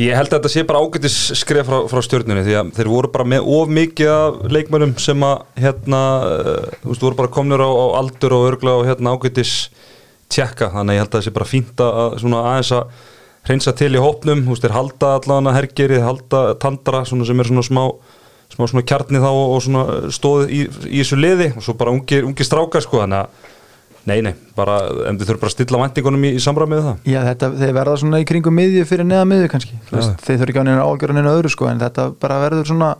ég 0.00 0.16
held 0.16 0.28
að 0.28 0.38
þetta 0.38 0.52
sé 0.52 0.64
bara 0.68 0.80
ágætis 0.84 1.16
skref 1.40 1.68
frá, 1.68 1.78
frá 1.88 2.02
stjórnunni 2.04 2.44
því 2.44 2.56
að 2.60 2.72
þeir 2.76 2.90
voru 2.92 3.10
bara 3.12 3.28
með 3.32 3.48
of 3.56 3.72
mikið 3.72 4.10
af 4.12 4.38
leikmönnum 4.52 4.94
sem 5.00 5.24
að 5.24 5.62
hérna, 5.64 6.00
uh, 6.28 6.78
þú 6.82 6.90
veist, 6.90 7.04
voru 7.06 7.18
bara 7.22 7.32
komnir 7.32 7.64
á, 7.64 7.70
á 7.72 7.86
aldur 8.02 8.36
og 8.36 8.48
örgla 8.50 8.76
og 8.80 8.88
hérna 8.88 9.14
ágætis 9.16 9.54
tjekka, 10.32 10.70
þannig 10.74 10.92
að 10.92 10.98
ég 10.98 11.04
held 11.04 11.10
að 11.12 11.18
það 11.18 11.26
sé 11.26 11.34
bara 11.36 11.48
fínt 11.50 11.82
að 11.86 12.18
svona 12.22 12.44
aðeins 12.50 12.72
að 12.76 13.02
hreinsa 13.46 13.74
til 13.78 13.92
í 13.94 14.02
hópnum, 14.02 14.44
þú 14.44 14.54
veist, 14.54 14.64
þeir 14.66 14.76
halda 14.76 15.10
allan 15.20 15.50
að 15.50 15.58
hergeri, 15.60 15.98
halda 16.02 16.44
tandra 16.62 17.04
svona 17.06 17.26
sem 17.28 17.42
er 17.42 17.50
svona 17.50 17.66
smá 17.66 17.82
smá 18.52 18.62
svona 18.70 18.86
kjarni 18.86 19.20
þá 19.22 19.28
og 19.32 19.58
svona 19.62 19.84
stóð 20.14 20.50
í, 20.54 20.64
í 20.86 21.02
þessu 21.02 21.18
liði 21.18 21.50
og 21.56 21.64
svo 21.66 21.74
bara 21.78 21.94
ungir, 21.94 22.26
ungir 22.26 22.46
strákar 22.46 22.84
sko, 22.84 23.02
þannig 23.04 23.26
að 23.26 23.52
Nei, 24.06 24.20
nei, 24.22 24.36
bara, 24.54 24.76
en 25.10 25.16
þið 25.18 25.26
þurfum 25.26 25.40
bara 25.42 25.50
að 25.50 25.54
stilla 25.56 25.78
væntingunum 25.80 26.24
í, 26.28 26.28
í 26.38 26.42
samræmi 26.44 26.76
við 26.76 26.84
það. 26.86 26.98
Já, 27.10 27.16
þetta, 27.26 27.48
þeir 27.58 27.72
verða 27.74 27.94
svona 27.98 28.20
í 28.22 28.26
kringum 28.30 28.54
miðju 28.54 28.84
fyrir 28.86 29.08
neða 29.08 29.24
miðju 29.26 29.48
kannski. 29.50 29.78
Þú 29.88 29.96
veist, 29.96 30.12
þeir 30.22 30.36
þurfa 30.36 30.52
ekki 30.52 30.62
á 30.62 30.66
neina 30.68 30.84
ágjörun 30.86 31.18
neina 31.18 31.32
öðru 31.34 31.50
sko 31.50 31.66
en 31.66 31.82
þetta 31.82 32.04
bara 32.22 32.36
verður 32.44 32.68
svona 32.70 32.92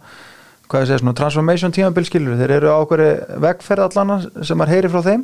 hvað 0.67 0.83
ég 0.83 0.91
segja, 0.91 1.03
svona 1.05 1.15
transformation 1.21 1.75
tímabil 1.75 2.07
skilur 2.09 2.39
þeir 2.41 2.57
eru 2.57 2.73
á 2.75 2.79
okkur 2.83 3.03
vegferð 3.45 3.87
allana 3.87 4.19
sem 4.51 4.65
er 4.65 4.73
heyri 4.73 4.91
frá 4.91 5.05
þeim 5.07 5.23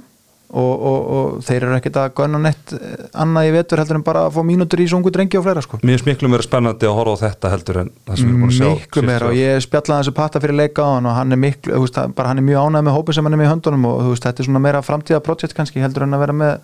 og, 0.53 0.73
og, 0.91 0.99
og 1.17 1.37
þeir 1.47 1.65
eru 1.65 1.77
ekkert 1.79 1.99
að 2.03 2.11
gunna 2.19 2.41
neitt 2.43 2.73
eh, 2.77 3.05
annað 3.25 3.49
í 3.49 3.53
vetur 3.55 3.81
heldur 3.81 3.99
en 3.99 4.05
bara 4.05 4.25
að 4.27 4.37
fá 4.37 4.43
mínútur 4.45 4.83
í 4.85 4.89
sungu 4.91 5.13
drengi 5.15 5.39
og 5.41 5.47
fleira 5.47 5.63
sko. 5.65 5.81
Mér 5.81 5.97
finnst 5.97 6.09
miklu 6.11 6.31
meira 6.33 6.45
spennandi 6.45 6.89
að 6.89 6.99
horfa 6.99 7.15
á 7.17 7.23
þetta 7.23 7.53
heldur 7.55 7.81
en 7.83 7.93
það 8.05 8.21
sem 8.21 8.29
við 8.29 8.33
erum 8.33 8.45
búin 8.45 8.53
að 8.53 8.59
sjá 8.59 8.83
miklu 8.83 9.05
meira 9.09 9.31
og 9.31 9.39
ég 9.39 9.65
spjallaði 9.65 10.05
þessu 10.05 10.15
patta 10.19 10.43
fyrir 10.45 10.59
leika 10.61 10.85
á 10.85 10.91
hann 10.93 11.09
og 11.09 11.17
hann 11.17 11.33
er 11.33 11.41
miklu, 11.41 11.73
þú 11.73 11.87
veist, 11.87 12.01
bara 12.19 12.33
hann 12.33 12.43
er 12.43 12.49
mjög 12.51 12.69
ánægð 12.69 12.87
með 12.89 12.99
hópið 12.99 13.19
sem 13.19 13.29
hann 13.29 13.39
er 13.39 13.43
með 13.43 13.49
í 13.49 13.53
höndunum 13.55 13.89
og 13.89 14.03
þú 14.03 14.13
veist, 14.13 14.29
þetta 14.29 14.45
er 14.45 14.51
svona 14.51 14.65
meira 14.67 14.85
framtíða 14.85 15.23
projekt 15.25 15.57
kannski 15.57 15.85
heldur 15.85 16.05
en 16.05 16.19
að 16.19 16.25
vera 16.27 16.37
með 16.43 16.55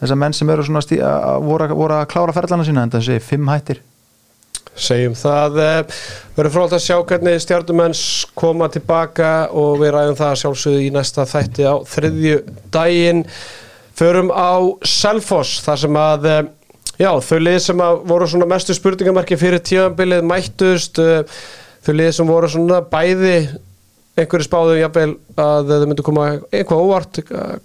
þessar 0.00 0.20
menn 0.24 0.36
sem 0.40 0.54
eru 0.54 0.64
svona 0.64 0.82
að, 0.86 1.44
voru, 1.44 1.68
voru 1.74 1.98
að 1.98 2.10
klára 2.14 2.34
ferðlana 2.36 2.64
sína 2.64 2.86
en 2.86 2.96
þessi 2.96 3.20
fimm 3.24 3.50
hættir 3.52 3.82
segjum 4.82 5.14
það 5.18 5.60
eh, 5.62 5.96
verður 6.36 6.54
frólægt 6.54 6.76
að 6.78 6.84
sjá 6.84 6.96
hvernig 7.10 7.42
stjórnumenns 7.42 8.02
koma 8.38 8.68
tilbaka 8.72 9.30
og 9.56 9.80
við 9.82 9.94
ræðum 9.94 10.18
það 10.18 10.36
sjálfsögðu 10.42 10.84
í 10.86 10.90
næsta 10.94 11.26
þætti 11.28 11.66
á 11.68 11.74
þriðju 11.88 12.36
daginn. 12.74 13.24
Förum 13.98 14.30
á 14.30 14.62
Selfoss 14.86 15.62
þar 15.66 15.82
sem 15.84 16.00
að 16.00 16.28
eh, 16.32 16.42
já, 17.02 17.10
þau 17.28 17.38
lið 17.42 17.62
sem 17.66 17.86
að 17.86 18.02
voru 18.10 18.28
svona 18.30 18.50
mestu 18.50 18.76
spurningamarki 18.76 19.38
fyrir 19.40 19.64
tíðanbilið 19.64 20.28
mættust 20.28 21.00
eh, 21.02 21.40
þau 21.86 21.94
lið 21.96 22.12
sem 22.18 22.30
voru 22.30 22.50
svona 22.52 22.82
bæði 22.86 23.38
einhverju 24.18 24.48
spáðu 24.48 24.78
jafnvel 24.80 25.12
að 25.38 25.68
þau 25.70 25.86
myndu 25.86 26.04
koma 26.06 26.28
eitthvað 26.50 26.84
óvart 26.84 27.20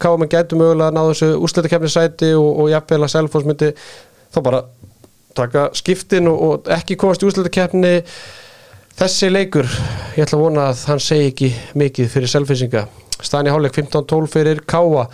mann 0.05 0.29
gætu 0.29 0.57
mögulega 0.59 0.91
að 0.91 0.97
ná 0.97 1.01
þessu 1.07 1.29
úrslitakefnisæti 1.39 2.33
og, 2.37 2.49
og 2.61 2.69
jafnvel 2.73 3.01
að 3.01 3.13
Selfoss 3.15 3.47
myndi 3.47 3.71
þá 4.33 4.39
bara 4.45 4.63
taka 5.35 5.67
skiptin 5.77 6.29
og, 6.31 6.41
og 6.47 6.73
ekki 6.73 6.97
komast 6.99 7.23
í 7.23 7.29
úrslutakeppni 7.29 7.93
Þessi 8.93 9.31
leikur, 9.31 9.65
ég 10.13 10.21
ætla 10.21 10.37
að 10.37 10.43
vona 10.43 10.63
að 10.69 10.81
hann 10.91 10.99
segi 11.01 11.29
ekki 11.31 11.47
mikið 11.81 12.11
fyrir 12.13 12.29
selfinsinga. 12.29 12.83
Stani 13.25 13.49
hálfleik 13.49 13.73
15-12 13.79 14.27
fyrir 14.29 14.61
Káa. 14.69 15.07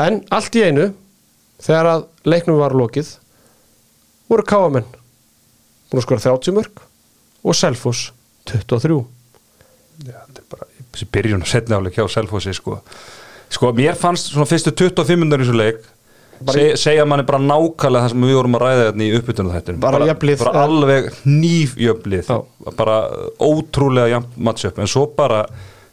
En 0.00 0.22
allt 0.32 0.56
í 0.56 0.62
einu, 0.64 0.86
þegar 1.60 1.90
að 1.90 2.06
leiknum 2.24 2.56
var 2.56 2.72
lokið, 2.78 3.10
voru 4.32 4.46
Káamenn 4.48 4.88
búin 5.88 6.00
að 6.00 6.06
skora 6.06 6.24
30 6.24 6.56
mörg 6.56 6.82
og 7.44 7.56
Selfoss 7.56 8.10
23. 8.48 8.96
Já, 10.08 10.16
þetta 10.16 10.40
er 10.40 10.48
bara 10.54 10.68
þessi 10.94 11.08
byrjun 11.12 11.44
og 11.44 11.52
setni 11.52 11.76
áleik 11.76 12.00
hjá 12.00 12.08
Selfossi 12.12 12.56
sko. 12.56 12.80
sko, 13.52 13.72
mér 13.76 13.96
fannst 13.96 14.32
svona 14.32 14.48
fyrstu 14.48 14.72
25 14.72 15.20
minnur 15.20 15.44
í 15.44 15.46
þessu 15.46 15.56
leik 15.56 15.84
seg, 16.52 16.76
segja 16.80 17.06
manni 17.08 17.24
bara 17.28 17.40
nákvæmlega 17.42 18.04
það 18.04 18.12
sem 18.14 18.26
við 18.28 18.36
vorum 18.38 18.58
að 18.58 18.64
ræða 18.64 18.84
þetta 18.84 19.04
í 19.06 19.10
uppbytunum 19.18 19.56
þetta 19.56 19.74
Bara 19.82 19.98
bara 20.42 20.52
eh. 20.52 20.60
alveg 20.66 21.10
nýfjöflið 21.26 22.30
bara 22.78 22.98
ótrúlega 23.42 24.12
jafn 24.14 24.44
matchup. 24.48 24.78
En 24.78 24.90
svo 24.90 25.06
bara 25.16 25.42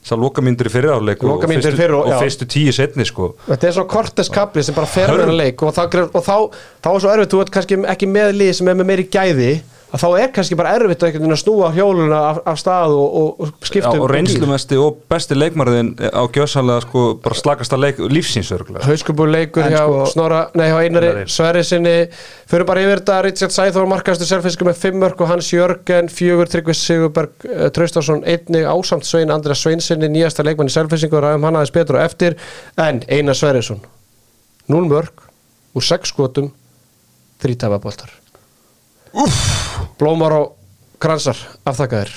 það 0.05 0.21
loka 0.21 0.43
myndir 0.45 0.69
í 0.69 0.73
fyriráleik 0.73 1.23
og, 1.25 1.45
fyrir 1.49 1.95
og- 1.97 2.09
og 2.11 2.19
fyrstu 2.21 2.45
tíu 2.45 2.73
setni 2.75 3.05
sko. 3.05 3.31
Þetta 3.47 3.67
er 3.67 3.71
svo 3.77 3.85
kortes 3.89 4.29
kapli 4.29 4.63
sem 4.63 4.75
bara 4.75 4.85
fer 4.85 5.09
Hörð. 5.09 5.17
með 5.17 5.25
hennar 5.25 5.39
leik 5.39 5.63
og, 5.63 5.73
þá, 5.73 5.81
og 6.13 6.23
þá, 6.23 6.35
þá 6.83 6.89
er 6.91 6.99
svo 6.99 7.13
erfitt, 7.15 7.31
þú 7.33 7.41
ert 7.41 7.51
kannski 7.55 7.79
ekki 7.95 8.07
með 8.11 8.35
lið 8.37 8.53
sem 8.53 8.67
er 8.67 8.75
með 8.75 8.85
meiri 8.91 9.07
gæði 9.09 9.61
að 9.93 10.01
þá 10.01 10.07
er 10.19 10.31
kannski 10.35 10.57
bara 10.59 10.73
erfitt 10.75 11.03
að, 11.05 11.17
að 11.21 11.37
snúa 11.39 11.69
hjóluna 11.75 12.19
af, 12.31 12.39
af 12.51 12.59
stað 12.59 12.95
og, 12.97 13.05
og, 13.05 13.27
og 13.45 13.51
Já, 13.51 13.67
skipta 13.69 13.91
og 13.93 14.07
reynslumesti 14.11 14.79
og 14.81 14.97
besti 15.11 15.37
leikmarðin 15.37 15.91
á 16.01 16.23
gjössanlega 16.35 16.83
sko 16.87 17.03
bara 17.23 17.37
slakasta 17.39 17.79
leik 17.79 18.01
lífsínsörglega 18.01 18.87
Hauskubur 18.89 19.29
leikur 19.31 19.63
En 19.65 19.75
hjá, 19.75 19.83
sko- 19.85 20.07
Snorra, 20.11 20.41
nei, 20.57 20.67
hjá 20.71 20.79
Einari 20.81 21.11
Einari. 21.11 21.29
Sverri 21.31 21.63
sinni 21.67 21.95
fyrir 22.49 22.67
bara 22.67 22.83
yfir 22.83 23.03
þetta 23.03 23.19
Richard 23.27 23.55
Sæþór 23.55 23.87
markaðastu 23.93 24.27
selfinsku 24.29 24.67
með 24.67 24.81
5 24.83 24.99
mörg 25.05 25.23
og 25.23 25.31
Hans 25.31 25.51
Jörgen, 25.53 26.11
Fjögur, 26.11 26.51
Tryggvi 26.51 26.75
Sigurberg 26.77 27.47
uh, 27.47 27.69
Traustarsson, 27.75 28.25
einnig 28.27 28.67
ásamt 28.67 29.07
Svein 29.07 29.33
Andrés 29.33 29.61
Sveinsinni, 29.63 30.09
nýjasta 30.11 30.45
leikmann 30.45 30.71
í 30.71 30.75
selfinsingu 30.75 31.19
og 31.19 31.25
ræðum 31.27 31.47
hann 31.47 31.61
aðeins 31.61 31.75
betur 31.75 31.99
og 32.01 32.05
eftir. 32.05 32.37
En 32.81 33.03
Einar 33.07 33.37
Sverrisson 33.37 33.81
0 34.71 34.89
mörg 34.89 35.25
úr 35.75 35.85
6 35.85 36.13
skotum 36.13 36.51
3 37.43 37.57
tafaboltar 37.65 38.13
Blómar 39.99 40.33
og 40.35 40.55
kransar 40.99 41.37
afþakkaðir. 41.67 42.11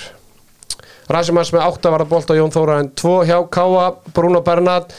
Rasimans 1.09 1.51
með 1.55 1.63
8 1.65 1.93
varða 1.93 2.09
bolta 2.09 2.35
Jón 2.37 2.51
Þóra 2.53 2.81
en 2.83 2.91
2 2.99 3.13
hjá 3.29 3.37
Káa 3.49 3.85
Bruno 4.13 4.43
Bernat 4.45 4.91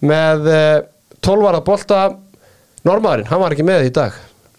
með 0.00 0.46
eh, 0.52 0.76
12 1.20 1.44
varða 1.44 1.64
bolta. 1.66 2.04
Normaðurinn, 2.86 3.28
hann 3.28 3.42
var 3.42 3.52
ekki 3.56 3.66
með 3.66 3.88
í 3.88 3.92
dag. 3.92 4.16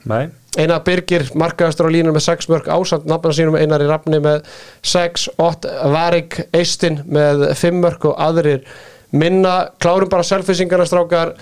Nei, 0.09 0.27
Einar 0.59 0.83
Birgir, 0.85 1.25
markaðastur 1.39 1.87
á 1.87 1.93
línur 1.95 2.13
með 2.15 2.25
6 2.27 2.49
mörg 2.51 2.69
ásamt 2.69 3.07
nafna 3.09 3.33
sínum 3.35 3.57
Einar 3.57 3.83
í 3.83 3.89
rafni 3.89 4.19
með 4.23 4.43
6, 4.85 5.29
8, 5.39 5.73
Varik 5.95 6.39
Eistin 6.51 7.01
með 7.07 7.47
5 7.57 7.81
mörg 7.81 8.09
og 8.11 8.19
aðrir 8.27 8.67
minna, 9.15 9.71
klárum 9.81 10.11
bara 10.11 10.27
selfisingarna 10.27 10.85
strákar. 10.89 11.33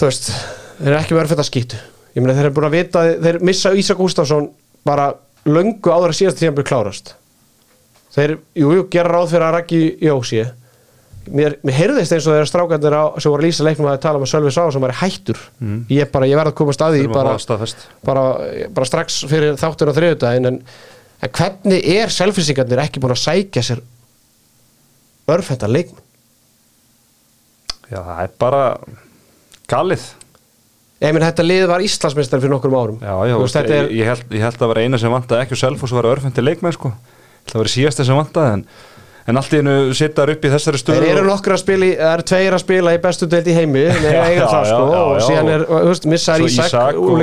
Þú 0.00 0.08
veist, 0.08 0.32
þeir 0.80 0.94
eru 0.94 1.02
ekki 1.04 1.18
verið 1.20 1.34
fyrir 1.34 1.44
að 1.44 1.50
skýtu 1.52 1.82
ég 2.14 2.22
meina 2.22 2.36
þeir 2.36 2.48
eru 2.48 2.56
búin 2.56 2.68
að 2.68 2.78
vita, 2.78 3.04
þeir 3.26 3.40
missa 3.48 3.74
Ísak 3.78 4.00
Gustafsson 4.00 4.50
bara 4.86 5.12
löngu 5.48 5.92
áður 5.92 6.12
að 6.12 6.18
síðast 6.20 6.40
tíðan 6.40 6.56
byrja 6.58 6.70
klárast. 6.70 7.14
Þeir, 8.12 8.36
jú, 8.58 8.74
jú, 8.76 8.88
gera 8.92 9.14
ráð 9.14 9.30
fyrir 9.32 9.46
að 9.46 9.54
Raggi 9.56 9.84
Jósi 10.04 10.42
mér, 11.30 11.56
mér 11.62 11.76
heyrðist 11.76 12.14
eins 12.14 12.26
og 12.26 12.34
þeirra 12.34 12.48
strákandir 12.48 12.96
á, 12.96 13.04
sem 13.20 13.32
voru 13.32 13.44
að 13.44 13.48
lýsa 13.48 13.66
leiknum 13.66 13.88
að 13.90 14.00
tala 14.02 14.20
um 14.20 14.26
að 14.26 14.32
Sölvi 14.32 14.52
Sá 14.54 14.62
sem 14.74 14.82
var 14.82 14.94
hættur 15.02 15.38
ég 15.92 16.10
bara, 16.12 16.28
ég 16.28 16.38
verð 16.38 16.52
að 16.52 16.58
koma 16.58 16.74
staði 16.76 17.04
bara, 17.12 17.36
bara, 18.06 18.24
bara 18.74 18.88
strax 18.88 19.22
fyrir 19.30 19.58
þáttur 19.60 19.92
á 19.92 19.96
þriðudaginn 19.98 20.50
en, 20.50 20.58
en 21.22 21.34
hvernig 21.38 21.86
er 21.94 22.12
selfisingarnir 22.12 22.82
ekki 22.84 23.02
búin 23.02 23.14
að 23.14 23.22
sækja 23.22 23.64
sér 23.66 23.84
örfenda 25.30 25.70
leikmenn 25.70 26.08
Já, 27.92 28.00
það 28.00 28.22
er 28.24 28.36
bara 28.40 28.62
galið 29.68 30.08
ég 31.02 31.16
minn 31.16 31.26
þetta 31.26 31.46
lið 31.46 31.64
var 31.70 31.84
Íslandsmeistar 31.84 32.42
fyrir 32.42 32.54
nokkrum 32.54 32.76
árum. 32.78 33.00
Já, 33.02 33.14
já, 33.28 33.34
veist, 33.40 33.58
ég, 33.58 33.74
er, 33.76 33.90
ég, 33.90 34.08
held, 34.12 34.26
ég 34.36 34.46
held 34.46 34.62
að 34.62 34.72
vera 34.72 34.86
eina 34.86 35.00
sem 35.02 35.12
vantaði 35.12 35.46
ekki 35.46 35.56
og 35.56 35.62
Selfoss 35.62 35.96
var 35.96 36.08
örfendi 36.12 36.44
leikmenn 36.44 36.76
sko. 36.76 36.92
Það 37.50 37.58
var 37.62 37.70
síðasta 37.72 38.06
sem 38.06 38.18
vantaði 38.18 38.56
en, 38.58 38.66
en 39.30 39.38
allt 39.38 39.52
í 39.54 39.58
hennu 39.60 39.74
sittar 39.94 40.30
upp 40.32 40.44
í 40.44 40.50
þessari 40.52 40.80
stöðu 40.80 41.02
þeir 41.04 41.16
eru 41.20 41.26
nokkur 41.28 41.54
að 41.54 41.60
spila 41.62 41.88
það 42.00 42.12
eru 42.16 42.24
tveir 42.32 42.56
að 42.56 42.62
spila 42.64 42.94
í 42.96 43.00
bestu 43.04 43.28
deild 43.30 43.50
í 43.52 43.54
heimi 43.54 43.84
þeir 44.02 44.18
eiga 44.32 44.48
það 44.50 44.64
sko 44.70 44.86
og 45.02 45.20
síðan 45.26 45.50
er, 45.54 45.64
þú 45.68 45.82
veist, 45.92 46.08
missaður 46.10 46.52
Svo 46.52 46.66
Ísak, 46.66 46.98
og, 46.98 47.22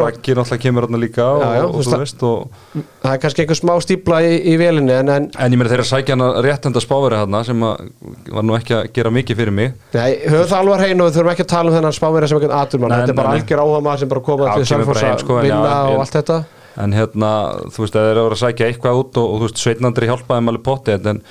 Raggi 0.00 0.36
náttúrulega 0.38 0.62
kemur 0.64 0.86
þarna 0.86 1.00
líka 1.02 1.26
og, 1.26 1.44
þú 1.44 1.82
veist 1.82 1.92
það- 1.92 2.04
veist 2.06 2.24
og, 2.30 2.80
það 3.04 3.12
er 3.12 3.20
kannski 3.26 3.44
einhver 3.44 3.60
smá 3.60 3.74
stípla 3.84 4.20
í, 4.24 4.32
í 4.52 4.56
vélinni 4.60 4.96
en, 4.96 5.12
en 5.16 5.28
En 5.36 5.52
ég 5.52 5.60
meina 5.60 5.70
þeir 5.74 5.84
að 5.84 5.90
sækja 5.92 6.16
hana 6.16 6.30
réttenda 6.46 6.80
spáveri 6.82 7.20
hana 7.20 7.42
sem 7.46 7.62
að, 7.68 7.84
var 8.32 8.46
nú 8.48 8.56
ekki 8.56 8.76
að 8.80 8.88
gera 8.96 9.12
mikið 9.14 9.38
fyrir 9.42 9.54
mig. 9.54 9.74
Nei, 9.94 10.16
höfum 10.26 10.48
það 10.50 10.58
alvar 10.62 10.82
hreinu 10.82 11.04
og 11.04 11.10
við 11.10 11.18
þurfum 11.20 11.32
ekki 11.36 11.44
að 11.46 11.52
tala 11.52 11.70
um 11.70 11.76
þennan 11.76 11.96
spáverið 12.00 12.32
sem 12.32 12.40
einhvern 12.40 12.56
aturmann, 12.62 12.92
Nei, 12.94 12.98
þetta 13.04 13.14
er 13.14 13.20
bara 13.20 13.34
algjör 13.36 13.62
áhuga 13.66 13.80
maður 13.86 14.02
sem 14.02 14.10
bara 14.12 14.24
koma 14.26 14.52
til 14.56 14.66
en 14.76 14.86
vinna 15.46 15.74
og 15.86 15.94
en- 15.94 16.00
allt 16.06 16.16
þetta 16.16 16.38
En 16.82 16.92
hérna, 16.92 17.32
þú 17.72 17.84
veist, 17.84 17.96
að 17.96 18.06
þeir 18.06 18.12
eru 18.12 18.22
að 18.22 18.26
vera 18.26 18.36
að 18.36 18.42
sækja 18.44 18.70
eitthvað 18.70 19.02
út 19.02 19.20
og, 19.20 19.28
og 19.28 19.38
þú 19.38 19.46
veist, 19.48 19.60
Sveitnandri 19.62 20.08
hjálpaði 20.10 20.50
alveg 20.52 20.64
potti 20.66 20.96
en 20.96 21.22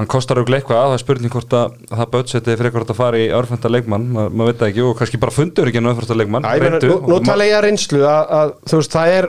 hann 0.00 0.08
kostar 0.08 0.38
auðvitað 0.40 0.60
eitthvað 0.60 0.78
það 0.80 0.94
er 0.94 1.02
spurning 1.02 1.32
hvort 1.34 1.54
að 1.58 1.72
það 1.90 2.10
budgetið 2.14 2.54
fyrir 2.56 2.68
eitthvað 2.70 2.92
að 2.94 2.98
fara 3.00 3.20
í 3.20 3.26
örfenda 3.36 3.70
leikmann, 3.74 4.06
Ma, 4.14 4.26
maður 4.32 4.48
veit 4.48 4.60
það 4.62 4.70
ekki 4.70 4.84
og 4.86 4.94
kannski 4.96 5.20
bara 5.20 5.34
fundur 5.36 5.68
ekki 5.68 5.80
en 5.82 5.90
örfenda 5.90 6.16
leikmann 6.16 6.46
meina, 6.46 6.70
reyndu, 6.78 6.92
nú, 6.94 7.10
nú 7.10 7.18
tala 7.26 7.48
ég 7.48 7.58
að 7.58 7.66
reynslu 7.66 8.00
að, 8.08 8.32
að 8.38 8.54
þú 8.70 8.80
veist, 8.80 8.94
það 8.96 9.16
er 9.18 9.28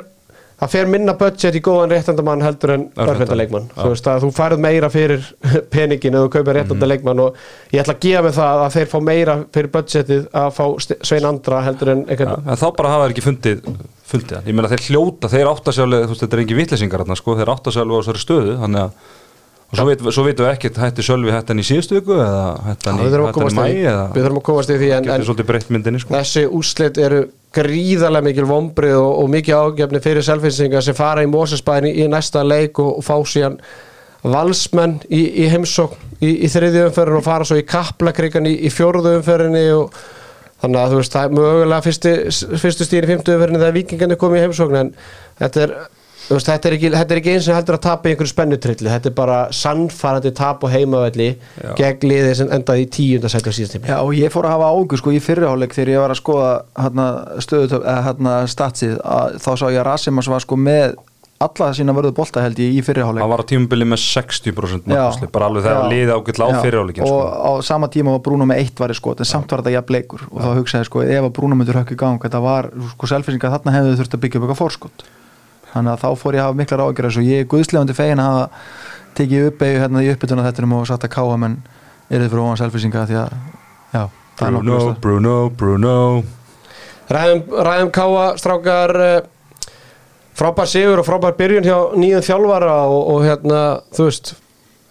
það 0.61 0.73
fer 0.75 0.89
minna 0.93 1.15
budget 1.17 1.57
í 1.57 1.61
góðan 1.65 1.93
réttandamann 1.95 2.43
heldur 2.45 2.75
en 2.75 2.83
örfendaleikmann 3.01 3.69
þú 3.75 3.87
veist 3.93 4.09
að 4.11 4.25
þú 4.25 4.31
færð 4.37 4.61
meira 4.61 4.89
fyrir 4.93 5.23
peningin 5.73 6.17
eða 6.17 6.27
þú 6.27 6.33
kaupir 6.35 6.59
réttandaleikmann 6.59 7.23
og 7.23 7.39
ég 7.73 7.81
ætla 7.81 7.95
að 7.97 8.03
gefa 8.05 8.25
mig 8.27 8.35
það 8.37 8.65
að 8.65 8.75
þeir 8.77 8.91
fá 8.91 8.99
meira 9.07 9.37
fyrir 9.55 9.73
budgetið 9.77 10.27
að 10.43 10.51
fá 10.59 10.63
Svein 11.01 11.27
Andra 11.31 11.63
heldur 11.65 11.95
en 11.95 12.05
Ja, 12.11 12.35
en 12.37 12.59
þá 12.59 12.67
bara 12.77 12.93
hafa 12.93 13.07
þeir 13.07 13.15
ekki 13.15 13.25
fundið 13.25 13.65
fundið 14.11 14.37
hann, 14.37 14.47
ég 14.49 14.57
meina 14.57 14.69
þeir 14.71 14.85
hljóta, 14.89 15.31
þeir 15.31 15.49
átta 15.51 15.73
sér 15.73 15.87
alveg, 15.87 16.05
þú 16.05 16.13
veist, 16.13 16.23
þetta 16.25 16.37
er 16.37 16.43
engin 16.43 16.59
vitleysingar 16.59 17.03
þarna, 17.03 17.17
sko, 17.19 17.35
þeir 17.39 17.51
átta 17.53 17.73
sér 17.73 17.85
alveg 17.85 17.95
á 17.95 18.01
þessari 18.01 18.23
stöðu, 18.25 18.55
þannig 18.61 18.81
að 18.83 19.19
og 19.71 19.77
svo, 19.79 19.85
veit, 19.87 20.01
svo 20.11 20.23
veitum 20.25 20.45
við 20.45 20.51
ekkert, 20.51 20.79
hætti 20.83 21.03
Sölvi 21.07 21.31
hættan 21.31 21.61
í 21.61 21.63
síðustu 21.63 21.95
viku 21.95 22.17
eða 22.19 22.47
hættan 22.65 22.97
í, 22.99 23.05
mæ 23.05 23.05
við 23.07 23.13
þurfum 23.15 24.41
að 24.41 24.47
komast 24.49 24.73
í 24.73 24.79
því 24.81 24.89
en, 24.97 25.07
en 25.15 25.69
myndinni, 25.71 26.01
sko. 26.03 26.11
Þessi 26.17 26.43
úslit 26.59 26.99
eru 26.99 27.21
gríðarlega 27.55 28.27
mikil 28.29 28.47
vombrið 28.47 28.97
og, 28.97 29.11
og 29.23 29.31
mikið 29.33 29.57
ágefni 29.59 30.01
fyrir 30.03 30.25
selfinsingar 30.25 30.85
sem 30.85 30.97
fara 30.97 31.23
í 31.25 31.29
Mósesbæðin 31.31 31.89
í, 31.89 31.93
í 32.03 32.09
næsta 32.11 32.43
leik 32.47 32.79
og, 32.79 33.01
fá 33.03 33.17
síðan 33.27 33.59
valsmenn 34.21 34.99
í, 35.09 35.21
í 35.43 35.49
heimsókn 35.51 36.17
í, 36.21 36.45
í 36.45 36.49
þriðju 36.51 36.87
umferðin 36.87 37.19
og 37.19 37.25
fara 37.25 37.47
svo 37.47 37.57
í 37.59 37.67
kaplakrigan 37.67 38.47
í, 38.47 38.69
fjórðu 38.71 39.17
umferðinni 39.17 39.65
og 39.75 39.97
þannig 40.61 40.83
að 40.83 40.93
þú 40.93 40.99
veist 41.01 41.15
það 41.15 41.25
er 41.27 41.35
mögulega 41.39 41.85
fyrstu, 41.87 42.13
fyrstu 42.61 42.87
stíðin 42.87 43.07
í 43.07 43.11
fymtu 43.15 43.35
umferðinni 43.35 43.63
þegar 43.63 43.77
vikingarnir 43.79 44.21
komið 44.21 44.39
í 44.39 44.45
heimsókn 44.45 44.79
en 44.83 44.93
þetta 45.41 45.65
er 45.65 45.75
Veist, 46.31 46.47
þetta, 46.47 46.69
er 46.69 46.75
ekki, 46.77 46.91
þetta 46.95 47.15
er 47.15 47.21
ekki 47.21 47.33
eins 47.35 47.49
og 47.51 47.57
heldur 47.57 47.77
að 47.77 47.83
tapa 47.85 48.07
í 48.09 48.13
einhverju 48.13 48.31
spennutrilli. 48.31 48.89
Þetta 48.91 49.11
er 49.11 49.15
bara 49.17 49.37
sannfærandi 49.55 50.33
tap 50.37 50.65
og 50.65 50.73
heimavelli 50.73 51.29
gegn 51.79 52.07
liðið 52.07 52.33
sem 52.41 52.55
endaði 52.55 52.85
í 52.85 52.89
tíunda 52.97 53.31
sæti 53.31 53.51
á 53.51 53.53
síðast 53.57 53.77
tíma. 53.77 53.91
Já, 53.91 53.97
og 53.99 54.15
ég 54.17 54.33
fór 54.33 54.47
að 54.47 54.57
hafa 54.57 54.71
águr 54.71 55.01
sko 55.01 55.13
í 55.15 55.21
fyrriháleik 55.23 55.75
þegar 55.75 55.93
ég 55.95 56.03
var 56.05 56.15
að 56.15 56.21
skoða 56.21 56.51
hérna, 56.79 57.07
stöðu, 57.43 57.81
eða 57.81 58.01
hérna 58.09 58.35
statsið 58.51 58.99
að 59.03 59.39
þá 59.43 59.51
sá 59.53 59.65
ég 59.67 59.79
að 59.81 59.87
Rasimas 59.91 60.31
var 60.31 60.45
sko 60.45 60.59
með 60.59 60.99
alla 61.41 61.71
sína 61.75 61.93
vörðu 61.95 62.13
bolta 62.17 62.43
held 62.43 62.59
ég 62.61 62.75
í 62.77 62.81
fyrriháleik 62.85 63.23
hann 63.23 63.31
var 63.31 63.41
á 63.41 63.49
tímubili 63.49 63.87
með 63.87 64.01
60% 64.03 64.85
Já. 64.85 64.91
markvæsli, 64.91 65.29
bara 65.33 65.47
alveg 65.49 65.65
þegar 65.65 65.79
Já. 65.79 65.91
liði 65.93 66.17
ágætla 66.17 66.47
á 66.47 66.51
Já. 66.51 66.59
fyriráleikin, 66.65 67.05
og 67.07 67.15
sko. 67.15 67.21
á 67.41 67.51
sama 67.65 67.89
tíma 67.93 68.13
var 68.15 68.21
Bruno 68.27 68.47
með 68.49 68.61
eitt 68.61 68.83
var 68.83 68.93
skot 68.97 69.23
en 69.23 69.29
samt 69.29 69.51
var 69.51 69.63
þetta 69.63 69.73
jafn 69.77 69.95
leikur 69.95 70.27
og 70.29 70.37
þá 70.37 70.49
hugsaði 70.59 70.89
sko 70.89 71.01
ef 71.05 71.23
að 71.23 71.33
Bruno 71.39 71.57
myndur 71.57 71.79
hökk 71.81 71.95
í 71.95 71.99
gang 72.03 72.21
þetta 72.21 72.43
var 72.43 72.69
sko 72.93 73.09
selfisinga 73.09 73.53
þarna 73.55 73.75
hefðu 73.77 73.97
þurft 74.01 74.17
að 74.17 74.23
byggja 74.25 74.41
upp 74.41 74.45
eitthvað 74.45 74.61
fórskot 74.61 75.05
þannig 75.73 75.93
að 75.93 76.01
þá 76.03 76.21
fór 76.21 76.37
ég 76.37 76.41
að 76.41 76.49
hafa 76.49 76.59
miklar 76.59 76.83
ágjörðar 76.85 77.19
og 77.21 77.27
ég 77.27 77.43
er 77.43 77.49
guðslefandi 77.51 77.95
fegin 77.97 78.21
að 78.21 78.31
hafa 78.31 78.49
tekið 79.17 79.47
upp 79.49 79.63
eða 79.67 79.83
hérna 79.85 80.03
í 80.03 80.11
uppbytuna 80.11 80.45
þetta 80.47 80.67
og 80.77 80.87
sagt 80.89 81.07
að 81.07 81.13
káa 81.15 81.37
menn 81.39 81.57
er 82.11 82.19
þið 82.19 82.29
fyrir 82.31 82.43
ofan 82.43 82.59
selfisinga 82.59 83.05
því 83.09 83.19
að 83.21 83.35
já, 83.95 84.03
það 84.39 84.47
er 84.47 84.55
Bruno, 84.55 84.71
nokkuð 84.71 85.01
Bruno, 85.03 85.35
Bruno. 85.61 85.95
Ræðum, 87.11 87.43
ræðum 87.67 87.91
káa 87.95 88.25
strákar 88.39 88.93
eh, 89.03 89.17
frábær 90.37 90.69
sigur 90.71 91.01
og 91.01 91.07
frábær 91.07 91.35
byrjun 91.39 91.67
hjá 91.67 91.77
nýjum 91.99 92.25
þjálfara 92.25 92.75
og, 92.87 93.01
og 93.15 93.25
hérna, 93.27 93.61
þú 93.95 94.07
veist 94.07 94.33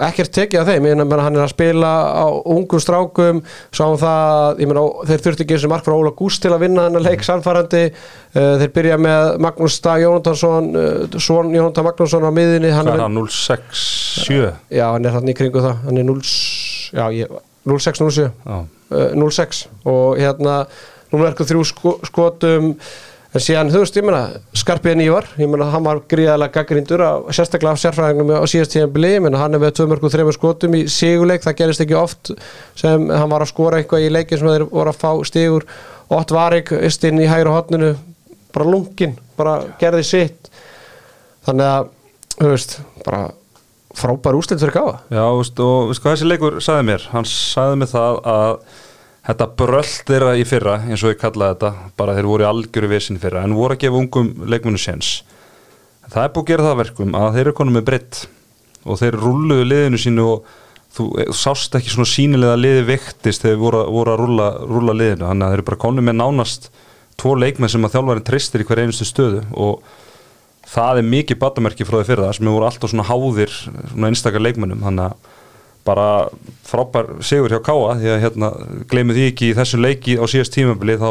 ekkert 0.07 0.33
tekið 0.35 0.61
af 0.63 0.69
þeim, 0.71 0.87
ég 0.89 0.99
meina 1.01 1.25
hann 1.25 1.37
er 1.37 1.45
að 1.45 1.53
spila 1.53 1.91
á 2.17 2.27
ungum 2.49 2.81
strákum 2.83 3.43
sáum 3.77 3.99
það, 4.01 4.63
ég 4.63 4.71
meina 4.71 4.85
þeir 5.11 5.25
þurfti 5.27 5.45
ekki 5.45 5.57
eins 5.57 5.67
og 5.69 5.73
mark 5.75 5.87
frá 5.87 5.97
Óla 5.97 6.13
Gúst 6.17 6.43
til 6.45 6.53
að 6.55 6.65
vinna 6.65 6.87
þennan 6.87 7.05
leik 7.05 7.27
sannfærandi, 7.27 7.83
uh, 7.91 8.55
þeir 8.63 8.73
byrja 8.77 9.01
með 9.01 9.33
Magnús 9.47 9.77
Dag 9.85 10.05
Jónatansson 10.05 10.71
uh, 10.73 11.19
Svon 11.21 11.53
Jónatan 11.57 11.89
Magnússon 11.89 12.25
á 12.25 12.33
miðinni 12.35 12.73
hann 12.75 12.89
er, 12.89 12.97
er 12.97 13.05
hann, 13.07 13.21
067 13.29 14.41
já, 14.73 14.87
hann 14.87 15.05
er 15.05 15.17
þannig 15.19 15.37
í 15.37 15.41
kringu 15.43 15.65
það. 15.67 15.85
Hann 15.85 16.01
er 16.01 16.09
0, 16.09 16.25
já, 16.97 17.05
ég, 17.19 17.37
0607 17.69 18.25
já, 18.25 18.57
uh, 18.57 19.13
06 19.21 19.63
og 19.85 20.19
hérna 20.21 20.63
núna 21.11 21.31
er 21.31 21.39
þrjú 21.53 21.67
sko, 21.69 21.97
skotum 22.09 22.73
en 23.31 23.45
síðan, 23.45 23.71
þú 23.71 23.83
veist, 23.85 23.99
ég 23.99 24.07
meina, 24.07 24.21
Skarpiðin 24.59 25.05
Ívar 25.05 25.29
ég 25.39 25.51
meina, 25.51 25.69
hann 25.71 25.87
var 25.87 26.03
gríðalega 26.11 26.55
gaggrindur 26.57 27.05
sérstaklega 27.31 27.77
af 27.77 27.83
sérfræðingum 27.83 28.33
á 28.35 28.45
síðast 28.51 28.75
tíðanbili 28.75 29.13
ég 29.15 29.25
meina, 29.27 29.41
hann 29.43 29.55
er 29.55 29.63
með 29.63 29.83
og 29.87 30.13
þreymur 30.15 30.37
skotum 30.37 30.77
í 30.79 30.85
siguleik 30.91 31.47
það 31.47 31.59
gerist 31.63 31.85
ekki 31.85 31.99
oft 31.99 32.33
sem 32.79 33.09
hann 33.13 33.31
var 33.31 33.45
að 33.45 33.53
skora 33.53 33.81
eitthvað 33.81 34.07
í 34.07 34.13
leikin 34.13 34.41
sem 34.41 34.51
þeir 34.51 34.67
voru 34.71 34.93
að 34.93 35.01
fá 35.01 35.13
stigur. 35.29 35.67
Ott 36.11 36.33
Varik, 36.35 36.73
istinn 36.75 37.23
í 37.23 37.29
hægra 37.31 37.55
hotninu 37.55 37.93
bara 38.51 38.67
lungin, 38.67 39.15
bara 39.39 39.61
gerði 39.79 40.03
sitt. 40.09 40.51
Þannig 41.47 41.69
að, 41.71 41.93
þú 42.35 42.51
veist, 42.51 42.81
bara 43.07 43.29
frábær 43.97 44.39
úslit 44.39 44.61
fyrir 44.63 44.75
gáða 44.77 44.99
Já, 45.11 45.25
veist, 45.39 45.61
og 45.63 45.91
veist 45.91 46.03
hvað 46.05 46.17
þessi 46.17 46.29
leikur 46.29 46.59
sagði 46.63 46.87
mér, 46.91 47.07
hann 47.15 47.27
sagði 47.29 47.81
mér 47.81 47.91
það 47.91 48.21
að 48.33 48.53
þetta 49.27 49.49
bröll 49.61 49.93
þeirra 50.09 50.33
í 50.41 50.47
fyrra 50.49 50.79
eins 50.87 51.05
og 51.05 51.15
ég 51.15 51.21
kallaði 51.21 51.57
þetta, 51.57 51.91
bara 52.01 52.17
þeir 52.17 52.31
voru 52.31 52.49
algjöru 52.49 52.91
vissin 52.95 53.21
fyrra, 53.21 53.45
en 53.45 53.57
voru 53.59 53.77
að 53.77 53.85
gefa 53.85 54.01
ungum 54.01 54.33
leikmennu 54.49 54.81
séns. 54.81 55.21
Það 56.11 56.25
er 56.25 56.35
búið 56.35 56.43
að 56.43 56.51
gera 56.51 56.67
það 56.67 56.75
að 56.75 56.83
verkum 56.83 57.17
að 57.19 57.31
þeir 57.37 57.45
eru 57.45 57.57
konum 57.61 57.79
með 57.79 57.87
breytt 57.91 58.21
og 58.81 59.01
þeir 59.01 59.19
rulluðu 59.21 59.67
liðinu 59.69 60.01
sínu 60.01 60.27
og 60.27 60.53
þú 60.91 61.07
þú 61.21 61.37
sást 61.39 61.77
ekki 61.79 61.93
svona 61.93 62.11
sínilega 62.11 62.59
liði 62.59 62.87
vektist 62.89 63.45
þegar 63.45 63.61
voru, 63.61 63.83
voru 63.95 64.15
að 64.15 64.23
rulla, 64.25 64.49
rulla 64.67 64.97
liðinu, 64.97 65.29
þannig 65.29 65.47
að 65.47 65.53
þeir 65.53 65.61
eru 65.61 65.69
bara 65.69 65.83
konum 65.85 66.09
með 66.09 66.17
nánast 66.19 66.71
tvo 67.21 67.35
leikmenn 67.39 67.71
sem 67.71 67.85
að 67.87 67.95
þjálfarinn 67.95 68.27
treystir 68.27 68.65
í 68.65 68.67
hver 68.67 68.83
einustu 68.83 69.07
stöðu 69.07 69.45
og 69.53 69.85
það 70.71 71.01
er 71.01 71.11
mikið 71.13 71.41
batamerki 71.41 71.87
frá 71.87 72.01
því 72.01 72.09
fyrra 72.09 72.33
sem 72.35 72.49
voru 72.49 72.67
alltaf 72.67 72.93
svona 72.93 73.07
háðir 73.07 73.53
svona 73.53 74.11
einstakar 74.11 74.43
leikmennum 74.43 74.83
þannig 74.87 75.11
að 75.11 75.37
bara 75.87 76.09
frábær 76.67 77.13
sigur 77.25 77.53
hjá 77.53 77.61
Káa 77.65 77.95
því 78.01 78.11
að 78.15 78.25
hérna 78.25 78.51
gleymið 78.91 79.21
því 79.21 79.29
ekki 79.31 79.51
í 79.51 79.57
þessu 79.59 79.81
leiki 79.81 80.19
á 80.21 80.25
síðast 80.31 80.55
tímabili 80.57 80.99
þá 81.01 81.11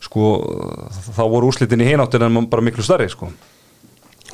sko 0.00 0.32
þá 1.16 1.22
voru 1.28 1.50
úrslitin 1.50 1.84
í 1.84 1.90
hináttin 1.90 2.24
en 2.26 2.48
bara 2.50 2.64
miklu 2.64 2.84
starri 2.84 3.08
sko 3.12 3.30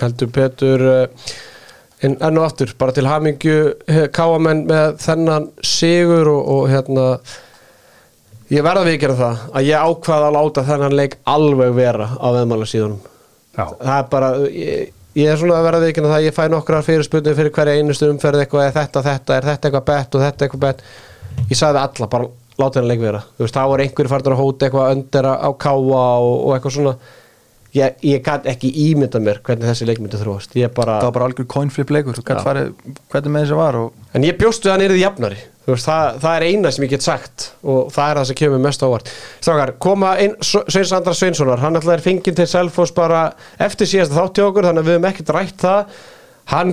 heldur 0.00 0.30
Petur 0.32 0.84
uh, 0.86 1.28
en 2.04 2.16
enn 2.20 2.38
og 2.38 2.44
aftur, 2.44 2.72
bara 2.78 2.94
til 2.96 3.08
hamingju 3.08 3.56
káamenn 4.14 4.66
með 4.68 4.98
þennan 5.02 5.50
sigur 5.64 6.28
og, 6.28 6.42
og 6.52 6.66
hérna 6.70 7.06
ég 8.52 8.64
verða 8.64 8.84
við 8.86 9.00
gera 9.02 9.18
það 9.18 9.44
að 9.58 9.70
ég 9.70 9.86
ákvaða 9.90 10.28
að 10.28 10.36
láta 10.36 10.66
þennan 10.68 10.96
leik 11.00 11.16
alveg 11.26 11.72
vera 11.76 12.10
á 12.14 12.26
veðmála 12.36 12.68
síðunum 12.68 13.00
Já. 13.56 13.64
það 13.80 13.96
er 13.96 14.08
bara 14.12 14.30
ég, 14.52 14.92
ég 15.16 15.32
er 15.32 15.38
svona 15.40 15.58
að 15.60 15.68
verða 15.68 15.82
við 15.84 15.92
gera 15.96 16.10
það 16.12 16.18
að 16.18 16.26
ég 16.26 16.36
fæ 16.36 16.42
nokkrar 16.52 16.86
fyrirspurnir 16.86 17.36
fyrir 17.38 17.54
hverja 17.56 17.76
einustu 17.80 18.08
umferð 18.12 18.42
eitthvað 18.42 18.66
er 18.66 18.74
þetta, 18.76 19.04
þetta, 19.06 19.36
er 19.36 19.46
þetta 19.50 19.68
eitthvað 19.70 19.86
bett 19.90 20.16
og 20.16 20.24
þetta 20.26 20.46
eitthvað 20.46 20.64
bett? 20.66 20.82
Ég 21.50 21.58
sagði 21.58 21.82
alla, 21.82 22.08
bara 22.12 22.28
láta 22.56 22.78
þennan 22.78 22.90
leik 22.90 23.04
vera 23.04 23.22
þú 23.36 23.44
veist, 23.44 23.56
þá 23.56 23.70
var 23.72 23.84
einhverju 23.84 24.12
farnar 24.12 24.36
að 24.36 24.42
hóta 24.42 24.66
eitthvað 24.66 24.92
öndir 24.94 25.28
á 25.28 25.50
káa 25.60 25.78
og, 25.80 26.34
og 26.34 26.54
eitthvað 26.56 26.76
svona 26.76 26.94
ég, 27.76 27.98
ég 28.06 28.22
gæti 28.24 28.50
ekki 28.52 28.70
ímynda 28.86 29.20
mér 29.22 29.42
hvernig 29.46 29.68
þessi 29.70 29.88
leik 29.88 30.00
myndi 30.02 30.20
þróast. 30.20 30.56
Bara, 30.76 30.98
það 31.00 31.08
var 31.08 31.16
bara 31.18 31.28
algjör 31.30 31.48
coinflip 31.52 31.92
leikur. 31.94 32.20
Farið, 32.24 32.72
hvernig 33.12 33.34
með 33.34 33.46
þessi 33.46 33.60
var 33.60 33.78
og 33.80 34.16
en 34.16 34.26
ég 34.26 34.38
bjóstu 34.40 34.70
að 34.70 34.76
hann 34.76 34.86
yrði 34.88 35.02
jafnari. 35.02 35.40
Veist, 35.66 35.88
það, 35.88 36.20
það 36.22 36.36
er 36.36 36.44
eina 36.46 36.70
sem 36.72 36.84
ég 36.86 36.92
get 36.92 37.04
sagt 37.06 37.48
og 37.66 37.88
það 37.94 38.10
er 38.10 38.20
það 38.20 38.28
sem 38.28 38.38
kemur 38.38 38.60
mest 38.62 38.84
ávart 38.86 39.08
Strákar, 39.40 39.72
koma 39.82 40.12
ein, 40.22 40.36
Sveins 40.46 40.92
Andra 40.94 41.14
Sveinssonar. 41.16 41.62
Hann 41.64 41.78
ætlaði 41.80 41.98
er 41.98 42.04
fenginn 42.04 42.38
til 42.38 42.46
Selfoss 42.50 42.94
bara 42.94 43.24
eftir 43.66 43.90
síðasta 43.90 44.20
þátt 44.20 44.38
hjá 44.38 44.46
okkur 44.46 44.68
þannig 44.70 44.84
að 44.84 44.90
við 44.92 44.96
höfum 44.98 45.10
ekkert 45.10 45.34
rætt 45.34 45.66
það. 45.66 45.98
Hann 46.54 46.72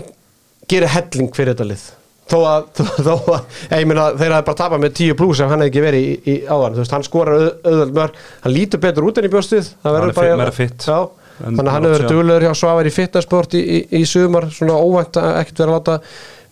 gerir 0.70 0.94
helling 0.94 1.34
fyrir 1.34 1.56
þetta 1.56 1.70
lið 1.72 1.90
þó 2.32 2.38
að, 2.48 2.68
þó, 3.06 3.14
að 3.34 3.74
ég 3.82 3.88
meina, 3.90 4.06
þeir 4.20 4.32
hafði 4.38 4.46
bara 4.48 4.60
tapað 4.62 4.84
með 4.86 4.94
10 5.00 5.18
pluss 5.20 5.42
ef 5.44 5.50
hann 5.52 5.64
hefði 5.64 5.72
ekki 5.74 5.84
verið 5.84 6.06
í, 6.08 6.14
í 6.24 6.36
áðan. 6.48 6.78
Þú 6.78 6.84
veist, 6.84 6.94
hann 6.96 7.04
skorar 7.08 7.36
auð, 7.40 7.50
auðvöld 7.68 7.98
mörg 8.00 8.22
hann 8.46 8.54
lítur 8.56 8.82
betur 8.86 9.08
út 9.10 9.20
enn 9.22 9.28
í 9.28 9.34
bjóstuð 9.34 9.70
Hann 9.84 9.98
er 10.00 10.14
fit- 10.16 10.38
meira 10.40 10.56
fit. 10.56 10.88
Já, 10.88 11.00
þannig 11.44 11.64
að 11.68 11.74
hann 11.76 11.88
hefur 11.88 11.98
verið 11.98 12.14
duglegur 12.14 12.46
hjá 12.48 12.54
Svavar 12.62 12.88
í 12.90 12.94
fittasport 12.96 13.58
í, 13.60 13.62
í, 13.64 13.80
í 14.00 14.04
sumar. 14.08 14.48
Svona 14.54 14.78
óvænt 14.80 15.20
að 15.22 15.30
ekkert 15.42 15.62
vera 15.64 15.74
að 15.74 15.80
láta 15.80 15.98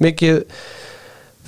mikið 0.01 0.41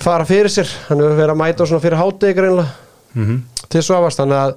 fara 0.04 0.26
fyrir 0.28 0.50
sér. 0.52 0.70
Hann 0.88 1.02
hefur 1.02 1.18
verið 1.20 1.34
að 1.34 1.40
mæta 1.42 1.66
svona 1.68 1.84
fyrir 1.84 2.00
hátegi 2.00 2.38
greinlega 2.38 2.70
Mhm. 3.14 3.36
til 3.70 3.82
Svavars. 3.86 4.16
Þannig 4.18 4.40
að 4.40 4.54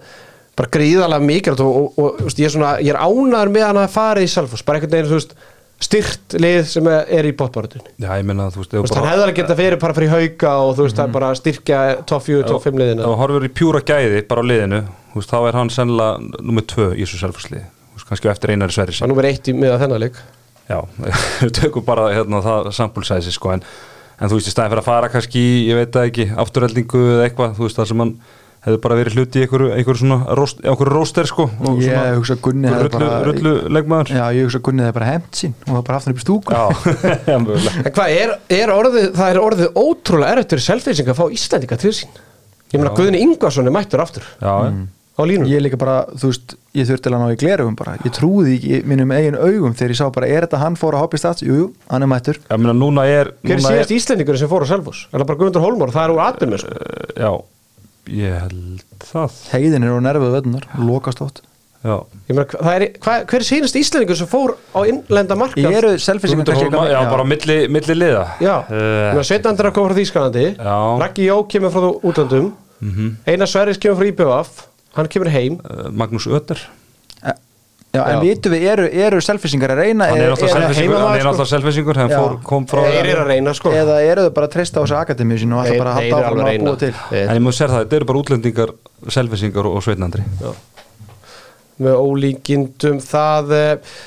bara 0.58 0.70
gríðarlega 0.74 1.22
mikilvægt 1.28 1.60
og, 1.62 1.76
og, 1.78 2.00
og, 2.02 2.22
og 2.26 2.32
ég, 2.34 2.46
er 2.48 2.54
svona, 2.56 2.72
ég 2.82 2.90
er 2.96 2.98
ánæður 2.98 3.52
með 3.54 3.66
hann 3.68 3.78
að 3.84 3.92
fara 3.94 4.24
í 4.26 4.30
Selfoss. 4.32 4.64
Bara 4.66 4.80
einhvern 4.80 4.96
veginn 4.96 5.12
þú 5.12 5.20
veist 5.20 5.36
styrt 5.84 6.36
lið 6.42 6.60
sem 6.72 6.88
er, 6.90 7.28
í 7.30 7.34
veist, 8.82 8.96
hann 8.98 9.10
hefði 9.12 9.26
alveg 9.28 9.38
getað 9.38 9.60
fyrir 9.62 9.82
bara 9.82 9.96
fyrir 9.98 10.14
hauka 10.14 10.54
og 10.66 10.72
þú 10.78 10.88
veist, 10.88 10.98
það 10.98 11.06
er 11.06 11.16
bara 11.18 11.32
að 11.32 11.40
styrkja 11.42 11.82
top 12.10 12.26
4, 12.26 12.46
top 12.50 12.64
5 12.66 12.82
liðina. 12.82 13.06
hann 13.06 13.22
horfur 13.22 13.46
í 13.46 13.52
pjúra 13.54 13.84
gæði 13.86 14.24
bara 14.30 14.42
á 14.42 14.50
liðinu 14.50 14.80
veist, 15.14 15.30
þá 15.30 15.38
er 15.44 15.60
hann 15.60 15.74
sennilega 15.74 16.42
nummið 16.42 16.70
tvö 16.74 16.88
í 16.96 17.04
þessu 17.06 17.22
selfhúsliði 17.22 17.68
kannski 18.08 18.32
eftir 18.32 18.54
einari 18.56 18.74
sverri 18.74 18.96
það 18.96 19.20
er 19.20 19.30
eitt 19.30 19.50
í 19.52 19.54
miða 19.58 19.78
þennan 19.82 20.04
leik. 20.06 20.18
Já, 20.68 20.80
við 21.44 21.54
tökum 21.60 21.86
bara 21.88 22.10
hérna, 22.16 22.42
það 22.44 22.72
samplesæsi 22.76 23.34
sko 23.36 23.54
en, 23.56 23.64
en 24.18 24.32
þú 24.32 24.40
veist 24.40 24.50
í 24.50 24.54
staðin 24.54 24.74
fyrir 24.74 24.84
að 24.84 24.90
fara 24.90 25.12
kannski 25.12 25.44
ég 25.68 25.80
veit 25.80 25.94
það 25.96 26.10
ekki, 26.12 26.28
afturheldingu 26.44 27.04
eða 27.14 27.28
eitthvað, 27.28 27.56
þú 27.58 27.68
veist 27.68 27.80
það 27.80 27.90
sem 27.92 28.04
hann 28.04 28.14
hefur 28.66 28.80
bara 28.84 28.98
verið 29.00 29.18
hluti 29.18 29.40
í 29.40 29.46
einhverju, 29.46 29.70
einhverju 29.78 30.02
svona 30.02 30.36
róst, 30.38 30.60
einhverju 30.64 30.94
róster 30.94 31.30
sko 31.30 31.46
og 31.48 31.80
ég 31.84 31.94
svona 31.94 32.16
hugsa 32.18 32.38
Gunni 32.44 32.72
rullu, 32.74 32.90
bara 32.96 33.22
rullu 33.28 33.54
leikmaður. 33.78 34.12
Já, 34.18 34.26
ég 34.36 34.48
hugsa 34.48 34.60
að 34.60 34.66
Gunni 34.68 34.86
hefði 34.86 34.98
bara 34.98 35.10
hemt 35.12 35.40
sín 35.40 35.56
og 35.68 35.72
var 35.78 35.86
bara 35.88 36.00
aftan 36.02 36.16
upp 36.16 36.20
í 36.20 36.26
stúku. 36.26 36.50
Já, 36.52 36.66
já, 37.32 37.38
mögulega. 37.44 37.86
En 37.86 37.96
hvað 37.96 38.18
er, 38.18 38.36
er 38.60 38.74
orðið, 38.76 39.08
það 39.18 39.32
er 39.32 39.42
orðið 39.46 39.68
ótrúlega 39.84 40.34
erfitt 40.36 40.54
fyrir 40.56 40.68
selfising 40.68 41.14
að 41.14 41.20
fá 41.22 41.26
Íslandinga 41.38 41.80
til 41.86 41.96
sín? 41.96 42.22
Ég 42.68 42.78
meina 42.82 42.92
Já. 42.92 42.98
Guðni 43.00 43.24
Ingvarsson 43.24 43.70
er 43.70 43.76
mættur 43.78 44.04
aftur. 44.04 44.24
Já, 44.44 44.54
á 45.18 45.22
línum 45.26 45.48
ég 45.50 45.64
líka 45.64 45.78
bara, 45.80 46.02
þú 46.20 46.30
veist, 46.30 46.58
ég 46.78 46.86
þurfti 46.90 47.10
að 47.10 47.16
ná 47.24 47.28
í 47.32 47.38
glerugum 47.42 47.78
bara, 47.80 47.96
ég 48.04 48.12
trúði 48.14 48.58
ekki 48.58 48.70
í 48.76 48.82
mínum 48.86 49.10
eigin 49.16 49.38
augum 49.40 49.74
þegar 49.74 49.94
ég 49.96 50.00
sá 50.02 50.06
bara, 50.14 50.28
er 50.30 50.46
þetta 50.46 50.60
hann 50.62 50.76
fór 50.78 50.94
að 50.94 51.02
hoppa 51.06 51.18
í 51.18 51.22
stats? 51.24 51.42
Jú, 51.48 51.56
jú, 51.58 51.68
hann 51.90 52.06
er 52.06 52.12
mættur. 52.12 52.38
Er 52.52 52.60
Hver 53.42 53.56
er 53.56 53.64
síðast 53.64 53.96
Íslandingur 53.96 54.38
sem 54.38 54.52
fór 54.52 54.68
ég 58.12 58.40
held 58.44 58.84
það. 59.04 59.38
Heiðin 59.54 59.86
er 59.88 59.98
á 59.98 60.02
nervuð 60.08 60.36
vöðunar, 60.38 60.68
lokast 60.80 61.24
Ég 62.28 62.34
meina, 62.34 62.44
hvað 62.50 62.74
er, 62.74 62.86
hvað, 63.00 63.26
hver 63.30 63.44
er 63.44 63.48
síðast 63.48 63.78
Íslandingur 63.80 64.18
sem 64.20 64.28
fór 64.28 64.56
á 64.76 64.80
innlenda 64.90 65.38
markað? 65.40 65.68
ég 65.70 65.78
eru 65.78 65.92
Hólmar, 66.58 66.90
já, 66.92 66.98
bara 67.08 67.24
á 67.24 67.28
milli, 67.28 67.58
milli 67.72 67.96
liða. 67.96 68.24
Já, 68.44 68.56
uh, 68.66 69.22
Sveit 69.24 69.46
Andra 69.48 69.72
kom 69.76 69.88
frá 69.88 69.96
Þýskalandi. 69.96 70.48
Já. 70.58 70.78
Raggi 71.04 71.28
Jó 71.30 71.38
kemur 71.48 71.72
frá 71.72 71.88
útlöndum. 72.02 72.50
Einar 73.30 73.50
Sverris 73.50 73.80
kemur 73.82 74.02
frá 74.02 74.10
IBF 74.12 74.66
Hann 74.98 75.08
kemur 75.14 75.30
heim. 75.30 75.62
Uh, 75.62 75.88
Magnús 75.94 76.28
Ötter 76.28 76.66
já, 77.98 78.04
en 78.14 78.22
vitum 78.24 78.56
við, 78.56 78.66
eru, 78.74 78.88
eru 79.08 79.22
selfisingar 79.26 79.74
að 79.76 79.82
reyna 79.84 80.10
Hann 80.12 80.24
er 80.24 80.34
alltaf 80.36 81.50
selfisingur, 81.52 82.00
hann 82.00 82.12
er 82.12 82.16
sko. 82.16 82.24
fór, 82.24 82.40
kom 82.48 82.68
frá 82.70 82.84
Þeir 82.88 83.12
eru 83.12 83.26
að 83.26 83.32
reyna 83.34 83.56
sko. 83.58 83.74
Eða 83.76 84.00
eru 84.06 84.28
þau 84.28 84.34
bara 84.40 84.50
að 84.50 84.56
treysta 84.56 84.80
á 84.80 84.82
þessu 84.86 85.00
akademíu 85.02 85.42
sín 85.42 85.58
og 85.58 85.64
alltaf 85.64 85.82
bara 85.84 85.94
að 85.94 86.02
halda 86.02 86.24
áfram 86.24 86.48
að 86.48 86.64
búa 86.64 86.82
til. 86.86 86.94
En 87.24 87.36
ég 87.36 87.44
múið 87.44 87.60
sér 87.60 87.74
það, 87.74 87.86
þetta 87.86 88.00
eru 88.00 88.10
bara 88.12 88.24
útlendingar, 88.24 88.76
selfisingar 89.18 89.70
og, 89.70 89.80
og 89.80 89.88
sveitnandri 89.88 90.26
með 91.84 92.00
ólíkindum 92.02 93.02
það 93.06 93.52
eh, 93.58 93.98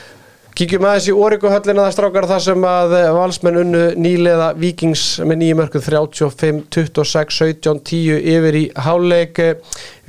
kíkjum 0.61 0.85
aðeins 0.85 1.07
í 1.09 1.13
Origo-höllina 1.17 1.87
það 1.87 1.95
strákar 1.95 2.27
þar 2.29 2.43
sem 2.45 2.65
að 2.69 2.95
eh, 2.99 3.07
valsmenn 3.17 3.61
unnu 3.63 3.85
nýleða 3.97 4.49
Vikings 4.61 5.05
með 5.25 5.39
nýjum 5.41 5.61
mörgum 5.63 5.85
35, 5.87 6.59
26, 6.77 7.39
17, 7.39 7.81
10 7.89 8.27
yfir 8.35 8.59
í 8.59 8.65
háleik 8.85 9.41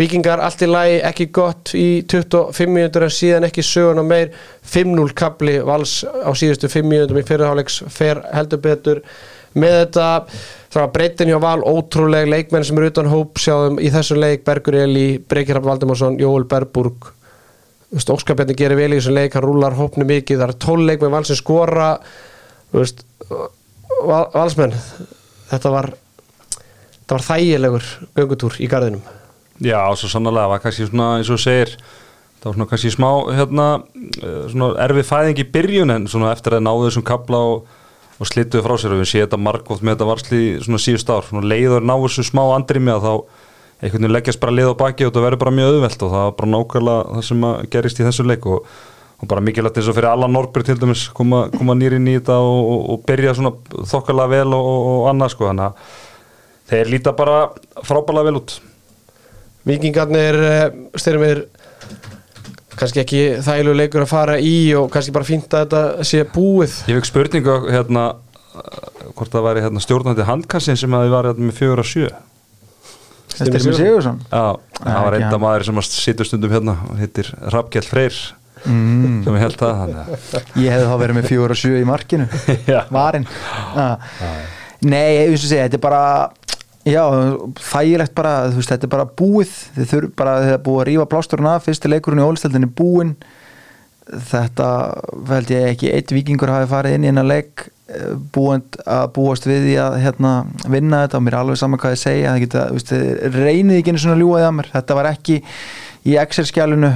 Vikingar 0.01 0.41
allt 0.43 0.63
í 0.65 0.67
lagi, 0.67 0.97
ekki 1.07 1.29
gott 1.35 1.71
í 1.77 2.01
25 2.09 2.73
minútur 2.73 3.05
en 3.05 3.13
síðan 3.13 3.47
ekki 3.47 3.63
sögun 3.63 4.01
og 4.01 4.09
meir. 4.09 4.33
5-0 4.71 5.13
kapli 5.17 5.59
vals 5.65 6.01
á 6.03 6.31
síðustu 6.35 6.71
5 6.71 6.89
minútum 6.89 7.21
í 7.21 7.25
fyrirháleiks 7.27 7.81
fer 7.93 8.19
heldur 8.33 8.63
betur 8.65 9.01
með 9.53 9.77
þetta. 9.83 10.09
Það 10.71 10.81
var 10.81 10.91
breytin 10.97 11.31
hjá 11.31 11.39
val, 11.43 11.57
ótrúleg 11.63 12.27
leikmenn 12.31 12.67
sem 12.67 12.81
eru 12.81 12.91
utan 12.91 13.11
hóp 13.11 13.39
sjáðum 13.39 13.79
í 13.79 13.93
þessu 13.93 14.19
leik 14.19 14.43
Bergur 14.47 14.81
Eli, 14.83 15.07
Breykir 15.21 15.59
Rapp 15.59 15.69
Valdimarsson, 15.69 16.19
Jóel 16.19 16.47
Berburg 16.49 17.11
Óskarbjarni 17.91 18.55
gerir 18.55 18.79
vel 18.79 18.93
í 18.93 18.99
þessum 18.99 19.17
leik 19.17 19.33
hann 19.35 19.43
rúlar 19.43 19.75
hópnu 19.75 20.05
mikið, 20.07 20.39
það 20.39 20.53
er 20.53 20.59
tónleik 20.63 21.01
með 21.03 21.15
val 21.15 21.25
sem 21.27 21.39
skora 21.39 21.89
veist, 22.71 23.03
val, 23.27 24.29
valsmenn 24.31 24.75
þetta 25.51 25.73
var 25.73 25.89
þetta 27.01 27.17
var 27.17 27.25
þægilegur 27.27 27.89
göngutúr 28.15 28.55
í 28.63 28.69
garðinum. 28.71 29.03
Já, 29.61 29.81
svo 29.99 30.07
sannlega, 30.09 30.45
það 30.45 30.53
var 30.53 30.63
kannski 30.63 30.87
svona, 30.87 31.09
eins 31.19 31.29
og 31.33 31.41
segir 31.43 31.75
það 32.41 32.47
var 32.47 32.55
svona 32.55 32.69
kannski 32.71 32.93
smá 32.95 33.09
hérna, 33.37 33.67
eh, 34.23 34.39
svona 34.53 34.71
erfið 34.87 35.09
fæðing 35.11 35.43
í 35.43 35.47
byrjun 35.51 35.95
en 35.97 36.07
svona 36.09 36.31
eftir 36.31 36.57
að 36.57 36.65
náðu 36.65 36.87
þessum 36.87 37.05
kapla 37.11 37.43
og, 37.51 37.67
og 38.17 38.29
slituðu 38.29 38.63
frá 38.65 38.77
sér 38.79 38.95
og 38.95 39.03
við 39.03 39.11
séum 39.11 39.27
þetta 39.27 39.41
margótt 39.43 39.83
með 39.83 39.97
þetta 39.97 40.09
varsli 40.09 40.41
svona 40.63 40.81
síðust 40.81 41.11
ár, 41.11 41.27
svona 41.27 41.51
leiður 41.51 41.83
náðu 41.85 42.07
þessu 42.07 42.29
smá 42.31 42.43
andrými 42.55 42.95
að 42.95 43.05
þá 43.05 43.13
einhvern 43.81 44.03
veginn 44.03 44.13
leggjast 44.13 44.41
bara 44.41 44.53
lið 44.53 44.71
á 44.71 44.75
baki 44.77 45.05
og 45.05 45.11
þetta 45.11 45.23
verður 45.25 45.41
bara 45.41 45.53
mjög 45.57 45.75
auðvelt 45.75 46.03
og 46.05 46.11
það 46.13 46.25
var 46.25 46.35
bara 46.37 46.51
nákvæmlega 46.53 47.15
það 47.15 47.23
sem 47.27 47.45
að 47.47 47.61
gerist 47.73 48.01
í 48.01 48.05
þessu 48.05 48.25
leik 48.29 48.45
og, 48.45 48.67
og 49.17 49.31
bara 49.31 49.43
mikilvægt 49.45 49.79
eins 49.81 49.89
og 49.89 49.97
fyrir 49.97 50.09
Allan 50.11 50.35
Norbjörn 50.35 50.67
til 50.67 50.77
dæmis 50.81 51.07
koma, 51.17 51.41
koma 51.55 51.75
nýr 51.77 51.97
inn 51.97 52.09
í 52.11 52.19
þetta 52.19 52.37
og, 52.45 52.61
og, 52.75 52.83
og 52.93 53.03
byrja 53.09 53.33
svona 53.39 53.53
þokkalega 53.89 54.33
vel 54.35 54.53
og, 54.57 54.69
og, 54.69 54.85
og 54.91 55.09
annað 55.11 55.33
sko. 55.33 55.49
Þannig 55.49 55.65
að 55.65 55.97
þeir 56.71 56.93
líta 56.93 57.15
bara 57.17 57.41
frábælega 57.81 58.29
vel 58.29 58.37
út. 58.43 58.55
Vikingarnir 59.71 60.41
uh, 60.45 60.63
styrir 61.01 61.21
mér 61.25 61.45
kannski 62.77 63.01
ekki 63.01 63.21
þægilegu 63.45 63.77
leikur 63.77 64.05
að 64.05 64.13
fara 64.13 64.37
í 64.41 64.55
og 64.77 64.89
kannski 64.93 65.13
bara 65.13 65.27
fínt 65.27 65.53
að 65.57 65.65
þetta 65.65 66.09
sé 66.11 66.25
búið. 66.29 66.83
Ég 66.89 67.01
fekk 67.01 67.09
spurningu 67.09 67.61
hérna 67.65 68.11
uh, 68.13 69.13
hvort 69.17 69.33
það 69.33 69.47
væri 69.49 69.65
hérna, 69.65 69.81
stjórnandi 69.81 70.29
handkassin 70.29 70.77
sem 70.77 70.93
að 70.93 71.07
þið 71.07 71.15
var 71.17 71.31
hérna, 71.31 71.49
með 71.49 71.63
fjögur 71.63 71.81
og 71.81 71.89
sjö 71.89 72.11
Með 73.39 73.77
Sigursson 73.77 74.19
Já, 74.27 74.43
það 74.81 75.01
var 75.05 75.17
hann. 75.17 75.39
maður 75.41 75.67
sem 75.69 75.81
að 75.81 75.89
situr 75.95 76.29
stundum 76.29 76.53
hérna 76.53 76.75
og 76.89 76.99
hittir 77.01 77.31
Rappkjell 77.53 77.87
Freyr 77.87 78.17
mm. 78.65 79.21
sem 79.25 79.37
ég 79.37 79.45
held 79.45 79.57
það 79.61 79.79
þannig 79.81 80.01
að- 80.01 80.59
Ég 80.61 80.75
hefði 80.75 80.89
þá 80.91 80.95
verið 81.03 81.17
með 81.19 81.29
fjóra 81.31 81.55
og 81.55 81.61
sjö 81.61 81.79
í 81.79 81.87
markinu. 81.87 82.27
Varinn. 82.97 83.27
Nei, 84.81 85.09
ég 85.15 85.33
veist 85.33 85.45
að 85.45 85.51
segja, 85.53 85.67
þetta 85.67 85.79
er 85.79 85.85
bara 85.87 86.03
Já, 86.81 87.03
þægilegt 87.61 88.15
bara 88.17 88.31
þú 88.49 88.57
veist, 88.57 88.71
þetta 88.73 88.87
er 88.87 88.91
bara 88.95 89.05
búið 89.05 89.51
þið 89.75 89.89
þurf 89.91 90.13
bara, 90.17 90.31
er 90.49 90.63
búið 90.65 90.79
að 90.81 90.87
rífa 90.89 91.03
plásturinn 91.11 91.49
af 91.51 91.67
fyrsti 91.67 91.91
leikurinn 91.91 92.23
í 92.23 92.25
ólisteldinni 92.25 92.69
búinn 92.73 93.11
þetta 94.09 94.67
held 95.29 95.53
ég 95.53 95.69
ekki 95.71 95.91
eitt 95.93 96.11
vikingur 96.13 96.51
hafi 96.51 96.69
farið 96.71 96.97
inn 96.97 97.05
í 97.05 97.11
hennar 97.11 97.27
leik 97.27 97.67
eh, 97.91 98.11
búið 98.33 98.79
að 98.85 99.07
búast 99.15 99.47
við 99.47 99.65
því 99.67 99.77
að 99.85 99.97
hérna, 100.05 100.33
vinna 100.65 101.03
þetta 101.05 101.19
og 101.19 101.25
mér 101.25 101.37
er 101.37 101.41
alveg 101.43 101.61
saman 101.61 101.81
hvað 101.81 101.95
ég 101.95 102.03
segja 102.03 102.35
geta, 102.41 102.67
þið 102.91 103.39
reynið 103.39 103.79
ekki 103.79 103.93
einu 103.93 104.03
svona 104.03 104.19
ljúaði 104.21 104.47
að 104.47 104.55
mér. 104.57 104.71
Þetta 104.75 104.97
var 104.97 105.11
ekki 105.11 105.41
í 106.07 106.15
Excel-skjálunu 106.21 106.93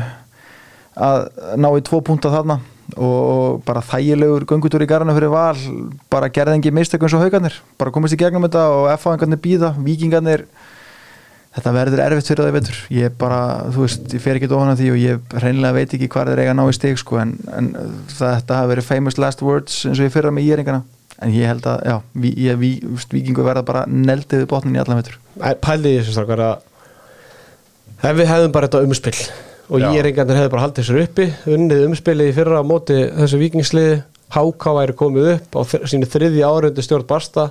að 0.96 1.28
ná 1.60 1.70
í 1.76 1.84
tvo 1.86 2.02
púnta 2.06 2.32
þarna 2.34 2.60
og 3.02 3.64
bara 3.66 3.82
þægilegur 3.84 4.46
göngutur 4.48 4.84
í 4.86 4.88
garðinu 4.90 5.16
fyrir 5.18 5.32
val 5.34 5.58
bara 6.12 6.30
gerði 6.30 6.60
engi 6.60 6.74
mistökum 6.76 7.10
svo 7.10 7.20
haugarnir 7.24 7.56
bara 7.80 7.92
komist 7.92 8.14
í 8.14 8.20
gegnum 8.20 8.46
þetta 8.46 8.66
og 8.72 8.90
F-fáingarnir 8.94 9.42
býða 9.42 9.72
vikingarnir 9.82 10.46
þetta 11.56 11.72
verður 11.76 12.02
erfitt 12.06 12.30
fyrir 12.32 12.44
það 12.46 12.56
veitur 12.58 12.80
ég 12.98 13.14
bara, 13.22 13.40
þú 13.72 13.86
veist, 13.86 14.08
ég 14.16 14.24
fer 14.24 14.40
ekki 14.40 14.50
ofan 14.52 14.74
að 14.74 14.82
því 14.82 14.90
og 14.92 15.00
ég 15.02 15.38
reynilega 15.44 15.78
veit 15.80 15.96
ekki 15.96 16.10
hvað 16.12 16.32
þeir 16.34 16.42
eiga 16.44 16.52
að 16.56 16.60
ná 16.60 16.66
í 16.68 16.76
stig 16.76 17.00
sko, 17.00 17.20
en, 17.22 17.32
en 17.56 17.70
þetta 18.12 18.60
hafi 18.60 18.72
verið 18.74 18.90
famous 18.90 19.18
last 19.22 19.42
words 19.46 19.78
eins 19.88 20.02
og 20.02 20.08
ég 20.10 20.14
fyrra 20.16 20.34
með 20.36 20.50
íringana 20.52 20.82
en 21.24 21.32
ég 21.32 21.48
held 21.48 21.64
að, 21.72 21.84
já, 21.88 21.96
vi, 22.26 22.34
ég, 22.44 22.58
vi, 22.60 22.72
vikingu 23.16 23.46
verða 23.48 23.64
bara 23.68 23.86
neldiði 23.88 24.50
botnin 24.52 24.76
í 24.76 24.82
allan 24.84 25.00
veitur 25.00 25.16
Æ, 25.40 25.54
pældi 25.64 25.94
í 25.96 26.00
þessu 26.02 26.18
strákar 26.18 26.44
að 26.44 26.72
ef 28.10 28.18
við 28.20 28.28
hefðum 28.34 28.52
bara 28.56 28.68
þetta 28.68 28.84
umspill 28.90 29.20
og 29.66 29.82
Já. 29.82 29.88
ég 29.96 30.04
reyngarnir 30.06 30.38
hefðu 30.42 30.52
bara 30.54 30.66
haldið 30.68 30.86
sér 30.90 31.00
uppi 31.06 31.30
unnið 31.56 31.86
umspilið 31.88 32.28
í 32.30 32.36
fyrra 32.36 32.60
á 32.62 32.64
móti 32.68 32.98
þessu 33.16 33.40
vikingsliði 33.42 33.96
HK 34.36 34.74
væri 34.78 34.96
komið 35.00 35.30
upp 35.38 35.56
á 35.58 35.62
þr- 35.72 35.88
sínu 35.90 36.10
þriði 36.12 36.44
árundu 36.46 36.84
stjórn 36.86 37.08
Barsta 37.10 37.48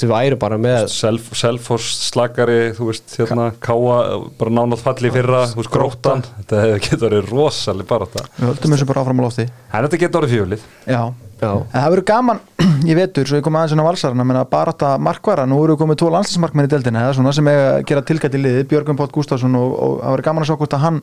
við 0.00 0.12
væri 0.12 0.38
bara 0.40 0.56
með 0.60 0.86
Self, 0.92 1.32
Selfors 1.36 1.88
slagari, 2.08 2.60
þú 2.76 2.88
veist, 2.88 3.16
hérna 3.18 3.50
Káa, 3.62 3.98
bara 4.40 4.54
nánað 4.54 4.84
falli 4.86 5.10
í 5.10 5.14
fyrra 5.14 5.42
þú 5.50 5.60
veist, 5.60 5.72
gróttan, 5.74 6.24
þetta 6.38 6.62
getur 6.78 7.04
verið 7.08 7.28
rosalega 7.32 7.90
bara 7.90 8.08
þetta, 8.08 8.32
við 8.38 8.48
höldum 8.48 8.76
þessu 8.76 8.88
bara 8.88 9.04
áfram 9.04 9.20
á 9.20 9.24
lofti. 9.26 9.46
En 9.72 9.86
þetta 9.86 10.02
getur 10.06 10.22
orðið 10.22 10.34
fjölið 10.38 10.66
já, 10.88 11.02
Já. 11.42 11.56
En 11.58 11.72
það 11.74 11.88
verður 11.90 12.04
gaman 12.06 12.40
í 12.90 12.94
vetur, 12.94 13.26
svo 13.26 13.38
ég 13.40 13.42
kom 13.42 13.56
aðeins 13.58 13.72
inn 13.74 13.82
á 13.82 13.88
valsarana 13.88 14.26
menna 14.26 14.44
bara 14.46 14.70
þetta 14.70 14.92
markvara, 15.02 15.46
nú 15.50 15.56
eru 15.64 15.74
komið 15.80 15.98
tvo 15.98 16.10
landslismarkmenn 16.14 16.68
í 16.68 16.70
deildina, 16.70 17.02
það 17.02 17.10
er 17.10 17.16
svona 17.18 17.32
sem 17.34 17.50
er 17.50 17.62
að 17.64 17.78
gera 17.90 18.04
tilgætt 18.06 18.36
í 18.38 18.42
liði, 18.44 18.62
Björgum 18.70 19.00
Pátt 19.00 19.10
Gustafsson 19.16 19.58
og, 19.58 19.72
og 19.74 19.96
það 20.04 20.14
verður 20.14 20.26
gaman 20.28 20.44
að 20.46 20.50
sjá 20.52 20.56
hvort 20.60 20.76
að 20.78 20.84
hann 20.84 21.00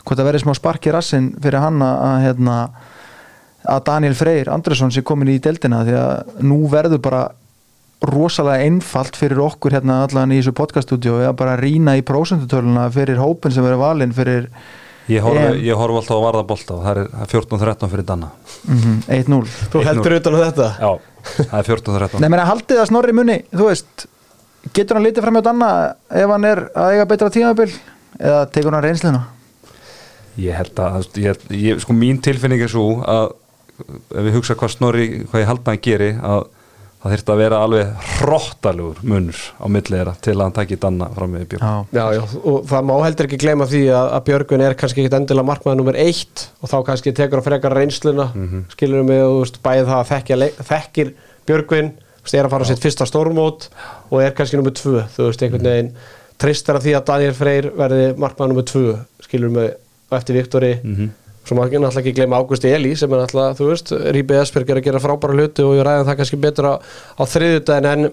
hvort 0.00 0.16
það 0.22 0.28
verður 0.30 0.44
smá 0.46 0.54
spark 0.56 0.88
í 0.88 0.94
rassin 0.96 1.28
fyrir 1.36 1.60
hann 1.66 1.84
að, 1.84 2.00
að, 2.08 2.16
hérna, 2.24 2.56
að 3.76 3.84
Daniel 3.90 4.16
Freyr 4.22 4.52
Andresson 4.56 4.94
sé 4.96 5.04
komin 5.04 5.34
í 5.34 5.38
deildina 5.44 5.84
því 5.84 5.98
að 6.00 6.42
nú 6.48 6.62
verður 6.72 7.04
bara 7.04 7.22
rosalega 8.04 8.64
einfalt 8.66 9.16
fyrir 9.16 9.40
okkur 9.44 9.76
hérna 9.76 10.02
allan 10.04 10.32
í 10.34 10.40
þessu 10.40 10.54
podcaststudió 10.56 11.18
að 11.24 11.36
bara 11.40 11.58
rýna 11.60 11.96
í 11.98 12.02
prósendutöluna 12.06 12.88
fyrir 12.94 13.20
hópin 13.22 13.54
sem 13.54 13.64
verður 13.64 13.84
valinn 13.84 14.16
fyrir 14.16 14.48
Ég 15.04 15.20
ég 15.60 15.76
horfi 15.76 15.98
alltaf 16.00 16.16
á 16.16 16.24
varðabolta 16.24 16.78
og 16.78 16.84
það 16.84 16.90
er 16.90 17.08
það 17.12 17.24
er 17.24 17.32
14-13 17.34 17.90
fyrir 17.92 18.06
Danna. 18.08 18.30
Mm 18.64 18.94
1-0 19.12 19.40
Þú 19.74 19.82
heldur 19.84 20.14
utan 20.16 20.36
á 20.36 20.40
þetta? 20.46 20.68
Já, 20.80 20.92
það 21.42 21.58
er 21.58 21.68
14-13 21.68 22.24
Nei, 22.24 22.28
meina 22.32 22.46
haldið 22.48 22.80
að 22.80 22.88
snorri 22.88 23.16
munni, 23.16 23.36
þú 23.52 23.68
veist 23.68 24.06
getur 24.72 24.96
hann 24.96 25.04
litið 25.04 25.26
fram 25.26 25.36
hjá 25.36 25.44
Danna 25.50 25.70
ef 26.08 26.32
hann 26.32 26.48
er 26.48 26.64
að 26.72 26.94
eiga 26.94 27.06
betra 27.10 27.28
tímabil? 27.34 27.68
Eða 28.16 28.40
tekur 28.54 28.78
hann 28.78 28.86
reynsluna? 28.86 29.22
Ég 30.40 30.56
held 30.56 30.80
að, 30.82 31.08
ég, 31.20 31.44
ég, 31.52 31.84
sko 31.84 31.94
mín 31.94 32.22
tilfinning 32.24 32.64
er 32.64 32.72
svo 32.72 33.02
að 33.04 33.34
ef 33.84 34.24
við 34.24 34.36
hugsa 34.38 34.56
hvað 34.56 34.72
Snorri, 34.72 35.06
hvað 35.28 35.44
ég 35.44 35.50
held 35.50 35.62
að 35.66 35.72
hann 35.74 35.84
geri 35.84 36.10
að 36.16 36.46
það 37.04 37.12
þurfti 37.12 37.32
að 37.34 37.40
vera 37.42 37.58
alveg 37.60 38.06
hrottalugur 38.14 39.00
munur 39.04 39.40
á 39.60 39.66
milli 39.68 39.98
þeirra 39.98 40.14
til 40.24 40.34
að 40.34 40.42
hann 40.44 40.54
taki 40.56 40.78
Danna 40.80 41.08
fram 41.12 41.34
með 41.34 41.44
Björn 41.50 41.64
Já, 41.64 41.74
Já, 41.98 42.04
já, 42.16 42.22
og 42.40 42.64
það 42.70 42.86
má 42.88 42.94
heldur 43.04 43.28
ekki 43.28 43.40
gleyma 43.42 43.66
því 43.68 43.82
að, 43.92 44.08
að 44.16 44.24
Björgun 44.30 44.64
er 44.64 44.76
kannski 44.80 45.02
ekkit 45.02 45.16
endilega 45.18 45.48
markmaður 45.50 45.80
nummer 45.82 45.98
eitt 46.00 46.46
og 46.64 46.72
þá 46.72 46.76
kannski 46.88 47.12
tekur 47.16 47.42
að 47.42 47.48
frekar 47.50 47.76
reynsluna 47.76 48.30
mm 48.30 48.46
-hmm. 48.48 48.64
skilur 48.72 49.04
mig 49.04 49.20
og 49.20 49.34
þú 49.34 49.42
veist, 49.42 49.60
bæði 49.66 49.86
það 49.90 49.98
að 50.00 50.10
þekkja, 50.12 50.38
þekkir 50.70 51.14
Björgun, 51.44 51.90
veist, 52.22 52.34
er 52.34 52.44
að 52.44 52.52
fara 52.54 52.64
á 52.64 52.70
sitt 52.72 52.84
fyrsta 52.84 53.06
stórmót 53.06 53.68
og 54.10 54.22
er 54.22 54.32
kannski 54.32 54.56
nummer 54.56 54.72
tvö 54.72 55.04
þú 55.16 55.28
veist, 55.28 55.42
einhvern 55.42 55.68
veginn 55.68 55.92
tristar 56.40 56.78
að 56.80 56.88
því 56.88 56.94
að 56.96 57.04
Daniel 57.10 57.34
Freyr 57.36 57.70
verði 57.76 58.06
markmaður 58.16 58.54
nummer 58.54 58.64
tvö 58.64 58.96
skilur 59.20 59.52
mig, 59.52 59.76
og 60.10 60.16
eftir 60.18 60.40
Viktori 60.40 60.72
svo 61.44 61.60
ekki 61.60 61.80
náttúrulega 61.80 62.00
ekki 62.00 62.14
gleyma 62.16 62.40
Ágústi 62.40 62.70
Eli 62.72 62.94
sem 62.96 63.12
er 63.12 63.22
náttúrulega, 63.22 63.56
þú 63.58 63.68
veist, 63.68 63.92
Ríbi 64.16 64.38
Esberg 64.40 64.70
er 64.72 64.80
að 64.80 64.86
gera 64.88 65.02
frábæra 65.02 65.36
hluti 65.36 65.64
og 65.64 65.74
ég 65.76 65.84
ræði 65.84 66.06
það 66.08 66.18
kannski 66.20 66.38
betur 66.40 66.68
á, 66.72 66.74
á 66.80 67.22
þriðjudaginn 67.28 67.90
en 67.90 68.08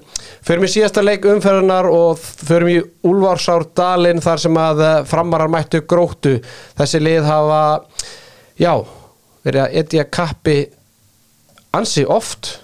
förum 0.48 0.68
í 0.68 0.72
síðasta 0.74 1.04
leik 1.06 1.28
umferðunar 1.32 1.88
og 1.92 2.20
förum 2.20 2.74
í 2.74 2.78
Úlfarsárdalinn 3.08 4.22
þar 4.24 4.44
sem 4.44 4.60
að 4.60 4.84
eh, 4.88 4.98
framarar 5.08 5.52
mættu 5.52 5.82
gróttu. 5.88 6.38
Þessi 6.78 7.02
lið 7.02 7.30
hafa 7.30 7.62
já, 8.60 8.74
verið 9.46 9.64
að 9.64 9.80
etja 9.82 10.08
kappi 10.12 10.58
ansi 11.76 12.04
oft 12.06 12.58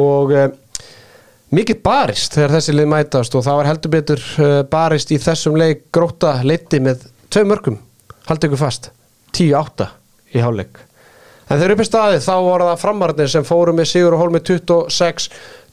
og 0.00 0.32
uh, 0.32 0.48
mikið 1.52 1.82
barist 1.84 2.38
þegar 2.38 2.56
þessi 2.56 2.74
lið 2.76 2.90
mætast 2.94 3.36
og 3.36 3.44
það 3.44 3.58
var 3.58 3.70
heldur 3.72 3.94
betur 3.96 4.26
uh, 4.38 4.58
barist 4.70 5.12
í 5.12 5.20
þessum 5.20 5.58
leik. 5.58 5.88
Gróta 5.94 6.38
leiti 6.46 6.80
með 6.82 7.08
tvei 7.32 7.44
mörgum 7.48 7.80
haldið 8.28 8.52
ykkur 8.52 8.62
fast, 8.62 8.92
10-8 9.32 9.88
í 10.36 10.44
hálfleik. 10.44 10.84
En 11.48 11.58
þegar 11.58 11.74
upp 11.74 11.82
í 11.82 11.88
staði 11.88 12.20
þá 12.24 12.34
voru 12.46 12.68
það 12.70 12.80
framarnir 12.80 13.32
sem 13.32 13.44
fóru 13.44 13.74
með 13.76 13.90
Sigur 13.90 14.16
og 14.16 14.22
Hólmi 14.22 14.40
26 14.46 15.28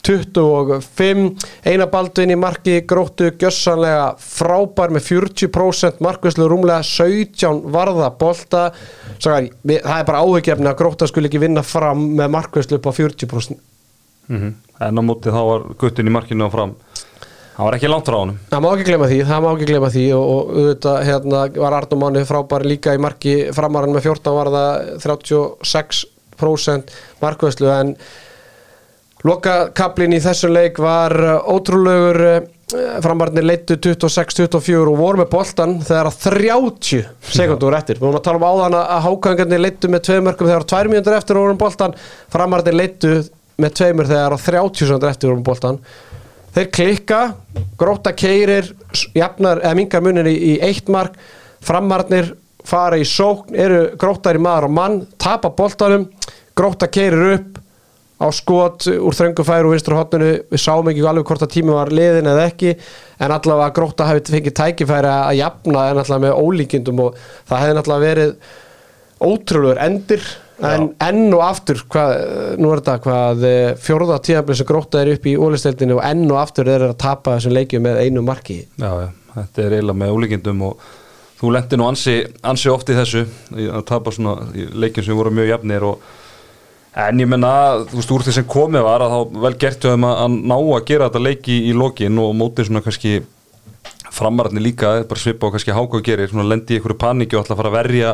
25 0.07 1.45
eina 1.67 1.87
baldvin 1.91 2.31
í 2.31 2.37
marki 2.39 2.77
gróttu 2.87 3.33
gjössanlega 3.39 4.13
frábær 4.23 4.93
með 4.95 5.09
40% 5.09 5.99
markvislu 6.03 6.47
rúmlega 6.47 6.85
17 6.87 7.65
varða 7.73 8.07
bolta. 8.19 8.69
Það 9.19 9.49
er 9.67 10.07
bara 10.07 10.23
áhugjefni 10.23 10.71
að 10.71 10.79
grótta 10.79 11.09
skuli 11.09 11.27
ekki 11.27 11.43
vinna 11.43 11.65
fram 11.67 12.05
með 12.19 12.31
markvislu 12.37 12.79
upp 12.79 12.87
á 12.87 12.93
40% 12.95 13.59
mm 14.29 14.55
En 14.79 14.95
á 14.95 15.03
móti 15.03 15.27
þá 15.27 15.41
var 15.43 15.63
guttin 15.75 16.07
í 16.07 16.11
markinu 16.13 16.47
á 16.47 16.49
fram 16.53 16.75
hann 17.59 17.67
var 17.67 17.75
ekki 17.75 17.89
langt 17.91 18.07
frá 18.07 18.15
honum. 18.15 18.37
Það 18.47 18.61
má 18.63 18.69
ekki 18.69 18.87
glema 18.87 19.07
því, 19.11 19.19
það 19.27 19.41
má 19.43 19.49
ekki 19.49 19.65
glema 19.67 19.89
því 19.91 20.03
og, 20.15 20.29
og 20.31 20.51
auðvitað 20.53 21.01
hérna, 21.09 21.41
var 21.59 21.75
Arnum 21.75 21.99
Máni 22.05 22.21
frábær 22.29 22.63
líka 22.63 22.93
í 22.95 23.01
marki 23.03 23.33
framarann 23.55 23.91
með 23.91 24.05
14 24.07 24.37
var 24.37 24.51
það 24.53 24.93
36% 25.03 26.93
markvæslu 27.19 27.73
en 27.73 27.91
lokakablin 29.27 30.15
í 30.15 30.21
þessum 30.23 30.55
leik 30.55 30.79
var 30.79 31.17
ótrúlegur 31.51 32.47
framarnir 33.03 33.43
leittu 33.43 33.75
26-24 33.81 34.91
og 34.93 34.99
voru 35.01 35.19
með 35.19 35.31
boltan 35.33 35.79
þegar 35.83 36.11
að 36.11 36.19
30 36.29 37.07
sekundur 37.33 37.75
eftir, 37.75 37.97
við 37.97 38.05
vorum 38.05 38.19
að 38.21 38.27
tala 38.29 38.39
um 38.39 38.45
áðan 38.45 38.77
að 38.79 39.01
hákangarnir 39.07 39.63
leittu 39.65 39.89
með 39.91 40.05
tvei 40.05 40.19
mörgum 40.23 40.47
þegar 40.47 40.63
að 40.63 40.71
2 40.77 40.93
mínútur 40.93 41.17
eftir 41.17 41.39
voru 41.41 41.55
um 41.55 41.59
boltan 41.59 41.97
framarnir 42.31 42.77
leittu 42.77 43.15
með 43.59 43.75
tveimur 43.81 44.07
þegar 44.07 44.37
að 44.37 44.45
30 44.45 44.85
sekundur 44.85 45.11
eftir 45.11 45.31
voru 45.31 45.41
um 45.41 45.47
boltan 45.49 45.81
þeir 46.55 46.69
klikka, 46.73 47.21
gróta 47.79 48.13
keirir 48.17 48.71
jafnar, 49.15 49.61
eða 49.63 49.77
mingar 49.77 50.03
munir 50.05 50.29
í, 50.29 50.35
í 50.35 50.53
eitt 50.65 50.89
mark, 50.91 51.17
framarnir 51.65 52.33
fara 52.67 52.99
í 52.99 53.05
sókn, 53.07 53.55
eru 53.55 53.81
grótar 53.99 54.37
í 54.37 54.43
maður 54.43 54.69
og 54.69 54.75
mann, 54.75 54.99
tapa 55.21 55.51
boltanum 55.55 56.07
gróta 56.57 56.89
keirir 56.91 57.35
upp 57.37 57.59
á 58.19 58.27
skot 58.35 58.89
úr 58.91 59.15
þröngu 59.15 59.45
færu 59.47 59.69
og 59.69 59.77
vinstur 59.77 59.95
hotninu 59.95 60.31
við 60.51 60.59
sáum 60.59 60.89
ekki 60.91 61.05
alveg 61.07 61.29
hvort 61.29 61.45
að 61.45 61.53
tími 61.53 61.71
var 61.71 61.91
liðin 61.95 62.27
eða 62.27 62.49
ekki, 62.49 62.73
en 63.23 63.31
allavega 63.31 63.75
gróta 63.77 64.09
hafi 64.09 64.25
fengið 64.27 64.57
tækifæri 64.59 65.11
að 65.13 65.37
jafna 65.39 65.85
en 65.87 66.01
allavega 66.01 66.25
með 66.25 66.41
ólíkindum 66.43 66.99
og 67.05 67.21
það 67.47 67.63
hefði 67.63 67.83
allavega 67.83 68.09
verið 68.09 68.33
ótrúlegur 69.29 69.81
endir 69.85 70.27
en 70.67 70.87
enn 71.05 71.33
og 71.35 71.43
aftur 71.45 71.81
hvað, 71.89 72.13
nú 72.59 72.71
er 72.73 72.81
þetta 72.81 72.95
hvað 73.05 73.43
eh, 73.47 73.73
fjórða 73.79 74.19
tíðanbli 74.25 74.57
sem 74.59 74.67
gróta 74.67 75.01
er 75.01 75.13
upp 75.15 75.27
í 75.29 75.35
ólisteildinu 75.39 75.97
og 75.97 76.05
enn 76.05 76.25
og 76.27 76.39
aftur 76.41 76.71
er 76.71 76.87
að 76.89 76.97
tapa 76.99 77.37
þessum 77.37 77.55
leikjum 77.55 77.85
með 77.85 78.01
einu 78.03 78.23
marki. 78.25 78.61
Já, 78.79 78.89
já, 79.05 79.09
þetta 79.35 79.65
er 79.65 79.77
eiginlega 79.77 80.01
með 80.03 80.15
ólíkindum 80.15 80.65
og 80.69 80.87
þú 81.39 81.53
lendi 81.55 81.79
nú 81.79 81.87
ansi, 81.87 82.15
ansi 82.43 82.71
oft 82.71 82.91
í 82.91 82.97
þessu 82.97 83.25
að 83.69 83.83
tapa 83.87 84.13
svona 84.15 84.49
leikjum 84.53 85.07
sem 85.07 85.19
voru 85.19 85.33
mjög 85.35 85.53
jafnir 85.53 85.87
og 85.87 86.07
en 86.99 87.21
ég 87.21 87.29
menna, 87.29 87.51
þú 87.87 87.99
veist, 88.01 88.13
úr 88.15 88.25
því 88.25 88.35
sem 88.35 88.47
komið 88.49 88.83
var 88.83 89.05
að 89.05 89.13
þá 89.13 89.41
vel 89.45 89.55
gert 89.61 89.85
við 89.85 89.93
þeim 89.93 90.07
að, 90.09 90.23
að 90.23 90.37
ná 90.51 90.55
að 90.57 90.87
gera 90.89 91.09
þetta 91.09 91.25
leiki 91.27 91.59
í 91.69 91.75
lokin 91.77 92.19
og 92.19 92.33
mótið 92.35 92.69
svona 92.69 92.83
kannski 92.83 93.19
framararni 94.09 94.63
líka, 94.63 94.97
bara 95.07 95.21
svipa 95.21 95.47
og 95.47 95.55
kannski 95.55 95.75
háka 95.75 95.99
og 95.99 96.05
gerir, 96.05 96.31
svona 96.31 96.47
lendi 96.49 96.75
í 96.75 96.79
einhverju 96.79 96.99
paníki 96.99 97.37
og 97.37 97.45
ætla 97.45 97.55
að 97.55 97.61
fara 97.61 97.71
að 97.71 97.77
verja 97.77 98.13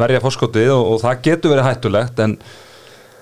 verja 0.00 0.22
fórskotið 0.24 0.72
og, 0.76 0.94
og 0.94 1.02
það 1.04 1.20
getur 1.26 1.52
verið 1.54 1.68
hættulegt 1.68 2.22
en, 2.24 2.34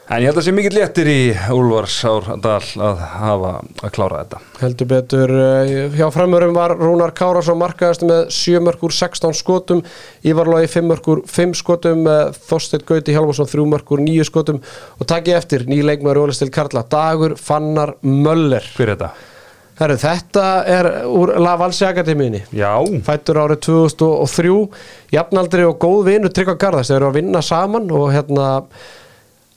en 0.05 0.23
ég 0.23 0.31
held 0.31 0.41
að 0.41 0.47
sé 0.47 0.55
mikið 0.55 0.77
léttir 0.77 1.11
í 1.11 1.19
Úlfars 1.55 1.97
Árdal 2.09 2.55
að 2.89 3.03
hafa 3.15 3.53
að 3.63 3.93
klára 3.97 4.23
þetta 4.23 4.41
Heldur 4.61 4.91
betur, 4.91 5.35
eh, 5.45 5.75
hjá 5.99 6.07
framörum 6.15 6.57
var 6.57 6.77
Rúnar 6.79 7.15
Kárásson 7.17 7.61
markaðast 7.61 8.07
með 8.07 8.25
7 8.37 8.63
mörg 8.65 8.87
úr 8.87 8.95
16 8.95 9.37
skotum, 9.39 9.85
Ívar 10.27 10.51
Lói 10.51 10.65
5 10.71 10.91
mörg 10.91 11.11
úr 11.15 11.23
5 11.31 11.59
skotum, 11.61 12.07
eh, 12.11 12.33
Þorsteinn 12.49 12.87
Gauti 12.89 13.15
Hjálmarsson 13.17 13.51
3 13.51 13.69
mörg 13.75 13.95
úr 13.95 14.03
9 14.07 14.27
skotum 14.31 14.63
og 14.99 15.07
takk 15.11 15.31
ég 15.33 15.43
eftir, 15.43 15.69
ný 15.71 15.83
leikmaður 15.85 16.27
Ólistil 16.27 16.53
Karla, 16.55 16.87
Dagur 16.87 17.39
Fannar 17.41 17.97
Möller. 18.03 18.67
Hver 18.75 18.91
er 18.91 18.99
þetta? 18.99 19.15
Herru, 19.75 19.97
þetta 19.99 20.49
er 20.71 20.87
úr 21.11 21.33
La 21.43 21.57
Valsi 21.59 21.83
Akademíunni. 21.89 22.45
Já, 22.55 22.71
Fættur 23.07 23.41
árið 23.43 23.65
2003, 23.67 24.59
jafnaldri 25.11 25.65
og 25.67 25.81
góð 25.83 26.05
vinur 26.13 26.31
Tryggva 26.31 26.55
Garðars, 26.63 26.93
þeir 26.93 27.01
eru 27.01 27.09
að 27.11 27.17
vinna 27.19 27.43
saman 27.43 27.89
og 27.91 28.05
hérna, 28.15 28.51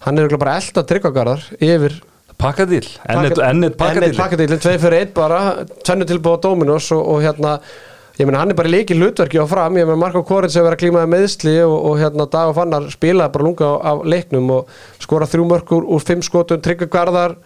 hann 0.08 0.22
er 0.24 0.38
bara 0.38 0.56
elda 0.58 0.84
Tryggva 0.90 1.12
Garðar 1.14 1.44
yfir 1.62 2.00
pakkadíl 2.38 2.86
Ennett 3.10 3.38
Ennið 3.42 3.76
pakkadíl 3.78 4.18
pakkadílinn, 4.18 4.62
tvei 4.62 4.78
fyrir 4.82 5.04
einn 5.04 5.14
bara 5.14 5.42
tvennu 5.86 6.08
tilbúið 6.10 6.38
á 6.38 6.44
Dominos 6.46 6.90
og, 6.96 7.04
og 7.14 7.22
hérna 7.26 7.54
ég 8.18 8.26
meina 8.26 8.42
hann 8.42 8.54
er 8.54 8.58
bara 8.58 8.72
líki 8.74 8.98
hlutverki 8.98 9.38
á 9.38 9.46
fram. 9.50 9.78
Ég 9.78 9.86
meina 9.86 10.00
Marko 10.02 10.24
Korins 10.26 10.58
hefur 10.58 10.72
verið 10.72 10.80
að 10.80 10.84
klímaði 10.84 11.12
meðsli 11.14 11.54
og, 11.62 11.76
og 11.92 12.02
hérna 12.02 12.26
Dag 12.34 12.50
og 12.50 12.58
Fannar 12.58 12.90
spilaði 12.94 13.36
bara 13.36 13.46
lunga 13.46 13.70
á, 13.70 13.74
á 13.86 13.94
leiknum 14.02 14.50
og 14.56 14.74
skora 15.02 15.30
þrjú 15.30 15.46
mörkur 15.50 15.86
úr 15.86 16.06
fimm 16.06 16.26
skotum, 16.26 16.62
Tryggvi 16.66 16.90
Garðar 16.94 17.38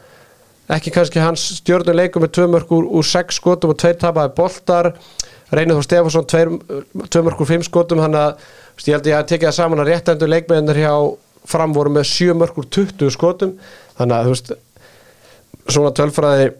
ekki 0.75 0.93
kannski 0.95 1.21
hans 1.21 1.43
stjórnum 1.59 1.97
leikum 1.97 2.23
með 2.23 2.33
tvö 2.37 2.47
mörkur 2.55 2.87
úr 2.87 3.07
sex 3.07 3.39
skotum 3.39 3.73
og 3.73 3.79
tveir 3.81 3.99
tapaði 4.01 4.33
boltar. 4.37 4.93
Reynir 5.51 5.75
Þór 5.75 5.87
Stefánsson 5.87 6.27
tveir, 6.31 6.53
tvö 7.11 7.23
mörkur 7.27 7.49
fimm 7.49 7.63
skotum 7.67 7.99
hann 8.03 8.15
að 8.15 8.45
ég 8.85 8.95
held 8.95 9.09
ég 9.11 9.17
að 9.17 9.29
tekið 9.33 9.49
það 9.49 9.57
saman 9.57 9.83
að 9.83 9.91
réttendur 9.91 10.31
leikmennir 10.31 10.79
hjá 10.79 10.93
fram 11.51 11.73
voru 11.75 11.91
með 11.93 12.07
sjö 12.09 12.35
mörkur 12.37 12.69
20 12.71 13.11
skotum. 13.13 13.55
Þannig 13.99 14.17
að 14.17 14.27
þú 14.29 14.35
veist 14.35 14.53
svona 15.67 15.91
tölfræði 15.97 16.51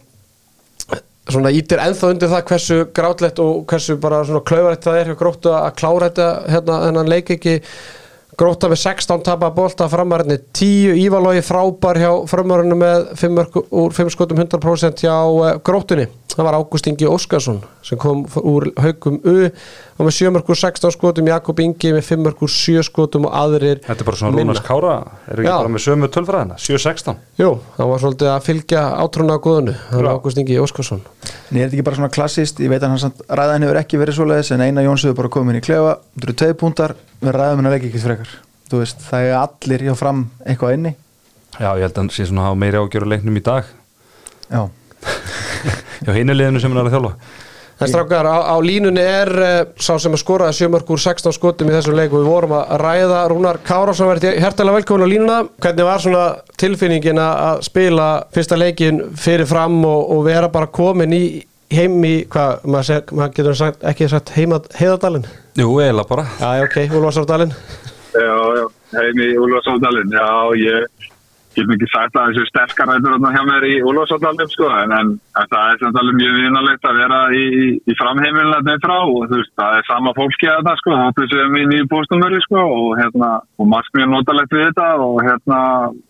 svona 1.31 1.51
ítir 1.53 1.81
ennþá 1.81 2.11
undir 2.11 2.31
það 2.31 2.45
hversu 2.49 2.77
grátlegt 2.97 3.39
og 3.41 3.63
hversu 3.69 3.97
bara 4.01 4.23
svona 4.27 4.43
klauvarætt 4.47 4.85
það 4.87 4.99
er 4.99 5.11
hjá 5.11 5.17
gróttu 5.19 5.51
að 5.53 5.75
klára 5.79 6.09
þetta 6.09 6.29
hérna 6.51 6.79
þennan 6.85 7.11
leik 7.11 7.33
ekki 7.37 7.57
grótta 8.41 8.69
við 8.71 8.81
16 8.81 9.21
tapa 9.25 9.51
bolta 9.53 9.85
framarinn 9.91 10.39
10 10.57 10.97
Ívalói 11.03 11.43
frábær 11.45 11.99
hjá 12.01 12.09
framarinn 12.29 12.73
með 12.79 13.11
5 13.19 13.37
mörk 13.37 13.59
úr 13.69 13.93
5 13.93 14.15
skotum 14.15 14.41
100% 14.41 15.03
hjá 15.05 15.13
uh, 15.13 15.51
gróttunni. 15.61 16.07
Það 16.31 16.47
var 16.47 16.57
Ágúst 16.57 16.87
Ingi 16.89 17.09
Óskarsson 17.11 17.59
sem 17.85 17.97
kom 18.01 18.23
úr 18.41 18.67
haugum 18.77 19.17
U. 19.25 19.35
Og 19.97 20.05
með 20.07 20.13
7 20.17 20.31
mörk 20.35 20.49
úr 20.53 20.57
16 20.59 20.93
skotum 20.95 21.27
Jakob 21.29 21.59
Ingi 21.63 21.91
með 21.95 22.03
5 22.07 22.23
mörk 22.25 22.43
úr 22.45 22.51
7 22.53 22.83
skotum 22.87 23.25
og 23.29 23.33
aðrir 23.37 23.79
Þetta 23.85 24.03
er 24.03 24.07
bara 24.07 24.19
svona 24.19 24.35
minna. 24.37 24.53
Rúnars 24.53 24.65
Kára 24.65 24.93
Eru 25.27 25.41
ekki 25.43 25.49
Já. 25.49 25.55
bara 25.57 25.71
með 25.75 25.83
sömu 25.85 26.09
tölfræðina? 26.13 26.57
7-16 26.61 27.15
Jú, 27.41 27.49
hann 27.77 27.89
var 27.91 28.01
svolítið 28.03 28.31
að 28.33 28.45
fylgja 28.47 28.83
átrúna 29.01 29.37
á 29.37 29.39
góðunu, 29.41 29.75
hann 29.89 30.03
var 30.05 30.11
Ágúst 30.17 30.41
Ingi 30.41 30.57
Óskarsson. 30.61 31.01
En 31.51 31.57
er 31.57 31.65
þetta 31.67 31.77
ekki 31.79 31.85
bara 31.89 31.99
svona 32.01 32.11
klassist, 32.13 32.61
ég 32.61 32.69
veit 32.71 32.81
að 32.85 32.93
hann 32.93 33.01
samt 33.01 33.21
ræðan 33.29 33.65
hefur 33.65 33.81
ekki 33.81 33.99
verið 34.01 34.17
svoleiðis 34.19 34.51
en 34.55 34.65
eina 34.65 34.85
Jóns 34.85 35.05
hefur 35.05 35.17
bara 35.23 35.33
komið 35.33 35.55
inn 35.57 35.61
í 35.61 35.65
klefa, 35.65 35.93
þú 36.17 36.27
eru 36.29 36.37
tvei 36.41 36.53
púntar 36.61 36.95
við 37.21 37.35
ræðum 37.37 37.61
hennar 37.63 37.75
leik 37.77 37.87
ekkert 37.89 38.05
frekar. 38.07 38.35
Þú 38.71 38.81
veist, 38.83 39.01
það 39.09 39.25
er 39.27 39.35
allir 39.41 39.85
hjá 39.89 39.95
fram 39.99 40.21
eitthvað 40.45 40.75
inni. 40.77 40.93
Já, 41.59 41.69
ég 41.75 41.83
held 41.83 41.91
að 41.91 42.01
hann 42.03 42.11
sé 42.15 42.25
svona 42.29 42.45
að 42.45 42.49
hafa 42.51 42.61
meiri 42.63 42.79
ágjör 42.79 43.05
á 43.05 43.11
leiknum 43.11 43.39
í 43.41 43.43
dag. 43.43 43.71
Já, 44.51 44.61
Já, 46.05 46.11
hinu 46.15 46.33
liðinu 46.35 46.61
sem 46.61 46.71
hann 46.73 46.81
er 46.81 46.87
að 46.89 46.95
þjálfa 46.95 47.13
En 47.81 47.89
strákar, 47.89 48.27
á, 48.29 48.37
á 48.53 48.55
línunni 48.61 49.01
er 49.01 49.31
uh, 49.33 49.51
sá 49.81 49.95
sem 49.97 50.13
að 50.13 50.21
skoraði 50.21 50.59
sjömörk 50.59 50.91
úr 50.93 51.01
16 51.01 51.33
skotum 51.33 51.71
í 51.71 51.73
þessum 51.73 51.97
leik 51.97 52.13
og 52.13 52.21
við 52.21 52.29
vorum 52.29 52.55
að 52.59 52.73
ræða 52.83 53.21
Rúnar 53.31 53.61
Kárásson 53.65 54.11
verið 54.11 54.37
hærtalega 54.43 54.79
velkomin 54.79 55.07
á 55.09 55.13
línuna. 55.13 55.37
Hvernig 55.65 55.87
var 55.87 56.03
svona 56.03 56.25
tilfinningin 56.61 57.21
að 57.21 57.63
spila 57.65 58.09
fyrsta 58.35 58.59
leikin 58.59 59.01
fyrir 59.17 59.49
fram 59.49 59.79
og, 59.81 60.11
og 60.13 60.27
vera 60.29 60.51
bara 60.53 60.69
komin 60.69 61.17
í 61.17 61.23
heim 61.71 61.97
í, 62.05 62.15
hvað, 62.31 62.65
maður, 62.67 63.05
maður 63.15 63.33
getur 63.37 63.57
sagt, 63.57 63.85
ekki 63.87 64.09
sagt 64.11 64.33
heima, 64.35 64.59
heiðadalinn 64.77 65.27
Jú, 65.59 65.71
eiginlega 65.79 66.07
bara. 66.09 66.25
Já, 66.39 66.65
ok, 66.65 66.77
Úlfarsárdalinn 66.99 67.53
Já, 68.11 68.35
já, 68.59 68.65
heim 68.97 69.21
í 69.23 69.29
Úlfarsáldalinn, 69.39 70.11
já, 70.15 70.27
ég 70.59 71.10
get 71.55 71.69
mikið 71.69 71.89
sagt 71.91 72.17
að 72.17 72.31
þessu 72.31 72.47
sterkar 72.49 72.89
rættur 72.89 73.15
þarna 73.15 73.31
hjá 73.35 73.41
mér 73.47 73.65
í 73.67 73.73
Úlfarsáldalinn, 73.83 74.51
sko, 74.51 74.69
en, 74.81 74.93
en, 74.97 75.11
það 75.35 75.57
er 75.61 75.79
samt 75.81 75.99
alveg 76.01 76.17
mjög 76.19 76.37
vinalegt 76.39 76.87
að 76.87 76.99
vera 77.01 77.19
í, 77.35 77.41
í, 77.61 77.65
í 77.91 77.95
framheimilina 77.99 78.61
þeim 78.67 78.83
frá 78.85 78.95
og 78.99 79.25
þú 79.31 79.39
veist, 79.41 79.53
það 79.59 79.77
er 79.79 79.87
sama 79.89 80.13
fólki 80.17 80.49
að 80.49 80.61
þetta, 80.61 80.75
sko, 80.81 80.97
það 80.99 81.23
er 81.25 81.31
sem 81.33 81.57
í 81.61 81.65
nýju 81.71 81.89
póstumöri, 81.91 82.43
sko, 82.45 82.63
og 82.77 82.93
hérna, 83.01 83.31
og 83.59 83.71
margt 83.73 83.97
mjög 83.97 84.13
notalegt 84.13 84.55
við 84.55 84.67
þetta 84.69 84.87
og 85.07 85.19
hérna, 85.27 85.59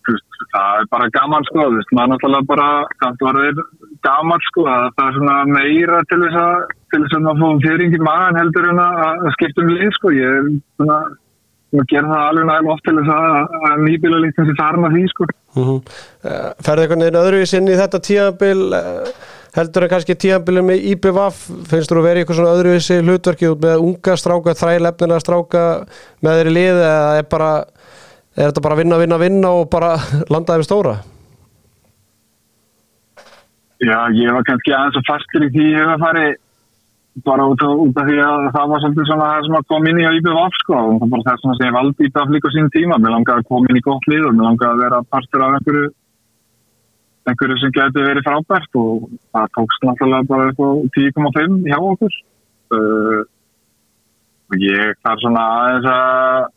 veist, 0.09 0.27
það 0.51 0.83
er 0.83 0.91
bara 0.93 1.09
gaman, 1.17 1.49
sko, 1.49 1.65
þú 1.65 1.79
veist, 1.79 1.95
maður 1.97 2.13
náttúrulega 2.13 2.49
bara, 2.51 2.69
samt 3.01 3.25
varðir 3.25 3.65
gaman, 4.05 4.45
sko, 4.51 4.67
að 4.69 4.87
það 4.99 5.09
er 5.09 5.17
svona 5.17 5.39
meira 5.49 6.05
til 6.11 6.21
þess 6.25 6.39
að, 6.45 6.77
til 6.91 7.01
þess 7.01 7.17
að 7.17 7.25
maður 7.25 7.43
fóðum 7.43 7.65
fyrring 7.65 7.97
í 7.97 8.05
maðan 8.05 8.39
heldur 8.41 8.71
en 8.71 8.85
að 8.85 9.03
að 9.09 9.27
skipta 9.37 9.65
um 9.65 9.73
lið, 9.73 9.91
sko, 9.97 10.15
ég 10.17 10.39
er 10.39 10.49
svona, 10.81 11.01
og 11.71 11.85
gera 11.91 12.07
það 12.09 12.23
alveg 12.29 12.47
nægilega 12.47 12.73
oft 12.73 12.87
til 12.87 12.95
þess 12.99 13.11
að, 13.15 13.59
að 13.71 13.83
nýbíla 13.87 14.21
líkt 14.23 14.39
þessi 14.39 14.55
farin 14.57 14.87
af 14.87 14.95
því 14.95 15.03
sko. 15.11 15.27
mm 15.27 15.63
-hmm. 15.67 15.77
uh, 16.27 16.49
Ferði 16.65 16.87
einhvern 16.87 17.05
veginn 17.05 17.21
öðruvísi 17.21 17.57
inn 17.59 17.71
í 17.71 17.77
þetta 17.79 18.01
tíabil 18.07 18.63
uh, 18.79 19.11
heldur 19.55 19.83
en 19.83 19.91
kannski 19.91 20.15
tíabilið 20.15 20.63
með 20.67 20.85
IPVAF 20.93 21.39
finnst 21.69 21.91
þú 21.91 21.99
að 21.99 22.07
vera 22.07 22.19
í 22.19 22.23
eitthvað 22.23 22.39
svona 22.39 22.55
öðruvísi 22.55 22.99
hlutverki 23.03 23.51
út 23.51 23.63
með 23.63 23.85
unga 23.85 24.17
stráka, 24.19 24.57
þrælefnilega 24.61 25.23
stráka 25.23 25.63
með 26.23 26.37
þeirri 26.37 26.53
lið 26.57 26.77
eða 26.81 27.17
er 27.19 27.27
bara 27.31 27.51
er 28.37 28.47
þetta 28.47 28.63
bara 28.67 28.79
vinna, 28.79 28.99
vinna, 29.01 29.17
vinna 29.19 29.49
og 29.59 29.69
bara 29.71 29.95
landaði 30.33 30.63
við 30.63 30.69
stóra 30.69 30.95
Já, 33.81 33.97
ég 34.13 34.29
var 34.29 34.43
kannski 34.45 34.73
aðeins 34.77 34.99
að 34.99 35.07
fastur 35.09 35.43
í 35.47 35.53
því 35.55 35.67
að 35.81 36.01
fari 36.03 36.25
bara 37.27 37.43
út, 37.51 37.61
af- 37.61 37.79
út 37.83 37.97
af 37.99 38.05
því 38.07 38.17
að 38.23 38.45
það 38.55 38.69
var 38.71 38.79
svolítið 38.81 39.07
svona 39.09 39.29
það 39.31 39.45
sem 39.45 39.57
að 39.59 39.67
koma 39.71 39.89
inn 39.91 39.99
í 40.01 40.05
að 40.07 40.17
IBVF 40.19 40.53
sko. 40.61 40.75
Og 40.75 40.93
það 40.99 41.01
var 41.01 41.09
bara 41.11 41.25
þess 41.27 41.49
að 41.51 41.65
ég 41.67 41.75
valdi 41.77 42.05
IBVF 42.07 42.29
líka 42.35 42.47
á 42.47 42.55
sín 42.55 42.69
tíma. 42.75 42.99
Mér 43.01 43.15
langaði 43.15 43.41
að 43.41 43.49
koma 43.51 43.67
inn 43.69 43.81
í 43.81 43.85
gott 43.87 44.07
og 44.07 44.33
mér 44.37 44.47
langaði 44.47 44.71
að 44.71 44.83
vera 44.85 45.01
partur 45.11 45.43
af 45.43 45.57
einhverju 45.57 45.89
einhverju 47.29 47.57
sem 47.61 47.75
geti 47.75 48.07
verið 48.07 48.27
frábært. 48.27 48.71
Og 48.79 49.09
það 49.35 49.51
tókst 49.57 49.85
náttúrulega 49.85 50.29
bara 50.31 50.49
á 50.55 50.67
10,5 50.95 51.67
hjá 51.67 51.77
okkur. 51.79 52.13
Uh, 52.71 53.21
og 54.51 54.55
ég 54.59 54.95
þarf 55.03 55.19
svona 55.19 55.43
aðeins 55.59 55.87
að 55.91 56.49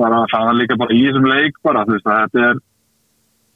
bara 0.00 0.20
að 0.24 0.32
það 0.32 0.58
líka 0.58 0.76
bara 0.80 0.96
í 0.96 1.02
þessum 1.06 1.28
leik 1.30 1.60
bara 1.64 1.84
þú 1.86 1.96
veist 1.96 2.08
að 2.10 2.20
þetta 2.24 2.44
er 2.50 2.60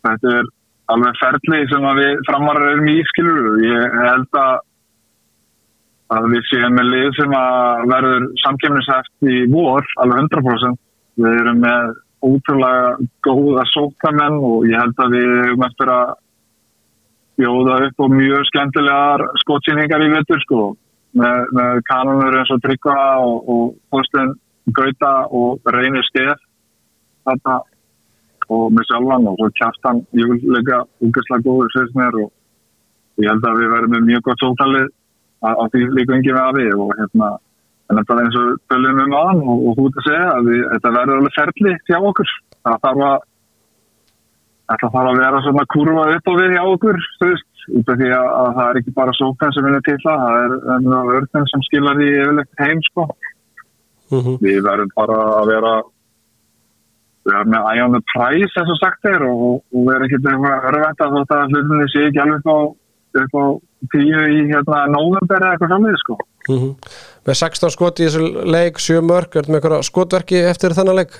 þetta 0.06 0.32
er 0.38 0.50
alveg 0.94 1.20
ferli 1.20 1.60
sem 1.72 1.86
að 1.90 2.00
við 2.02 2.22
framarar 2.28 2.72
erum 2.72 2.90
í 2.92 2.96
skilur 3.10 3.48
ég 3.64 3.96
held 4.04 4.38
að 6.14 6.28
við 6.32 6.44
séum 6.48 6.76
með 6.78 6.90
lið 6.92 7.08
sem 7.18 7.34
að 7.36 7.82
verður 7.92 8.28
samkemnishæft 8.42 9.28
í 9.28 9.38
vor 9.52 9.88
alveg 10.02 10.22
100% 10.24 10.78
við 11.18 11.40
erum 11.42 11.60
með 11.64 11.96
ótrúlega 12.24 13.08
góða 13.26 13.64
sótamenn 13.72 14.40
og 14.48 14.66
ég 14.66 14.80
held 14.80 15.04
að 15.04 15.14
við 15.14 15.30
höfum 15.42 15.66
eftir 15.68 15.92
að 15.94 16.14
bjóða 17.38 17.78
upp 17.86 18.04
og 18.04 18.14
mjög 18.16 18.46
skemmtilegar 18.50 19.24
skotsýningar 19.44 20.02
í 20.02 20.12
vettur 20.16 20.42
sko. 20.42 20.62
Með, 21.18 21.46
með 21.56 21.80
kanonur 21.88 22.36
eins 22.36 22.50
og 22.52 22.60
Tryggva 22.62 22.96
og, 23.24 23.70
Þorstein 23.92 24.34
Gauta 24.76 25.12
og 25.32 25.70
Reynir 25.72 26.04
Steff 26.04 26.42
þetta 27.28 27.54
og 28.52 28.74
með 28.76 28.88
sjálfan 28.88 29.28
og 29.30 29.38
svo 29.38 29.48
kjaftan 29.56 30.02
júleika 30.16 30.82
ungarslega 31.04 31.44
góður 31.46 31.72
sérst 31.74 31.96
mér 31.96 32.18
og 32.24 33.24
ég 33.24 33.30
held 33.30 33.48
að 33.48 33.60
við 33.62 33.72
verðum 33.74 33.94
með 33.96 34.06
mjög 34.10 34.26
gott 34.28 34.44
sótalið 34.44 34.90
á 35.44 35.64
því 35.70 35.84
líka 35.94 36.16
engi 36.16 36.34
með 36.34 36.44
afi 36.48 36.66
og 36.74 36.94
hérna 36.98 37.30
en 37.88 37.98
þetta 37.98 38.14
er 38.14 38.22
eins 38.24 38.38
og 38.38 38.48
tölum 38.68 39.02
um 39.04 39.16
aðan 39.16 39.42
og, 39.48 39.66
og 39.70 39.82
ert 39.86 39.98
að 40.00 40.06
segja 40.08 40.30
að 40.34 40.48
við, 40.50 40.62
þetta 40.74 40.94
verður 40.96 41.20
alveg 41.20 41.36
ferli 41.38 41.74
hjá 41.88 41.98
okkur 41.98 42.32
það 42.68 42.80
þarf 42.84 43.04
að 43.08 43.26
þetta 44.68 44.90
þarf 44.94 45.12
að 45.12 45.20
vera 45.22 45.44
svona 45.44 45.68
kurva 45.74 46.08
upp 46.16 46.28
á 46.28 46.32
við 46.38 46.56
hjá 46.56 46.62
okkur 46.64 46.98
þú 47.18 47.30
veist, 47.30 47.62
út 47.78 47.92
af 47.92 48.00
því 48.00 48.10
að, 48.18 48.26
að 48.40 48.50
það 48.58 48.70
er 48.70 48.80
ekki 48.80 48.96
bara 48.98 49.16
sókan 49.18 49.54
sem 49.54 49.68
vinur 49.68 49.84
til 49.86 49.98
það, 50.04 50.24
það 50.24 50.40
er, 50.42 50.56
er 50.78 51.14
örnum 51.18 51.46
sem 51.52 51.64
skilar 51.68 52.00
því 52.00 52.10
yfirlegt 52.16 52.64
heim 52.64 52.82
sko 52.88 53.06
mm 53.06 54.20
-hmm. 54.20 54.36
við 54.44 54.60
verðum 54.68 54.92
bara 54.96 55.22
að 55.38 55.52
vera 55.54 55.72
við 57.28 57.34
erum 57.36 57.50
með 57.52 57.96
the 57.96 58.02
price 58.12 58.60
eins 58.60 58.72
og 58.72 58.78
sagt 58.82 59.08
er 59.08 59.24
og, 59.24 59.62
og 59.72 59.88
vera 59.88 60.04
ekki 60.04 60.20
örvænt 60.24 61.00
að 61.04 61.16
þótt 61.16 61.34
að 61.36 61.50
hlutinni 61.52 61.88
sé 61.92 62.04
ekki 62.08 62.22
alveg 62.24 62.38
upp 62.40 62.52
á, 62.52 62.58
upp 63.22 63.34
á 63.36 63.44
tíu 63.92 64.24
í 64.34 64.40
hérna 64.50 64.84
november 64.92 65.42
eða 65.42 65.54
eitthvað 65.54 65.74
samvið 65.74 66.02
sko. 66.02 66.18
Mm 66.48 66.74
með 67.28 67.36
16 67.42 67.74
skot 67.74 68.00
í 68.00 68.06
þessu 68.06 68.46
leik 68.48 68.80
7 68.80 69.02
mörg, 69.04 69.34
er 69.34 69.44
þetta 69.44 69.52
með 69.52 69.60
eitthvað 69.60 69.88
skotverki 69.88 70.38
eftir 70.48 70.74
þennan 70.76 71.00
leik? 71.00 71.18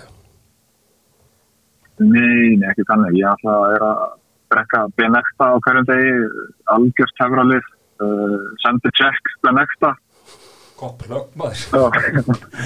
Nei, 1.98 2.56
nei, 2.56 2.68
ekki 2.70 2.86
þannig. 2.88 3.18
Ég 3.18 3.28
ætla 3.28 3.56
að 3.59 3.74
er 3.74 3.84
að 3.88 4.04
drekka 4.54 4.84
Benekta 4.96 5.50
á 5.52 5.56
hverjum 5.66 5.88
degi, 5.88 6.12
algjörst 6.74 7.20
hefralið, 7.20 7.72
uh, 8.00 8.36
sendi 8.64 8.92
check 8.96 9.32
Benekta 9.44 9.96
Gott 10.78 11.00
plögg 11.02 11.32
maður. 11.36 11.82
Og, 11.82 11.96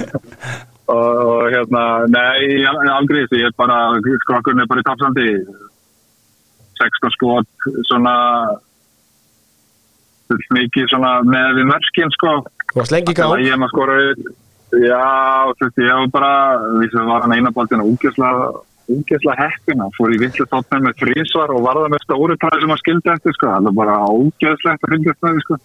og, 0.94 1.46
hérna, 1.48 1.84
nei, 2.12 2.60
aldrei 2.92 3.24
ég 3.24 3.48
er 3.48 3.54
bara, 3.56 3.78
skrokkurinn 4.26 4.62
er 4.62 4.68
bara 4.70 4.84
í 4.84 4.86
tapsandi 4.86 5.28
16 6.76 7.14
skot 7.16 7.70
svona 7.88 8.14
mikið 10.56 10.90
svona 10.92 11.12
með 11.26 11.58
við 11.58 11.70
mörskinn 11.70 12.12
sko. 12.16 12.34
Þú 12.72 12.80
varst 12.80 12.94
lengi 12.94 13.14
gang 13.16 13.44
ég 13.44 13.58
maður 13.60 13.74
skora 13.74 13.96
við 14.00 14.22
já, 14.80 15.06
þú 15.58 15.66
veist, 15.66 15.80
ég 15.82 15.96
var 15.98 16.12
bara 16.12 16.34
við 16.80 16.92
sem 16.92 17.08
var 17.08 17.24
hann 17.24 17.34
eina 17.36 17.52
baldina 17.54 17.86
úgesla 18.92 19.34
heppina, 19.38 19.88
fór 19.96 20.12
í 20.12 20.20
villu 20.20 20.46
tóttnum 20.50 20.86
með 20.88 21.02
frísvar 21.02 21.52
og 21.54 21.64
varða 21.64 21.90
með 21.92 22.04
stóri 22.06 22.38
træði 22.40 22.64
sem 22.64 22.72
hann 22.72 22.80
skildi 22.80 23.12
eftir 23.12 23.36
sko, 23.36 23.50
það 23.52 23.68
var 23.68 23.76
bara 23.78 23.98
ógeðslegt 24.08 24.86
að 24.86 24.94
fylgjast 24.94 25.22
með 25.22 25.36
því 25.36 25.44
sko. 25.46 25.58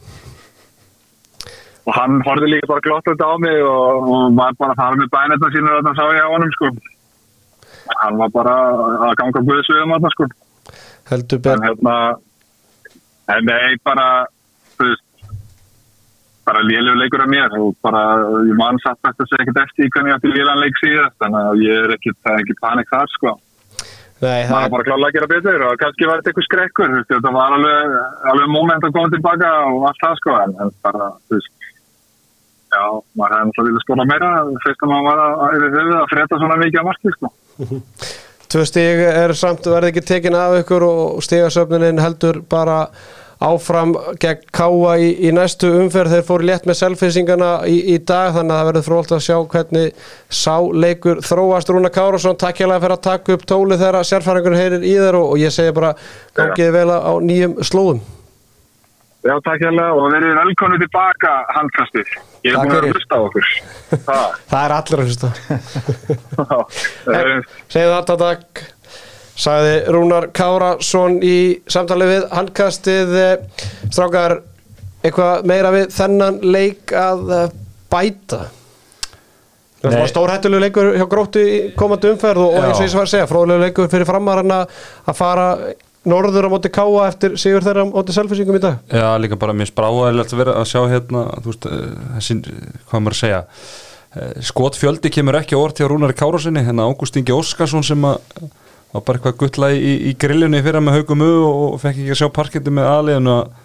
Og 1.87 1.95
hann 1.95 2.19
horfði 2.27 2.51
líka 2.51 2.67
bara 2.67 2.83
glottandi 2.83 3.27
á 3.27 3.33
mig 3.39 3.57
og, 3.63 4.07
og 4.11 4.37
var 4.37 4.55
bara 4.59 4.75
að 4.75 4.81
fara 4.83 4.99
með 4.99 5.11
bænetta 5.15 5.51
sínur 5.53 5.75
og 5.77 5.83
þetta 5.85 5.95
sá 5.97 6.15
ég 6.17 6.27
á 6.27 6.33
honum 6.35 6.53
sko. 6.55 6.71
Hann 8.03 8.17
var 8.19 8.31
bara 8.35 8.55
að 9.07 9.13
ganga 9.21 9.43
guðsviðum 9.49 9.93
þarna 9.95 10.13
sko. 10.15 10.27
Heldur 11.07 11.39
en 11.39 11.45
betur 11.47 11.63
hérna 11.63 11.95
en 13.33 13.47
nei 13.47 13.79
bara 13.87 14.07
veist 14.83 15.03
bara 16.47 16.63
lélegu 16.63 16.95
leikur 16.95 17.23
af 17.25 17.31
mér 17.31 17.57
og 17.59 17.75
bara 17.83 18.03
ég 18.47 18.55
mann 18.59 18.79
satt 18.83 19.03
að 19.03 19.25
segja 19.27 19.43
ekkert 19.43 19.63
eftir 19.65 19.87
í 19.87 19.91
hvernig 19.91 20.13
ég 20.13 20.19
átti 20.19 20.31
lélan 20.31 20.61
leik 20.63 20.79
síðast 20.79 21.17
þannig 21.23 21.49
að 21.49 21.65
ég 21.65 21.83
er 21.83 21.95
ekkert, 21.97 22.19
það 22.23 22.33
er 22.37 22.45
ekki 22.45 22.57
panik 22.61 22.93
þar 22.93 23.13
sko. 23.15 23.33
Nei, 24.17 24.47
það 24.49 24.63
er 24.63 24.71
bara 24.73 24.85
klálega 24.87 25.09
að 25.09 25.15
gera 25.17 25.31
betur 25.33 25.65
og 25.67 25.75
kannski 25.81 26.07
var 26.09 26.21
þetta 26.21 26.31
eitthvað 26.31 26.47
skrekkur 26.47 26.95
þetta 27.11 27.33
var 27.35 27.57
alveg, 27.57 27.97
alveg 28.31 28.49
moment 28.49 28.87
að 28.87 28.95
koma 28.95 29.11
tilbaka 29.13 29.51
og 29.73 29.83
allt 29.91 30.01
það 30.01 30.15
sko 30.21 30.37
en, 30.45 30.71
bara, 30.87 31.09
þú 31.27 31.37
veist 31.37 31.51
já, 32.73 32.85
maður 33.19 33.35
hefði 33.35 33.49
náttúrulega 33.49 33.67
vilja 33.67 33.83
skóla 33.83 34.07
meira 34.09 34.31
fyrst 34.63 34.87
að 34.87 34.91
maður 34.93 35.07
var 35.09 35.21
að, 35.25 35.67
höfuð 35.67 35.93
að 35.99 36.09
freda 36.13 36.41
svona 36.41 36.59
mikið 36.63 36.81
að 36.81 36.89
marki 36.89 37.13
sko. 37.13 37.31
Tvö 38.47 38.65
stig 38.71 39.03
er 39.03 39.35
samt 39.35 39.67
verði 39.67 39.91
ekki 39.91 40.05
tekin 40.07 40.39
af 40.39 40.57
ykkur 40.61 40.87
og 40.87 41.23
stigasöfnunin 41.25 42.01
heldur 42.01 42.41
bara 42.49 42.85
áfram 43.43 43.93
gegn 44.21 44.45
Káa 44.57 44.95
í, 45.01 45.09
í 45.27 45.31
næstu 45.35 45.69
umferð. 45.81 46.15
Þeir 46.15 46.27
fóru 46.27 46.47
létt 46.49 46.67
með 46.69 46.79
selfinsingana 46.81 47.51
í, 47.69 47.77
í 47.93 47.97
dag 47.99 48.33
þannig 48.35 48.55
að 48.55 48.59
það 48.59 48.69
verður 48.71 48.87
frólt 48.87 49.15
að 49.15 49.23
sjá 49.27 49.37
hvernig 49.53 50.03
sá 50.29 50.55
leikur 50.73 51.23
þróast. 51.25 51.71
Rúna 51.73 51.93
Kárasson 51.93 52.39
takk 52.39 52.63
hérlega 52.63 52.85
fyrir 52.85 52.97
að 52.97 53.07
taka 53.09 53.37
upp 53.37 53.47
tóli 53.49 53.79
þegar 53.79 54.09
sérfæringur 54.09 54.57
heyrir 54.57 54.85
í 54.85 54.93
þeir 54.97 55.19
og, 55.21 55.33
og 55.33 55.41
ég 55.41 55.53
segi 55.53 55.75
bara 55.77 55.95
gangiði 56.37 56.77
vel 56.79 56.87
á 56.93 57.13
nýjum 57.21 57.59
slóðum. 57.65 58.05
Já, 59.27 59.33
takk 59.43 59.59
hérlega 59.65 59.91
og 59.97 60.11
verið 60.13 60.37
velkonu 60.37 60.77
tilbaka 60.79 61.31
handkastið. 61.57 62.11
Ég 62.45 62.53
er 62.53 62.63
búin 62.63 62.77
að 62.77 62.93
hlusta 62.93 63.17
á 63.17 63.21
okkur. 63.25 63.47
Það. 64.07 64.35
Það 64.51 64.61
er 64.63 64.75
allir 64.77 65.01
að 65.01 65.09
hlusta. 65.09 65.31
Segðu 67.73 67.93
þetta 67.95 68.17
takk 68.21 68.61
sagði 69.37 69.79
Rúnar 69.93 70.29
Kárasson 70.35 71.19
í 71.25 71.37
samtali 71.69 72.09
við 72.09 72.27
handkastið 72.33 73.15
eh, 73.21 73.65
strákar 73.89 74.39
eitthvað 75.05 75.47
meira 75.49 75.73
við 75.75 75.89
þennan 75.95 76.39
leik 76.45 76.93
að 76.97 77.33
eh, 77.37 77.57
bæta? 77.91 78.45
Það 79.77 79.99
var 80.01 80.09
stórhættulegu 80.09 80.63
leikur 80.63 80.87
hjá 80.97 81.05
gróttu 81.09 81.41
í 81.41 81.57
komandi 81.77 82.09
umferð 82.09 82.47
og, 82.47 82.55
eins 82.57 82.79
og 82.79 82.87
ég 82.87 82.95
var 82.97 83.05
að 83.05 83.11
segja, 83.13 83.27
fróðulegu 83.29 83.67
leikur 83.67 83.91
fyrir 83.91 84.09
framarana 84.09 84.63
að 85.05 85.19
fara 85.19 85.47
norður 86.07 86.49
á 86.49 86.53
móti 86.55 86.71
káa 86.73 87.05
eftir 87.05 87.35
sigur 87.39 87.63
þeirra 87.63 87.85
á 87.85 87.91
móti 87.91 88.15
selfisingum 88.15 88.57
í 88.57 88.63
dag. 88.63 88.79
Já, 88.89 89.05
líka 89.21 89.37
bara 89.39 89.53
mér 89.55 89.69
spráðilegt 89.69 90.33
að 90.33 90.41
vera 90.41 90.55
að 90.57 90.69
sjá 90.71 90.81
hérna, 90.89 91.27
veist, 91.45 91.67
eh, 91.69 91.91
þessi, 92.17 92.39
hvað 92.89 93.05
maður 93.05 93.17
að 93.17 93.21
segja 93.21 93.43
skotfjöldi 94.47 95.11
kemur 95.13 95.37
ekki 95.37 95.53
orð 95.53 95.77
til 95.77 95.91
Rúnari 95.91 96.15
Kárasinni, 96.17 96.63
hérna 96.65 96.87
Ágúst 96.89 97.19
Ingi 97.19 97.35
Óskarsson 97.35 97.85
sem 97.85 98.01
að 98.07 98.17
var 98.93 99.03
bara 99.07 99.19
eitthvað 99.19 99.39
guttla 99.41 99.71
í, 99.75 99.95
í 100.09 100.13
grillunni 100.19 100.61
fyrir 100.65 100.83
með 100.83 101.01
haugum 101.01 101.25
og, 101.27 101.57
og 101.73 101.81
fekk 101.81 102.03
ekki 102.03 102.13
að 102.15 102.21
sjá 102.21 102.29
parketti 102.35 102.73
með 102.73 102.91
aðliðinu 102.91 103.33
að 103.33 103.57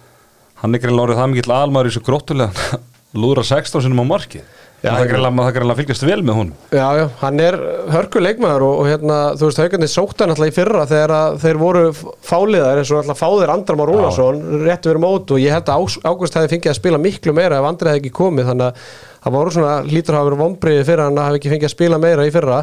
hann 0.63 0.75
er 0.75 0.83
greinlega 0.83 1.07
orðið 1.07 1.21
það 1.21 1.31
mikill 1.33 1.55
almaður 1.57 1.89
í 1.89 1.95
svo 1.95 2.03
gróttulega. 2.07 2.81
Lúðra 3.23 3.43
16 3.45 3.85
sinum 3.85 4.03
á 4.03 4.05
markið. 4.09 4.45
Það 4.83 5.01
er 5.05 5.11
greinlega 5.13 5.71
að 5.71 5.77
fylgjast 5.79 6.03
vel 6.03 6.17
með 6.27 6.35
hún 6.35 6.49
Já, 6.73 6.87
já, 6.97 7.03
hann 7.21 7.37
er 7.39 7.55
hörku 7.93 8.19
leikmaður 8.19 8.65
og, 8.67 8.73
og 8.81 8.89
hérna, 8.89 9.19
þú 9.39 9.47
veist, 9.47 9.61
haugandi 9.63 9.87
sótt 9.91 10.19
hann 10.19 10.33
alltaf 10.33 10.49
í 10.49 10.55
fyrra 10.57 10.83
þegar 10.89 11.13
að 11.15 11.37
þeir 11.43 11.59
voru 11.61 11.83
fáliðar 12.27 12.81
eins 12.81 12.91
og 12.91 12.99
alltaf 12.99 13.21
fáðir 13.21 13.53
Andram 13.53 13.83
og 13.85 13.87
Rúnarsson 13.89 14.41
rétt 14.65 14.89
verið 14.89 15.03
mót 15.05 15.31
og 15.31 15.39
ég 15.39 15.55
held 15.55 15.71
að 15.71 15.87
Ágúst 16.03 16.35
hefði 16.35 16.51
fengið 16.57 16.73
að 16.73 16.79
spila 16.81 16.99
miklu 16.99 17.35
meira 17.37 17.61
ef 17.61 17.69
Andri 17.69 17.93
hefði 17.93 18.03
ekki 18.03 18.13
komið 18.19 18.49
þannig 18.51 18.67
að 18.67 18.91
það 19.23 19.37
voru 19.37 19.55
svona 19.55 19.77
hlýtur 19.87 20.19
hafa 20.19 20.29
verið 20.29 20.43
vombriði 20.43 20.83
fyrir 20.89 21.05
hann 21.05 21.21
að 21.21 21.29
hafa 21.29 21.39
ekki 21.39 21.53
fengið 21.53 21.69
að 21.69 21.75
spila 21.77 22.01
meira 22.03 22.27
í 22.27 22.35
fyrra 22.35 22.59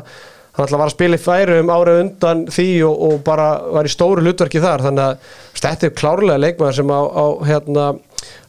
hann 0.51 0.65
alltaf 0.65 0.79
var 0.81 0.91
að 0.91 0.95
spila 0.95 1.19
í 1.19 1.25
færum 1.25 1.73
árið 1.73 2.01
undan 2.05 2.45
því 2.51 2.69
og, 2.89 3.03
og 3.07 3.19
bara 3.27 3.49
var 3.79 3.89
í 3.89 3.93
stóru 3.93 4.25
hlutverki 4.25 4.63
þar. 4.63 4.87
Þannig 4.89 5.05
að 5.07 5.35
þetta 5.61 5.89
er 5.89 5.99
klárlega 6.01 6.43
leikmaður 6.45 6.79
sem 6.81 6.95
á, 6.95 7.01
á 7.07 7.27
hérna, 7.49 7.89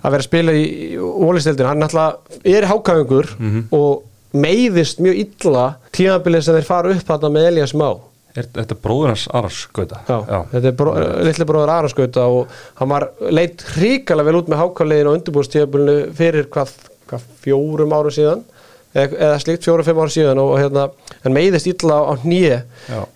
að 0.02 0.16
vera 0.16 0.22
að 0.22 0.30
spila 0.30 0.56
í 0.58 0.70
ólistildin 1.00 1.70
hann 1.70 1.88
alltaf 1.88 2.40
er 2.44 2.70
hákæfingur 2.70 3.34
og 3.78 4.08
meiðist 4.32 5.02
mjög 5.04 5.20
illa 5.26 5.66
tímabilið 5.92 6.48
sem 6.48 6.56
þeir 6.58 6.70
fara 6.70 6.96
upp 6.96 7.06
þarna 7.08 7.30
með 7.36 7.52
Elias 7.52 7.76
Má. 7.76 7.90
Er 8.32 8.48
þetta 8.48 8.78
bróður 8.80 9.12
hans 9.12 9.26
Arars 9.36 9.66
Gauta? 9.76 9.98
Já, 10.08 10.46
þetta 10.54 10.70
er 10.70 10.76
bró, 10.80 10.94
litli 11.28 11.48
bróður 11.50 11.72
Araskauta 11.74 12.28
og 12.32 12.54
hann 12.80 12.92
var 12.94 13.10
leitt 13.28 13.66
hrikalega 13.76 14.30
vel 14.30 14.40
út 14.40 14.52
með 14.52 14.62
hákáliðin 14.62 15.10
og 15.12 15.18
undirbúrstíðabulinu 15.18 15.96
fyrir 16.16 16.48
hvað, 16.54 16.72
hvað 17.12 17.26
fjórum 17.44 17.96
árum 17.98 18.16
síðan 18.16 18.46
eða, 18.94 19.38
slíkt 19.42 19.66
fjórum-fimm 19.66 20.02
árum 20.02 20.12
síðan 20.12 20.42
og, 20.42 20.54
og 20.54 20.62
hérna, 20.62 20.86
en 21.26 21.36
meiðist 21.36 21.70
illa 21.72 22.00
á 22.04 22.14
nýje 22.24 22.58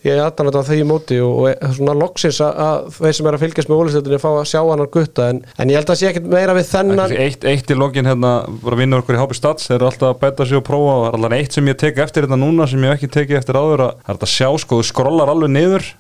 ég 0.06 0.22
aðtan 0.24 0.50
þetta 0.50 0.64
á 0.64 0.68
því 0.70 0.80
móti 0.88 1.20
og, 1.24 1.50
og 1.50 1.76
svona 1.78 1.96
loksins 1.98 2.40
að, 2.46 2.62
að 2.66 3.00
þeir 3.00 3.18
sem 3.18 3.30
er 3.30 3.38
að 3.38 3.44
fylgjast 3.46 3.72
með 3.72 3.82
ólistöldinni 3.82 4.22
fá 4.24 4.30
að 4.32 4.48
sjá 4.52 4.62
hann 4.62 4.86
gutta 4.96 5.30
en, 5.34 5.42
en 5.58 5.74
ég 5.74 5.80
held 5.82 5.92
að 5.92 6.00
sé 6.02 6.10
ekkert 6.12 6.32
meira 6.32 6.56
við 6.58 6.70
þennan 6.72 7.16
Eitt, 7.26 7.48
eitt 7.50 7.72
í 7.72 7.78
lokin 7.80 8.10
hérna 8.10 8.34
voru 8.64 8.80
vinnur 8.80 9.04
okkur 9.04 9.18
í 9.18 9.22
Hápi 9.22 9.38
Stats 9.38 9.70
þeir 9.70 9.78
eru 9.80 9.90
alltaf 9.92 10.14
að 10.14 10.22
bæta 10.24 10.48
sig 10.48 10.60
og 10.60 10.66
prófa 10.68 10.96
og 10.96 11.08
er 11.10 11.20
alltaf 11.20 11.38
eitt 11.40 11.58
sem 11.58 11.72
ég 11.72 11.80
tek 11.82 12.02
eftir 12.06 12.28
þetta 12.28 12.40
núna 12.40 12.70
sem 12.70 12.86
ég 12.86 12.96
ekki 12.96 13.12
tekið 13.18 13.42
eftir 13.42 13.60
áður 13.60 13.88
að 13.90 14.02
það 14.06 14.16
er 14.16 14.28
að 14.28 14.34
sjá 14.36 14.50
sko, 14.64 14.80
þú 14.80 14.90
skrollar 14.92 15.34
alveg 15.34 15.54
niður 15.56 15.92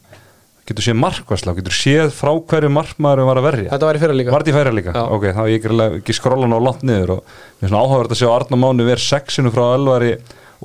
getur 0.65 0.85
séð 0.87 0.97
markværsla, 0.97 1.53
getur 1.59 1.75
séð 1.77 2.07
frá 2.15 2.31
hverju 2.33 2.71
markmaðurum 2.73 3.29
var 3.29 3.39
að 3.41 3.45
verja. 3.49 3.69
Þetta 3.73 3.89
var 3.89 3.97
í 3.99 4.01
fyrra 4.01 4.15
líka. 4.17 4.33
Var 4.33 4.45
þetta 4.45 4.53
í 4.53 4.57
færa 4.57 4.73
líka? 4.73 4.95
Já. 4.95 5.03
Ok, 5.13 5.27
þá 5.35 5.43
ég 5.51 5.59
ekki, 5.59 5.77
ekki 5.99 6.15
skrollan 6.17 6.55
á 6.57 6.59
langt 6.65 6.81
niður 6.87 7.13
og 7.17 7.21
mér 7.29 7.67
er 7.67 7.71
svona 7.73 7.83
áhugavert 7.85 8.15
að 8.15 8.21
sjá 8.23 8.29
Arna 8.33 8.59
Mánu 8.63 8.87
verið 8.87 9.05
6 9.05 9.37
sinu 9.39 9.53
frá 9.53 9.65
Elvari 9.75 10.15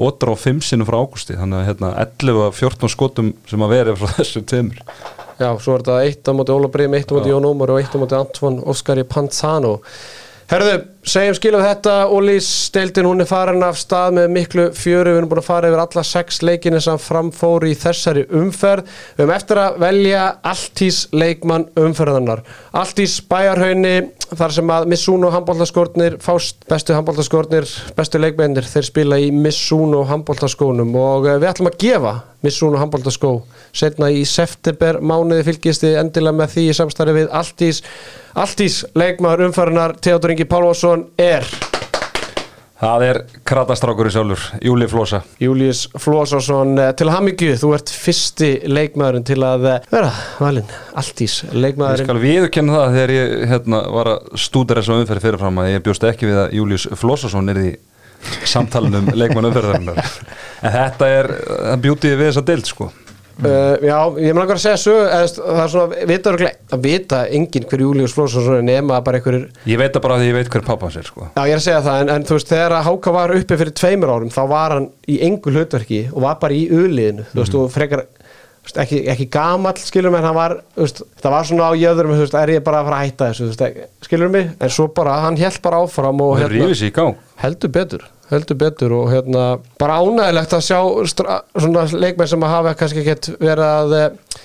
Ótra 0.01 0.32
og 0.32 0.38
5 0.40 0.62
sinu 0.64 0.86
frá 0.88 0.96
Ágústi. 1.03 1.36
Þannig 1.36 1.61
að 1.61 1.66
hérna 1.68 1.90
11 2.07 2.42
af 2.46 2.61
14 2.62 2.92
skotum 2.94 3.32
sem 3.51 3.66
að 3.66 3.74
verið 3.74 4.01
frá 4.01 4.14
þessu 4.20 4.44
tveimur. 4.48 4.80
Já, 5.40 5.51
svo 5.61 5.74
er 5.76 5.84
þetta 5.84 5.98
eitt 6.07 6.28
á 6.28 6.32
móti 6.36 6.53
Óla 6.57 6.68
Brim, 6.72 6.96
eitt 6.96 7.12
á 7.12 7.16
móti 7.16 7.32
Jón 7.32 7.48
Ómar 7.48 7.74
og 7.74 7.82
eitt 7.82 7.92
á 7.92 7.98
móti 8.01 8.16
Anton 8.16 8.59
Óskari 8.68 9.05
Panzano. 9.09 9.78
Herðu, 10.51 10.72
segjum 11.01 11.36
skilum 11.38 11.62
þetta 11.64 11.94
Ólís 12.12 12.48
deildin, 12.74 13.07
hún 13.09 13.24
er 13.24 13.28
farin 13.28 13.64
af 13.64 13.78
stað 13.80 14.18
með 14.18 14.32
miklu 14.34 14.66
fjöru, 14.76 15.14
við 15.14 15.20
erum 15.20 15.30
búin 15.30 15.40
að 15.40 15.48
fara 15.48 15.70
yfir 15.70 15.82
alla 15.84 16.05
sex 16.05 16.40
leikinni 16.44 16.80
sem 16.84 17.01
framfóru 17.01 17.70
í 17.70 17.76
þessari 17.78 18.26
umferð. 18.36 18.88
Við 19.16 19.24
höfum 19.24 19.34
eftir 19.36 19.62
að 19.62 19.78
velja 19.84 20.26
alltís 20.53 21.03
leikmann 21.16 21.68
umferðarnar 21.80 22.44
alltís 22.76 23.18
bæjarhaunni, 23.30 23.94
þar 24.30 24.55
sem 24.55 24.70
að 24.70 24.88
Missuno 24.92 25.30
handbóltaskórnir 25.34 26.18
fást 26.22 26.61
bestu 26.70 26.94
handbóltaskórnir, 26.94 27.66
bestu 27.96 28.20
leikmennir 28.20 28.68
þeir 28.68 28.86
spila 28.86 29.18
í 29.18 29.30
Missuno 29.34 30.05
handbóltaskónum 30.11 30.94
og 31.01 31.26
eh, 31.26 31.40
við 31.40 31.51
ætlum 31.51 31.70
að 31.72 31.80
gefa 31.82 32.14
Missuno 32.44 32.78
handbóltaskó 32.80 33.34
setna 33.76 34.09
í 34.14 34.22
september. 34.28 35.01
Mánuði 35.03 35.48
fylgist 35.51 35.84
þið 35.84 35.98
endilega 36.05 36.38
með 36.38 36.55
því 36.55 36.66
í 36.70 36.76
samstarfi 36.78 37.16
við 37.18 37.32
Altís 37.40 37.82
Altís 38.38 38.84
leikmaður 38.94 39.48
umfærunar 39.48 39.96
Theodor 39.98 40.30
Ingi 40.30 40.44
Pálvarsson 40.46 40.89
er 41.20 41.47
Það 42.80 43.03
er 43.05 43.18
kratastrákur 43.45 44.09
í 44.09 44.11
sjálfur, 44.14 44.45
Júli 44.64 44.86
Flosa. 44.88 45.18
Július 45.43 45.82
Flósásson 46.01 46.78
til 46.97 47.11
hamingju, 47.12 47.59
þú 47.61 47.74
ert 47.76 47.93
fyrsti 47.93 48.49
leikmaðurinn 48.72 49.26
til 49.28 49.36
að 49.45 49.66
eh, 49.68 49.91
vera 49.93 50.09
valinn. 50.41 50.72
Altís 50.97 51.43
Ég 51.43 51.59
leikmaðurinn 51.61 52.09
skal 52.09 52.22
viðurkenna 52.22 52.78
það 52.78 52.97
þegar 52.97 53.12
ég 53.18 53.34
hérna, 53.53 53.82
var 53.99 54.12
að 54.14 54.32
stúdera 54.47 54.80
þessu 54.80 54.97
umferð 54.97 55.26
fyrirfram 55.26 55.61
að 55.61 55.70
ég 55.74 55.84
bjóst 55.91 56.09
ekki 56.09 56.30
við 56.30 56.41
að 56.47 56.57
Július 56.57 56.88
Flossason 57.03 57.53
er 57.53 57.61
í 57.66 57.68
samtalinu 58.49 59.03
um 59.03 59.12
leikmann 59.12 59.51
umferðarinnar. 59.51 60.01
En 60.64 60.74
þetta 60.74 61.12
er, 61.20 61.30
það 61.51 61.84
bjútið 61.84 62.16
við 62.16 62.26
þessa 62.30 62.49
deild 62.49 62.68
sko 62.68 62.91
Uh, 63.41 63.76
já, 63.80 63.97
ég 64.20 64.34
með 64.34 64.41
langar 64.43 64.59
að 64.59 64.62
segja 64.66 64.95
eða, 65.01 65.28
það 65.41 65.61
er 65.62 65.70
svona, 65.72 66.01
vita 66.11 66.30
örugglega- 66.32 66.76
að 66.76 66.82
vita 66.84 67.20
enginn 67.38 67.64
hver 67.70 67.80
Július 67.86 68.12
Flósásson 68.16 68.59
er 68.59 68.66
nema 68.66 68.99
bara 69.07 69.16
einhverjur 69.20 69.47
Ég 69.70 69.80
veit 69.80 69.95
það 69.95 70.03
bara 70.05 70.18
að 70.18 70.26
ég 70.28 70.36
veit 70.36 70.51
hver 70.53 70.64
pappa 70.66 70.86
hans 70.91 70.99
er 71.01 71.09
sko. 71.09 71.28
Já, 71.32 71.43
ég 71.49 71.55
er 71.57 71.61
að 71.62 71.64
segja 71.64 71.82
það, 71.86 72.01
en, 72.05 72.12
en 72.16 72.26
þú 72.28 72.36
veist, 72.36 72.51
þegar 72.53 72.76
að 72.76 72.86
Háka 72.91 73.14
var 73.16 73.34
uppi 73.38 73.57
fyrir 73.62 73.72
tveimur 73.80 74.12
árum, 74.12 74.32
þá 74.34 74.43
var 74.51 74.74
hann 74.76 74.88
í 75.09 75.16
engu 75.24 75.55
hlutverki 75.55 76.03
og 76.12 76.20
var 76.26 76.36
bara 76.43 76.59
í 76.59 76.66
uliðinu, 76.68 77.24
þú 77.32 77.41
veist, 77.41 77.57
og 77.62 77.72
frekar 77.72 78.05
veist, 78.61 78.76
ekki, 78.84 79.01
ekki 79.14 79.28
gamall, 79.32 79.80
skilur 79.80 80.12
mig, 80.12 80.20
en 80.20 80.28
hann 80.28 80.36
var, 80.36 80.57
veist, 80.76 81.01
það 81.24 81.34
var 81.38 81.49
svona 81.49 81.70
á 81.70 81.72
jöðurum, 81.80 82.12
þú 82.18 82.24
veist, 82.26 82.38
er 82.45 82.55
ég 82.59 82.64
bara 82.66 82.82
að 82.84 82.91
fara 82.91 83.01
að 83.01 83.09
hætta 83.09 83.30
þessu, 83.32 83.49
veist, 83.51 83.91
skilur 84.05 84.32
mig, 84.36 84.51
en 84.61 84.74
svo 84.76 84.88
bara, 85.01 85.16
hann 85.24 85.41
held 85.41 85.61
bara 85.64 85.80
áfram 85.86 86.20
og 86.28 86.36
hérna, 86.43 86.68
sér 86.76 87.14
heldur 87.41 87.72
betur, 87.72 88.05
heldur 88.30 88.60
betur 88.60 88.94
og 88.98 89.10
hérna 89.12 89.48
bara 89.80 89.98
ánægilegt 90.02 90.54
að 90.56 90.64
sjá 90.68 90.78
leikmenn 91.96 92.30
sem 92.30 92.46
að 92.46 92.54
hafa 92.54 92.76
kannski 92.78 93.02
ekkert 93.02 93.32
verið 93.40 93.66
að 93.66 93.98
eh, 93.98 94.38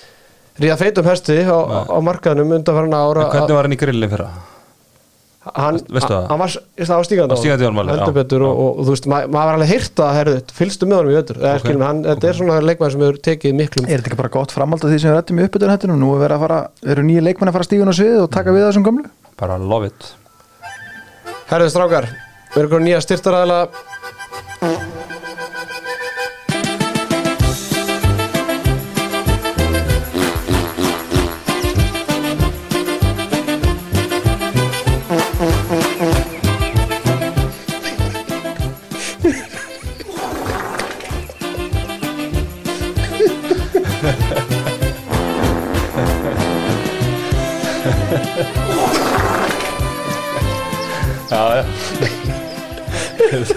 ríða 0.64 0.80
feitum 0.80 1.08
hesti 1.10 1.38
á, 1.46 1.58
á 1.86 1.98
markaðnum 2.04 2.58
undanfarna 2.58 3.06
ára 3.06 3.30
Hvernig 3.32 3.58
var 3.58 3.68
hann 3.68 3.76
í 3.76 3.80
grillin 3.80 4.14
hann, 5.54 5.78
veistu 5.78 6.10
það? 6.10 6.24
hann 6.32 6.40
var, 6.40 6.54
það 6.80 6.92
var 6.96 7.06
stígandi 7.06 7.36
já, 7.46 8.08
betur 8.16 8.44
og, 8.48 8.62
og, 8.64 8.80
þú 8.82 8.94
veist, 8.96 9.06
ma 9.06 9.20
maður 9.30 9.50
var 9.50 9.58
alveg 9.60 9.70
heyrt 9.70 10.02
að 10.02 10.12
herðu, 10.18 10.36
fylgstu 10.58 10.90
með 10.90 10.98
honum 11.00 11.12
í 11.12 11.18
öður 11.20 11.38
okay. 11.38 11.62
skilum, 11.62 11.86
hann, 11.86 12.02
þetta 12.08 12.30
er 12.30 12.38
svona 12.40 12.58
leikmenn 12.64 12.94
sem 12.96 13.06
hefur 13.06 13.22
tekið 13.28 13.56
miklum 13.60 13.86
Er 13.86 14.00
þetta 14.00 14.10
ekki 14.10 14.20
bara 14.24 14.34
gott 14.40 14.56
framhald 14.56 14.82
af 14.82 14.90
því 14.90 15.00
sem 15.04 15.12
við 15.12 15.18
rættum 15.20 15.38
í 15.38 15.46
uppbytun 15.46 15.74
hættinu? 15.76 16.02
Nú 16.02 16.12
er 16.16 16.24
verið 16.24 16.40
að 16.40 16.46
fara, 16.48 16.60
eru 16.96 17.06
nýja 17.06 17.26
leikmenn 17.28 17.52
að 17.52 17.58
fara 17.60 17.68
stígun 17.70 17.94
á 17.94 17.98
svið 18.00 18.20
og 18.24 18.30
taka 18.34 18.56
við 18.56 18.66
þessum 18.66 18.86
gömlu? 18.90 19.10
Bara 19.38 19.60
love 19.62 19.92
it 19.92 20.14
herðu 21.46 21.70
strákar, 21.70 22.08
við 22.56 22.62
erum 22.62 22.72
konið 22.72 22.88
nýja 22.88 23.00
styrtaræðila 23.04 23.58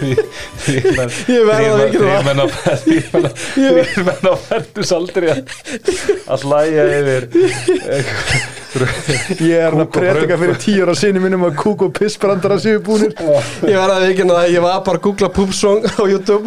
Ég 0.09 0.87
verð 0.97 1.17
að 1.29 1.89
viðurkenna 1.89 2.45
það. 2.53 2.77
Þrýr 3.55 4.07
menn 4.07 4.25
á 4.29 4.33
færtusaldri 4.47 5.29
að 5.33 6.45
hlæja 6.45 6.83
yfir 6.99 7.23
Ég 9.41 9.55
er 9.65 9.73
að 9.73 9.87
brauð. 9.95 10.33
fyrir 10.43 10.57
tíu 10.61 10.83
ára 10.85 10.95
sinni 10.97 11.21
minnum 11.23 11.47
að 11.49 11.55
kúk 11.63 11.87
og 11.87 11.93
pissbrandara 11.97 12.57
séu 12.61 12.79
búnir 12.85 13.15
ég 13.65 13.77
var 13.79 13.95
að 13.95 14.05
veikina 14.07 14.37
það, 14.37 14.51
ég 14.53 14.61
var 14.67 14.83
bara 14.85 15.01
að 15.01 15.05
googla 15.07 15.29
poop 15.33 15.51
song 15.57 15.81
á 15.89 16.03
YouTube 16.05 16.45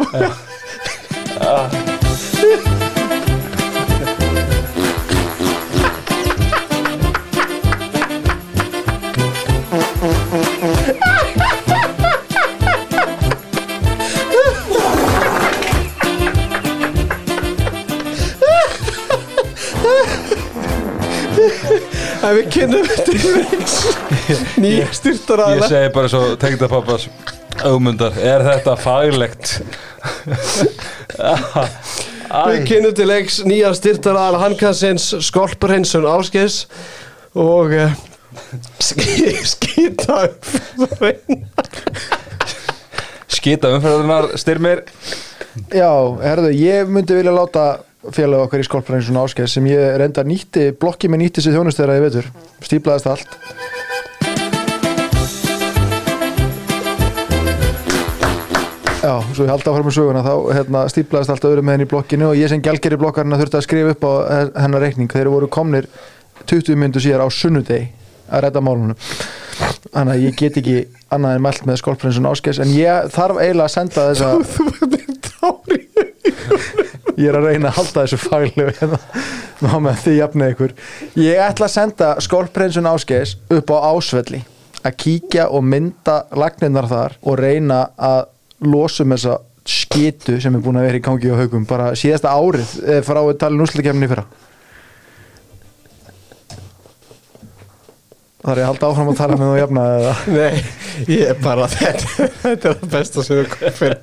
En 22.23 22.37
við 22.37 22.45
kynnum 22.55 22.85
þetta 22.87 23.13
nýja 24.63 24.85
Ég 24.85 24.93
styrtaræðila 24.95 25.67
segi 25.71 25.89
bara 25.95 26.11
svo 26.11 26.21
tengda 26.39 26.69
pappas 26.71 27.09
Ögmundar, 27.67 28.15
er 28.17 28.41
þetta 28.47 28.73
faglegt? 28.81 29.51
Við 32.33 32.63
kynnum 32.69 32.95
til 32.97 33.07
leiks 33.09 33.41
nýja 33.45 33.73
styrtaræðila 33.77 34.41
Hankassins 34.41 35.11
Skolpur 35.27 35.75
Hinsson 35.75 36.07
Áskis 36.09 36.63
og 37.37 37.75
uh, 37.75 37.93
skýta 38.79 40.23
upp 40.29 40.41
Skita 43.33 43.73
umferðunar 43.75 44.29
styrmir. 44.39 44.83
Já, 45.73 45.89
herðu, 46.23 46.53
ég 46.55 46.87
myndi 46.89 47.17
vilja 47.17 47.33
láta 47.35 47.65
félag 48.11 48.47
okkar 48.47 48.63
í 48.63 48.67
skolpræðin 48.67 49.05
svona 49.07 49.23
áskeið 49.23 49.47
sem 49.53 49.67
ég 49.71 49.95
reynda 50.01 50.25
nýtti, 50.27 50.71
blokki 50.79 51.07
með 51.11 51.23
nýtti 51.23 51.43
sér 51.45 51.55
þjónustæra 51.55 51.95
í 51.99 52.03
vetur, 52.03 52.27
stíplaðist 52.65 53.07
allt. 53.07 53.37
Já, 59.03 59.17
svo 59.35 59.43
ég 59.43 59.51
haldi 59.51 59.67
áfram 59.67 59.87
með 59.87 59.95
söguna 59.97 60.23
þá 60.23 60.33
hérna, 60.55 60.81
stíplaðist 60.91 61.33
allt 61.33 61.47
öðrum 61.47 61.67
með 61.67 61.75
henni 61.75 61.87
í 61.87 61.91
blokkinu 61.91 62.29
og 62.29 62.37
ég 62.39 62.51
sem 62.51 62.61
gælgeri 62.63 62.99
blokkarinn 62.99 63.35
þurfti 63.35 63.59
að 63.59 63.65
skrifa 63.65 63.95
upp 63.95 64.07
á 64.07 64.11
hennar 64.63 64.83
reikning, 64.83 65.11
þeir 65.11 65.31
voru 65.31 65.49
komnir 65.51 65.89
20 66.47 66.79
myndu 66.79 67.03
síðar 67.03 67.23
á 67.23 67.27
sunnudegi 67.27 67.89
að 68.31 68.45
redda 68.45 68.63
málunum. 68.63 68.97
Þannig 69.93 70.13
að 70.13 70.23
ég 70.23 70.37
get 70.39 70.59
ekki 70.61 70.77
annað 71.13 71.35
en 71.37 71.43
mælt 71.45 71.67
með 71.67 71.81
skolpræðin 71.83 72.17
svona 72.17 72.31
áskeið 72.33 72.63
en 72.63 72.73
ég 72.77 73.11
þarf 73.13 73.41
eiginlega 73.43 73.67
að 73.67 73.75
senda 73.75 74.07
þessa 74.09 74.31
ég 77.23 77.31
er 77.31 77.39
að 77.39 77.49
reyna 77.49 77.71
að 77.71 77.77
halda 77.79 78.03
þessu 78.03 78.19
faglegu 78.21 78.75
hérna. 78.79 78.99
Ná 79.63 79.71
með 79.79 80.01
því 80.03 80.15
jafnið 80.17 80.53
ykkur. 80.53 80.75
Ég 81.23 81.41
ætla 81.43 81.69
að 81.69 81.75
senda 81.77 82.09
skólprinsun 82.23 82.89
áskeis 82.89 83.37
upp 83.53 83.73
á 83.73 83.77
ásvelli 83.93 84.43
að 84.83 84.97
kíkja 84.99 85.47
og 85.55 85.63
mynda 85.63 86.23
lagninnar 86.35 86.89
þar 86.91 87.17
og 87.23 87.39
reyna 87.39 87.85
að 87.95 88.25
losa 88.67 89.05
um 89.05 89.15
þessa 89.15 89.39
skitu 89.63 90.39
sem 90.43 90.55
er 90.55 90.63
búin 90.63 90.79
að 90.79 90.89
vera 90.89 90.99
í 90.99 91.03
gangi 91.03 91.31
á 91.31 91.39
haugum 91.39 91.67
bara 91.67 91.93
síðasta 91.95 92.33
árið 92.35 92.73
eh, 92.83 92.99
frá 93.05 93.21
að 93.21 93.37
tala 93.39 93.59
núsleikefni 93.59 94.09
fyrra 94.11 94.25
þar 98.43 98.59
er 98.59 98.61
að 98.63 98.69
halda 98.69 98.87
áfram 98.89 99.09
að 99.11 99.19
tala 99.19 99.37
með 99.39 99.49
þú 99.49 99.57
jafna 99.59 99.83
eða? 99.97 100.13
Nei, 100.37 100.63
ég 101.07 101.29
er 101.31 101.37
bara 101.43 101.67
þetta 101.71 102.27
Þetta 102.43 102.69
er 102.69 102.77
það 102.79 102.93
besta 102.93 103.23
sem 103.23 103.39
við 103.39 103.49
komum 103.53 103.75
fyrir. 103.77 103.99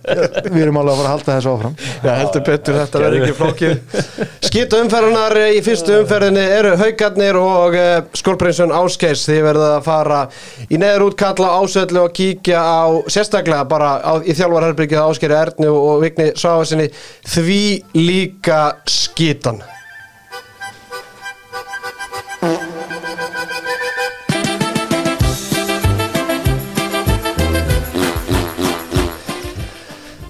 Við 0.46 0.62
erum 0.64 0.78
alveg 0.80 0.92
að 0.92 1.00
fara 1.00 1.10
að 1.10 1.14
halda 1.14 1.34
þessu 1.36 1.52
áfram. 1.54 1.74
Já, 2.00 2.10
heldur 2.16 2.44
betur, 2.46 2.78
þetta 2.80 3.02
verður 3.04 3.26
ekki 3.26 3.38
flókið 3.40 3.98
Skýta 4.50 4.80
umferðunar 4.84 5.36
í 5.44 5.60
fyrstu 5.64 5.96
umferðinni 6.00 6.44
eru 6.58 6.74
haugarnir 6.80 7.40
og 7.40 7.76
uh, 7.78 7.90
skólprinsun 8.20 8.74
Áskeis 8.74 9.26
Þið 9.28 9.42
verða 9.46 9.72
að 9.76 9.84
fara 9.86 10.20
í 10.66 10.80
neður 10.80 11.06
útkalla 11.10 11.52
ásöllu 11.60 12.04
og 12.06 12.14
kíkja 12.16 12.62
á 12.64 12.84
sérstaklega 13.12 13.66
bara 13.70 13.92
á, 14.00 14.12
í 14.24 14.34
þjálfarherbyggið 14.36 15.02
Áskeri 15.04 15.36
Erni 15.36 15.68
og 15.70 16.00
Vigni 16.04 16.30
Sáfasinni 16.38 16.88
því 17.28 17.60
líka 18.00 18.62
skýtan 18.88 19.60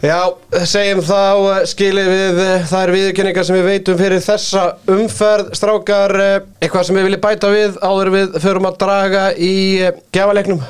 Já, 0.00 0.32
segjum 0.64 1.02
þá 1.04 1.16
eh, 1.20 1.58
skilið 1.68 2.06
við 2.08 2.38
eh, 2.40 2.62
þær 2.70 2.92
viðurkenningar 2.94 3.44
sem 3.44 3.56
við 3.58 3.66
veitum 3.68 3.98
fyrir 3.98 4.22
þessa 4.24 4.62
umferð 4.94 5.50
strákar, 5.58 6.14
eh, 6.24 6.36
eitthvað 6.56 6.86
sem 6.88 6.96
við 6.96 7.04
viljum 7.04 7.22
bæta 7.26 7.50
við 7.52 7.76
áður 7.84 8.10
við 8.14 8.38
förum 8.40 8.68
að 8.70 8.78
draga 8.80 9.26
í 9.36 9.52
gjafaleiknum? 10.16 10.62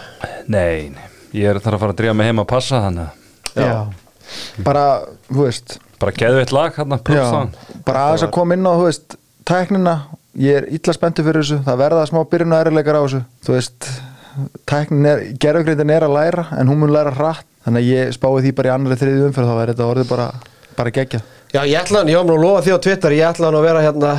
Nei, 0.51 0.91
nei, 0.97 1.07
ég 1.39 1.47
er 1.53 1.63
þar 1.63 1.79
að 1.79 1.85
fara 1.85 1.95
að 1.95 2.01
drífa 2.03 2.17
mig 2.19 2.31
heim 2.33 2.43
að 2.43 2.49
passa 2.51 2.83
þannig 2.89 3.07
að 3.55 3.71
já. 3.71 3.79
bara, 4.67 4.85
þú 5.31 5.47
veist. 5.47 5.79
Bara 6.03 6.17
geðu 6.25 6.43
eitt 6.43 6.57
lag 6.57 6.75
hérna, 6.75 6.99
Já, 6.99 7.07
prófstaðan 7.07 7.55
bara 7.87 8.05
aðeins 8.09 8.27
að 8.27 8.35
koma 8.41 8.59
inn 8.59 8.67
á, 8.67 8.73
þú 8.75 8.89
veist, 8.89 9.19
tæknina. 9.47 9.97
Ég 10.41 10.59
er 10.59 10.71
illa 10.75 10.95
spenntur 10.95 11.27
fyrir 11.27 11.45
þessu. 11.45 11.63
Það 11.67 11.81
verða 11.85 12.03
smá 12.11 12.25
byrjun 12.31 12.55
og 12.55 12.67
erleikar 12.67 12.99
á 12.99 13.03
þessu 13.05 13.23
þú 13.47 13.55
veist, 13.55 13.93
tæknin 14.71 15.07
er 15.07 15.25
er 15.97 16.07
að 16.07 16.15
læra, 16.17 16.47
en 16.61 16.69
hún 16.69 16.79
mun 16.83 16.93
læra 16.95 17.13
hratt. 17.15 17.47
Þannig 17.65 17.83
að 17.83 17.91
ég 17.93 18.15
spái 18.17 18.41
því 18.41 18.53
bara 18.57 18.69
í 18.71 18.73
annari 18.73 18.97
þriði 18.97 19.27
umferð 19.29 19.51
þá 19.51 19.59
er 19.63 19.71
þetta 19.75 19.89
orðið 19.93 20.09
bara, 20.09 20.29
bara 20.79 20.91
geggjað. 20.97 21.23
Já, 21.51 21.65
ég 21.67 21.81
ætla 21.81 21.99
hann, 21.99 22.09
ég 22.09 22.17
var 22.17 22.25
nú 22.29 22.35
að 22.39 22.45
lofa 22.45 22.61
því 22.63 22.73
á 22.73 22.85
Twitter 22.87 23.11
ég 23.17 23.27
ætla 23.27 23.49
hann 23.51 23.57
að 23.59 23.65
vera 23.67 23.81
hérna 23.83 24.11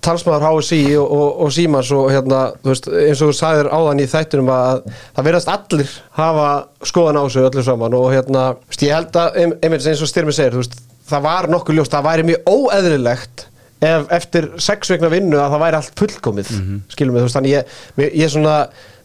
talsmaður 0.00 0.46
HSI 0.48 0.78
og, 0.96 1.10
og, 1.12 1.26
og 1.44 1.50
Símans 1.52 1.90
og 1.92 2.06
hérna, 2.10 2.38
þú 2.64 2.70
veist, 2.72 2.88
eins 2.88 3.20
og 3.22 3.28
þú 3.30 3.36
sagðir 3.36 3.68
áðan 3.76 4.00
í 4.00 4.06
þættunum 4.08 4.48
að 4.54 4.80
það 5.18 5.26
verðast 5.28 5.50
allir 5.52 5.92
hafa 6.16 6.46
skoðan 6.88 7.20
á 7.20 7.24
sig 7.28 7.44
öllu 7.50 7.64
saman 7.68 7.96
og 8.00 8.08
hérna, 8.16 8.46
þú 8.64 8.72
veist, 8.72 8.86
ég 8.88 8.96
held 8.96 9.20
að 9.20 9.38
ein- 9.44 9.54
einmitt 9.62 9.86
eins 9.92 10.02
og 10.02 10.10
Styrmi 10.10 10.32
segir, 10.32 10.56
þú 10.56 10.62
veist, 10.64 10.78
það 11.12 11.26
var 11.28 11.50
nokkuð 11.52 11.76
ljóst, 11.78 11.92
það 11.92 12.08
væri 12.08 12.26
mjög 12.32 12.50
óeðlilegt 12.56 13.44
ef 13.92 14.08
eftir 14.18 14.48
sex 14.58 14.90
vikna 14.96 15.12
vinnu 15.12 15.38
að 15.38 15.52
það 15.54 15.62
væri 15.66 15.78
allt 15.82 16.00
fullkomið, 16.00 16.54
skilum 16.96 17.14
við, 17.14 17.20
þú 17.20 17.28
veist, 17.28 17.36
þannig 17.36 17.52
ég, 17.58 17.76
mér- 18.00 18.16
ég 18.24 18.32
svona, 18.32 18.56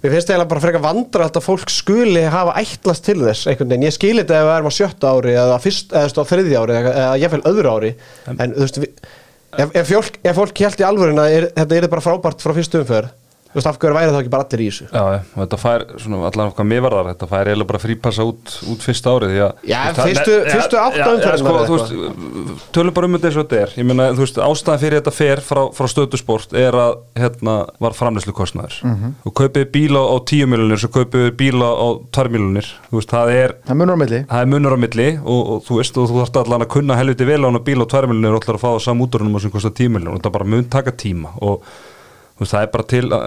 mér 0.03 0.13
finnst 0.13 0.29
eiginlega 0.29 0.51
bara 0.51 0.63
frekar 0.65 0.83
vandra 0.83 1.27
að 1.29 1.41
fólk 1.45 1.71
skuli 1.71 2.25
hafa 2.27 2.57
ætlast 2.59 3.05
til 3.07 3.19
þess 3.21 3.47
einhvern 3.47 3.71
veginn, 3.71 3.87
ég 3.87 3.95
skil 3.95 4.17
þetta 4.19 4.39
ef 4.39 4.47
við 4.49 4.55
erum 4.57 4.71
á 4.71 4.77
sjötta 4.77 5.11
ári 5.15 5.35
eða, 5.39 5.59
fyrst, 5.63 5.95
eða 5.95 6.25
þriðja 6.31 6.63
ári 6.63 6.77
eða, 6.79 7.05
jafnvel 7.23 7.43
öðru 7.53 7.75
ári. 7.77 7.91
En 8.33 8.55
þú 8.55 8.65
veist, 8.65 8.79
ef, 8.83 9.71
ef, 9.71 9.91
fólk, 9.93 10.19
ef 10.23 10.39
fólk 10.41 10.63
held 10.67 10.83
í 10.83 10.87
alvörina 10.87 11.27
er, 11.31 11.49
þetta 11.55 11.79
er 11.79 11.91
bara 11.95 12.03
frábært 12.03 12.43
frá 12.43 12.55
fyrstu 12.57 12.83
umferð 12.83 13.13
þú 13.53 13.59
veist, 13.59 13.67
af 13.69 13.77
hverju 13.79 13.95
væri 13.97 14.11
það 14.13 14.19
ekki 14.23 14.31
bara 14.33 14.43
allir 14.47 14.63
í 14.63 14.67
þessu? 14.71 14.87
Já, 14.89 15.03
og 15.03 15.39
þetta 15.43 15.59
fær, 15.61 15.83
svona, 16.01 16.19
allan 16.29 16.49
okkar 16.51 16.65
miðvarðar 16.73 17.09
þetta 17.13 17.27
fær 17.29 17.49
eiginlega 17.51 17.69
bara 17.69 17.81
frípassa 17.83 18.25
út, 18.25 18.53
út 18.73 18.81
fyrsta 18.81 19.13
árið 19.13 19.33
því 19.33 19.41
að, 19.45 19.51
Já, 19.69 19.79
þú 19.93 20.07
fyrstu- 20.09 20.39
fyrstu 20.49 20.79
já, 20.79 20.85
já, 20.97 21.05
umferðirnar 21.13 21.37
sko, 21.43 21.53
þú 21.69 21.77
veist, 21.77 22.71
tölum 22.73 22.93
bara 22.97 23.05
um 23.09 23.13
þetta 23.17 23.29
eins 23.29 23.37
og 23.37 23.45
þetta 23.47 23.59
er. 23.63 23.73
Ég 23.77 23.85
meina, 23.89 24.07
þú 24.17 24.23
veist, 24.25 24.39
ástæðan 24.47 24.81
fyrir 24.83 24.97
þetta 25.01 25.13
fer 25.13 25.41
frá, 25.45 25.61
frá 25.77 25.87
stöðusport 25.93 26.53
er 26.57 26.73
að 26.83 26.97
hérna 27.21 27.55
var 27.83 27.93
framleyslu 27.97 28.33
kostnæður 28.33 28.79
Mhm. 28.83 29.13
þú 29.25 29.33
kaupið 29.39 29.65
bíla 29.71 30.01
á 30.01 30.15
10 30.25 30.45
miljonir 30.49 30.79
svo 30.81 30.89
kaupið 30.89 31.31
bíla 31.37 31.69
á 31.77 31.87
2 32.11 32.29
miljonir 32.33 32.67
þú 32.89 32.97
veist, 32.99 33.09
það 33.13 33.31
er 33.37 33.55
Það 33.67 33.77
munur 33.77 33.93
á 33.93 33.99
milli. 34.03 34.19
Það 34.27 34.41
er 34.41 34.45
munur 34.53 34.73
á 34.73 34.79
milli 34.83 35.07
og, 35.23 35.41
og 35.53 35.63
þú 35.67 35.77
veist 35.79 35.97
og 35.97 36.09
þú 36.09 36.15
þarft 36.23 36.37
allan 36.43 36.61
að 36.65 36.71
kunna 36.73 36.95
helviti 36.97 37.25
vel 37.25 37.41
á 37.45 37.47
hana 37.49 37.59
bíl 37.59 37.79
á 37.81 37.85
2 37.85 38.07
miljonir 38.09 38.33
og 38.35 38.41
ætlar 38.43 38.57
að 38.57 38.63
fá 38.63 38.69
það 38.73 38.85
samúturunum 38.89 39.39
sem 39.41 39.51
kostar 39.51 39.71
10 39.77 39.89
miljonir 39.93 40.15
og 40.17 40.21
það 40.25 40.31
bara 40.33 40.45
mun 40.45 40.63
taka 40.69 40.91
tíma 40.91 41.29
og 41.41 41.61
þú 41.63 41.92
veist, 42.39 42.53
það 42.53 42.63
er 42.65 42.69
bara 42.73 42.85
til 42.89 43.03
að, 43.13 43.23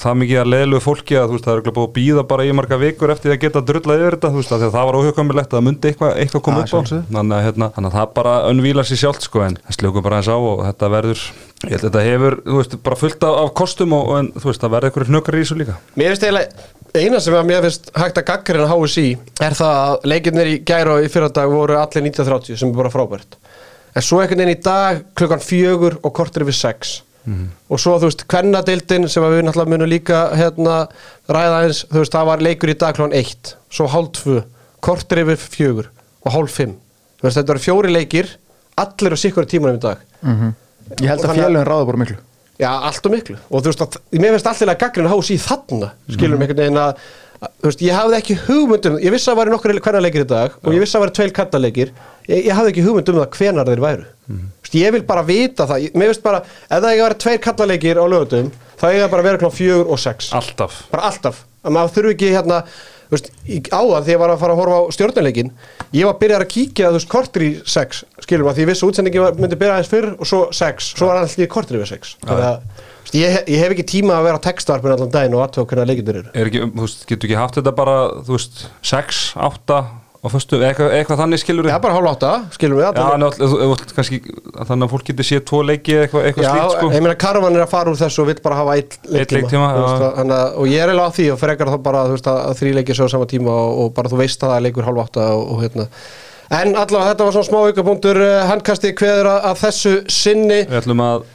það 0.00 0.16
mikið 0.22 0.40
að 0.42 0.50
leðilegu 0.52 0.84
fólki 0.84 1.18
að 1.18 1.34
veist, 1.34 1.46
það 1.46 1.60
er 1.60 1.74
búið 1.76 1.84
að 1.88 1.92
býða 1.98 2.24
bara 2.32 2.46
í 2.46 2.54
marga 2.58 2.78
vikur 2.80 3.12
eftir 3.14 3.34
að 3.34 3.42
geta 3.44 3.62
drullað 3.68 4.02
yfir 4.02 4.16
þetta 4.16 4.32
þú 4.32 4.40
veist, 4.40 4.54
af 4.54 4.62
því 4.62 4.68
að 4.68 4.76
það 4.76 4.88
var 4.88 4.98
óhugkamilegt 4.98 5.52
að 5.52 5.58
það 5.58 5.66
myndi 5.68 5.92
eitthvað, 5.92 6.14
eitthvað 6.22 6.44
koma 6.48 6.64
upp 6.64 6.74
á. 6.74 6.80
þannig 6.88 7.36
að, 7.36 7.44
hérna, 7.46 7.68
þannig 7.76 7.90
að 7.90 7.98
það 7.98 8.16
bara 8.18 8.34
önvíla 8.48 8.86
sér 8.88 9.02
sjálft 9.04 9.28
sko 9.28 9.44
en 9.46 9.60
það 9.62 9.78
sljókum 9.78 10.06
bara 10.08 10.18
eins 10.18 10.30
á 10.32 10.36
og 10.38 10.64
þetta 10.66 10.90
verður 10.96 11.22
ég 11.58 11.74
held 11.74 11.78
að 11.78 11.86
þetta 11.88 12.02
hefur, 12.06 12.36
þú 12.46 12.58
veist, 12.58 12.76
bara 12.88 12.98
fullt 12.98 13.24
af, 13.28 13.38
af 13.44 13.54
kostum 13.58 13.94
og, 13.96 14.10
en, 14.18 14.32
þú 14.36 14.50
veist, 14.50 14.62
það 14.62 14.74
verður 14.74 14.90
einhverju 14.90 15.12
hnökar 15.12 15.38
í 15.38 15.40
þessu 15.42 15.58
líka. 15.58 15.78
Mér 15.98 16.12
finnst 16.12 16.26
eiginlega 16.28 16.68
eina 16.94 17.20
sem 17.22 17.34
að 17.36 17.48
mér 17.48 17.66
finnst 17.66 17.90
hægt 17.98 18.20
að 18.20 18.28
gaggarinn 18.30 18.64
að 18.64 18.74
HSI 18.76 19.08
er 19.44 19.56
það 19.58 19.80
að 19.82 20.06
leikirnir 20.12 20.52
í 20.52 20.54
gæra 20.68 20.94
og 20.94 21.04
í 21.04 21.10
fyrradag 21.12 21.50
voru 21.52 21.76
allir 21.80 22.06
1930 22.06 22.60
sem 22.62 22.70
er 22.70 22.78
bara 22.78 22.92
frábært. 22.94 23.38
En 23.96 24.04
svo 24.04 24.20
einhvern 24.22 24.44
veginn 24.44 24.54
í 24.54 24.62
dag 24.62 25.02
klukkan 25.18 25.42
fjögur 25.42 25.98
og 25.98 26.14
kortir 26.14 26.46
yfir 26.46 26.56
sex 26.56 26.98
og 27.68 27.80
svo 27.82 27.96
þú 28.00 28.08
veist 28.08 28.22
kvennadeildin 28.30 29.08
sem 29.12 29.22
að 29.26 29.34
við 29.36 29.42
náttúrulega 29.48 29.72
munum 29.74 29.90
líka 29.90 30.20
hérna 30.38 30.76
ræða 31.28 31.58
eins 31.66 31.82
þú 31.90 32.02
veist 32.02 32.14
það 32.16 32.28
var 32.30 32.44
leikur 32.46 32.72
í 32.72 32.76
dag 32.80 32.94
klukkan 32.96 33.16
eitt 33.18 33.54
svo 33.70 33.86
hálf 33.92 34.12
tvö, 34.20 34.42
kortir 34.80 35.22
yfir 35.24 35.36
fjögur 35.42 35.90
og 36.24 36.32
hálf 36.32 36.54
fimm. 36.56 36.74
Þú 37.18 37.26
veist 37.28 37.36
þetta 37.40 37.54
eru 37.56 37.64
fjóri 37.66 37.92
leikir 37.92 38.30
allir 38.78 39.12
á 39.12 39.18
sikkur 39.18 39.46
tímanum 39.50 39.76
í 39.76 39.82
dag. 39.82 39.98
Ég 41.02 41.08
held 41.10 41.20
Og 41.20 41.24
að 41.24 41.30
að- 41.30 41.38
félögin 41.42 41.66
ráða 41.68 41.86
bara 41.86 41.98
miklu. 42.04 42.16
Já, 42.58 42.70
allt 42.88 43.06
og 43.06 43.12
miklu. 43.12 43.36
Og 43.50 43.62
þú 43.62 43.70
veist 43.70 43.82
að 43.84 43.96
mér 44.18 44.32
finnst 44.34 44.46
alltaf 44.50 44.68
að 44.68 44.78
gaggrinn 44.82 45.10
hási 45.12 45.34
í 45.36 45.42
þarna 45.42 45.90
skilum 46.10 46.40
einhvern 46.42 46.62
veginn 46.64 46.80
að 46.80 46.94
að, 47.38 47.50
þú 47.62 47.68
veist, 47.68 47.82
ég 47.86 47.94
hafði 47.94 48.16
ekki 48.18 48.34
hugmyndum, 48.48 48.96
ég 48.98 49.12
vissi 49.14 49.28
að 49.30 49.34
það 49.34 49.38
væri 49.38 49.50
nokkur 49.52 49.74
hvernig 49.78 50.02
leikir 50.02 50.24
í 50.24 50.28
dag 50.32 50.50
og 50.64 50.72
ég 50.74 50.80
vissi 50.82 50.96
að 50.96 50.98
það 50.98 51.04
væri 51.04 51.14
tveil 51.18 51.34
kattaleikir 51.36 51.92
ég, 52.28 52.40
ég 52.48 52.54
hafði 52.58 52.72
ekki 52.72 52.82
hugmynd 52.88 53.08
um 53.12 53.20
það 53.20 53.36
hvenar 53.38 53.68
þeir 53.70 53.82
væru. 53.84 54.06
Mm. 54.26 54.40
veist, 54.40 54.57
ég 54.76 54.94
vil 54.94 55.04
bara 55.08 55.24
vita 55.26 55.66
það, 55.68 55.86
ég, 55.86 55.96
mér 55.96 56.12
finnst 56.12 56.26
bara 56.26 56.42
ef 56.44 56.76
það 56.76 56.90
ekki 56.90 57.00
að 57.00 57.06
vera 57.06 57.20
tveir 57.24 57.42
kattaleikir 57.46 58.02
á 58.02 58.04
lögutum 58.08 58.52
þá 58.78 58.86
eiga 58.90 59.08
bara 59.08 59.24
að 59.24 59.30
vera 59.30 59.42
klá 59.42 59.50
fjögur 59.54 59.90
og 59.94 60.02
sex. 60.02 60.30
Alltaf. 60.36 60.84
Bara 60.92 61.10
alltaf, 61.10 61.42
að 61.64 61.76
maður 61.76 61.94
þurfi 61.96 62.16
ekki 62.16 62.32
hérna 62.34 62.62
þú 63.08 63.16
veist, 63.16 63.30
áðan 63.72 64.04
þegar 64.04 64.12
ég 64.12 64.20
var 64.20 64.32
að 64.34 64.42
fara 64.42 64.54
að 64.54 64.60
horfa 64.60 64.78
á 64.78 64.82
stjórnuleikin 64.96 65.52
ég 65.96 66.04
var 66.04 66.12
að 66.14 66.20
byrja 66.22 66.40
að 66.42 66.50
kíkja 66.52 66.90
þú 66.90 66.98
veist, 66.98 67.10
kortir 67.14 67.44
í 67.46 67.50
sex, 67.64 68.02
skilum 68.26 68.50
að 68.50 68.60
því 68.60 68.66
að 68.68 68.84
útsendingi 68.88 69.24
myndi 69.38 69.58
byrja 69.60 69.78
aðeins 69.78 69.92
fyrr 69.92 70.10
og 70.12 70.28
svo 70.28 70.40
sex. 70.52 70.92
Svo 70.98 71.08
var 71.08 71.22
alltaf 71.22 71.52
kortir 71.52 71.80
yfir 71.80 71.92
sex. 71.94 72.16
Að 72.28 72.58
ég, 73.16 73.38
ég 73.48 73.62
hef 73.62 73.72
ekki 73.72 73.86
tíma 73.96 74.18
að 74.18 74.28
vera 74.28 74.42
á 74.42 74.46
textarpun 74.48 74.92
allan 74.92 75.14
daginn 75.14 75.38
og 75.38 75.46
aðtöða 75.46 75.70
hvernig 75.70 75.88
leikindur 75.92 76.20
eru. 76.20 76.34
Er 76.34 76.50
ekki, 76.50 76.66
þú 76.66 76.84
veist, 76.84 77.06
getur 77.08 77.30
ekki 77.30 77.40
haft 77.40 77.58
þetta 77.60 77.74
bara 77.78 77.96
þú 78.26 78.36
veist, 78.36 78.66
6, 78.92 79.22
8 79.48 79.80
og 80.18 80.32
föstu, 80.34 80.58
eitthvað, 80.66 80.88
eitthvað 80.98 81.20
þannig 81.22 81.38
skilur 81.42 81.66
það 81.68 81.76
er 81.76 81.82
bara 81.84 81.94
hálf 81.94 82.08
átta, 82.10 82.30
skilum 82.56 82.78
við 82.80 82.84
Já, 82.88 82.90
þú- 83.38 83.58
þú- 83.60 83.92
kannski 83.94 84.18
þannig 84.66 84.86
að 84.88 84.92
fólk 84.94 85.04
getur 85.10 85.26
séð 85.28 85.42
tvo 85.46 85.60
leiki 85.62 85.94
eða 85.94 86.02
eitthvað, 86.08 86.24
eitthvað 86.26 86.46
Já, 86.48 86.50
slíkt 86.56 86.74
sko. 86.74 86.88
ég 86.96 87.04
meina 87.06 87.14
Karvan 87.22 87.56
er 87.58 87.62
að 87.62 87.70
fara 87.70 87.92
úr 87.92 88.00
þessu 88.00 88.22
og 88.24 88.26
vill 88.32 88.40
bara 88.42 88.56
hafa 88.58 88.74
eitt 88.80 88.98
leiktíma, 89.14 89.68
já. 89.78 89.84
að- 89.84 90.16
þannig 90.18 90.38
að- 90.38 90.56
og 90.58 90.66
ég 90.66 90.82
er 90.82 90.88
eiginlega 90.90 91.06
á 91.06 91.16
því 91.18 91.26
og 91.32 91.38
frekar 91.44 91.70
þá 91.70 91.78
bara 91.86 92.02
að, 92.02 92.16
að 92.18 92.58
þrý 92.58 92.74
leikir 92.80 92.98
svo 92.98 93.06
á 93.06 93.14
sama 93.14 93.26
tíma 93.30 93.54
og, 93.54 93.78
og 93.84 93.94
bara 93.94 94.08
þú 94.10 94.18
veist 94.24 94.42
að 94.42 94.50
það 94.50 94.56
er 94.58 94.66
leikur 94.66 94.88
hálf 94.90 95.04
átta 95.06 95.28
og, 95.38 95.44
og 95.54 95.62
hérna 95.62 95.86
en 96.48 96.72
allavega 96.72 97.10
þetta 97.10 97.26
var 97.26 97.34
svona 97.34 97.46
smá 97.48 97.58
aukapunktur 97.68 98.20
uh, 98.22 98.36
handkasti 98.48 98.92
kveður 98.96 99.28
að, 99.34 99.48
þessu 99.60 99.92
sinni. 100.12 100.62
Við 100.68 100.78
ætlum 100.78 101.02
að 101.04 101.26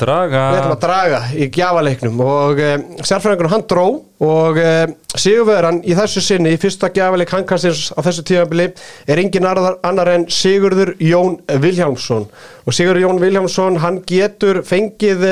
draga. 0.00 0.46
við 0.50 0.58
ætlum 0.60 0.74
að 0.74 0.80
draga 0.82 1.20
í 1.34 1.48
gjafaleiknum. 1.54 2.24
Og 2.24 2.62
uh, 2.64 2.74
sérfræðingur 3.06 3.52
hann 3.52 3.66
dró. 3.70 3.86
Og 4.24 4.58
uh, 4.62 4.86
sigurveðran 5.18 5.82
í 5.86 5.94
þessu 5.98 6.22
sinni 6.24 6.54
í 6.54 6.60
fyrsta 6.62 6.90
gjafaleik 6.94 7.34
handkastins 7.34 7.90
á 7.94 8.00
þessu 8.06 8.24
tíðanbili 8.30 8.70
er 9.10 9.20
engin 9.20 9.46
annar, 9.46 10.10
en 10.14 10.26
Sigurður 10.32 10.94
Jón 11.02 11.38
Vilhjálmsson. 11.62 12.26
Og 12.64 12.74
Sigurður 12.74 13.04
Jón 13.04 13.22
Vilhjálmsson 13.22 13.78
hann 13.84 14.00
getur 14.08 14.62
fengið 14.66 15.26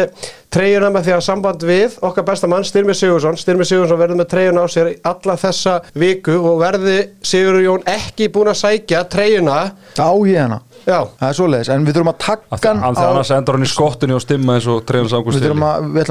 treyjuna 0.52 0.90
með 0.92 1.06
því 1.08 1.14
að 1.16 1.22
samband 1.26 1.64
við 1.68 1.96
okkar 2.04 2.26
besta 2.28 2.50
mann 2.50 2.66
Styrmi 2.68 2.94
Sigursson 2.96 3.38
Styrmi 3.40 3.66
Sigursson 3.68 4.00
verður 4.00 4.20
með 4.20 4.28
treyjuna 4.32 4.64
á 4.64 4.68
sér 4.72 4.90
alla 5.08 5.36
þessa 5.40 5.78
viku 5.98 6.36
og 6.38 6.60
verði 6.62 6.98
Sigurður 7.24 7.66
Jón 7.66 7.88
ekki 7.94 8.28
búin 8.34 8.52
að 8.52 8.60
sækja 8.60 9.04
treyjuna. 9.12 9.56
Á 9.96 10.10
hana? 10.12 10.60
Já, 10.82 10.98
Það 11.20 11.28
er 11.28 11.36
svoleiðis, 11.38 11.68
en 11.70 11.84
við 11.86 11.96
þurfum 11.96 12.12
að 12.12 12.18
því- 12.22 12.66
hann 12.66 12.82
af 12.82 12.96
því 12.96 13.08
annars 13.08 13.30
endur 13.36 13.54
hann 13.58 13.66
í 13.66 13.70
skottinu 13.70 14.16
og 14.18 14.22
stimma 14.24 14.56
eins 14.58 14.66
og 14.66 14.80
treyjans 14.86 15.12
ágúst 15.14 15.38
Við 15.38 15.46
þurfum 15.46 15.66
að, 15.68 15.90
við 15.94 16.08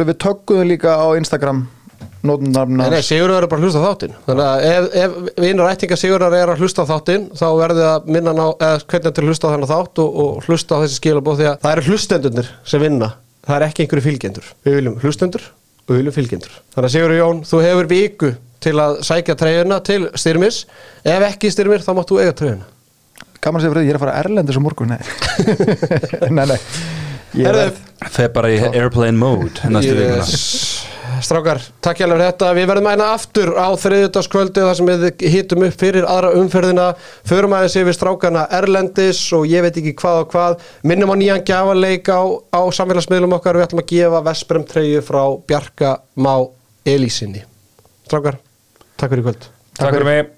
að, 0.00 0.06
við 0.08 0.18
tökkuðum 0.24 0.70
líka 0.70 0.94
á 0.96 1.06
Instagram 1.20 1.66
nei, 2.26 3.02
Sigurður 3.04 3.44
er 3.44 3.48
bara 3.50 3.60
að 3.60 3.66
hlusta 3.66 3.82
á 3.82 3.86
þáttinn. 3.86 4.16
Þannig 4.26 4.46
að 4.46 4.64
ef, 4.70 4.88
ef 5.02 5.44
vinnur 5.44 5.70
ættinga 5.70 5.98
Sigurður 6.00 6.36
er 6.38 6.52
að 6.54 6.64
hlusta 6.64 6.82
á 6.82 6.90
þáttinn 6.90 7.28
þá 7.36 7.46
verði 7.60 7.84
að 7.90 8.08
minna 8.16 8.32
ná, 8.36 8.46
eða 8.56 8.80
hvernig 8.88 9.14
til 9.14 9.22
að 9.24 9.30
hlusta 9.30 9.46
á 9.46 9.52
þennan 9.54 9.72
þátt 9.72 10.02
og, 10.02 10.18
og 10.24 10.48
hlusta 10.48 10.80
á 10.80 10.82
þessi 10.82 11.00
skilabóð 11.00 11.40
því 11.42 11.48
að 11.52 11.60
það 11.62 11.76
eru 11.76 11.86
hlustendurnir 11.90 12.50
sem 12.64 12.82
vinna 12.82 13.12
það 13.46 13.56
er 13.56 13.66
ekki 13.68 13.84
einhverju 13.84 14.04
fylgjendur. 14.06 14.50
Við 14.66 14.78
viljum 14.80 14.98
hlustendur 15.02 15.44
og 15.86 15.92
við 15.94 16.00
viljum 16.02 16.16
fylgjendur. 16.16 16.56
Þannig 16.74 16.88
að 16.88 16.94
Sigurður 16.96 17.20
Jón, 17.20 17.42
þú 17.46 17.62
hefur 17.64 17.90
viku 17.92 18.32
til 18.66 18.74
að 18.82 18.96
sækja 19.06 19.36
treyjuna 19.38 19.80
til 19.86 20.00
styrmis. 20.18 20.62
Ef 21.06 21.26
ekki 21.30 21.52
styrmir 21.54 21.84
þá 21.86 21.92
máttu 21.98 22.18
eiga 22.22 22.34
treyjuna. 22.36 22.66
Gaman 23.40 23.60
að 23.60 23.66
segja 23.66 23.74
fyrir 23.74 23.84
því, 23.84 23.86
ég 23.86 23.94
er 23.94 23.98
að 23.98 24.04
fara 24.06 24.18
erlendis 24.24 24.58
á 24.58 24.62
morgun. 24.64 24.94
Nei, 24.96 25.02
nei, 26.36 26.46
nei. 26.50 26.58
Þeir 27.36 28.30
bara 28.34 28.50
í 28.50 28.56
airplane 28.72 29.18
mode 29.20 29.70
næstu 29.70 29.94
vikuna. 29.94 30.24
Yes. 30.24 30.75
Strákar, 31.24 31.60
takk 31.84 32.00
fyrir 32.02 32.20
þetta. 32.20 32.50
Við 32.56 32.68
verðum 32.70 32.88
aðeina 32.90 33.08
aftur 33.14 33.52
á 33.56 33.68
þriðjutaskvöldi 33.80 34.64
þar 34.66 34.78
sem 34.78 34.90
við 34.90 35.24
hittum 35.32 35.64
upp 35.66 35.76
fyrir 35.80 36.06
aðra 36.08 36.32
umferðina. 36.40 36.86
Förum 37.28 37.56
aðeins 37.56 37.76
yfir 37.80 37.96
strákana 37.96 38.46
Erlendis 38.58 39.20
og 39.36 39.46
ég 39.48 39.64
veit 39.64 39.78
ekki 39.78 39.94
hvað 40.00 40.22
og 40.24 40.30
hvað. 40.34 40.64
Minnum 40.86 41.14
á 41.14 41.16
nýjan 41.16 41.44
gjafaleik 41.46 42.10
á, 42.12 42.20
á 42.52 42.60
samfélagsmiðlum 42.78 43.36
okkar. 43.38 43.58
Við 43.60 43.68
ætlum 43.68 43.84
að 43.84 43.92
gefa 43.94 44.24
Vesprem 44.30 44.66
treyju 44.68 45.04
frá 45.06 45.22
Bjarka 45.48 45.98
Má 46.20 46.34
Elísinni. 46.86 47.44
Strákar, 48.08 48.40
takk 48.96 49.14
fyrir 49.14 49.30
kvöld. 49.30 49.52
Takk 49.76 49.94
fyrir 49.94 50.10
mig 50.10 50.34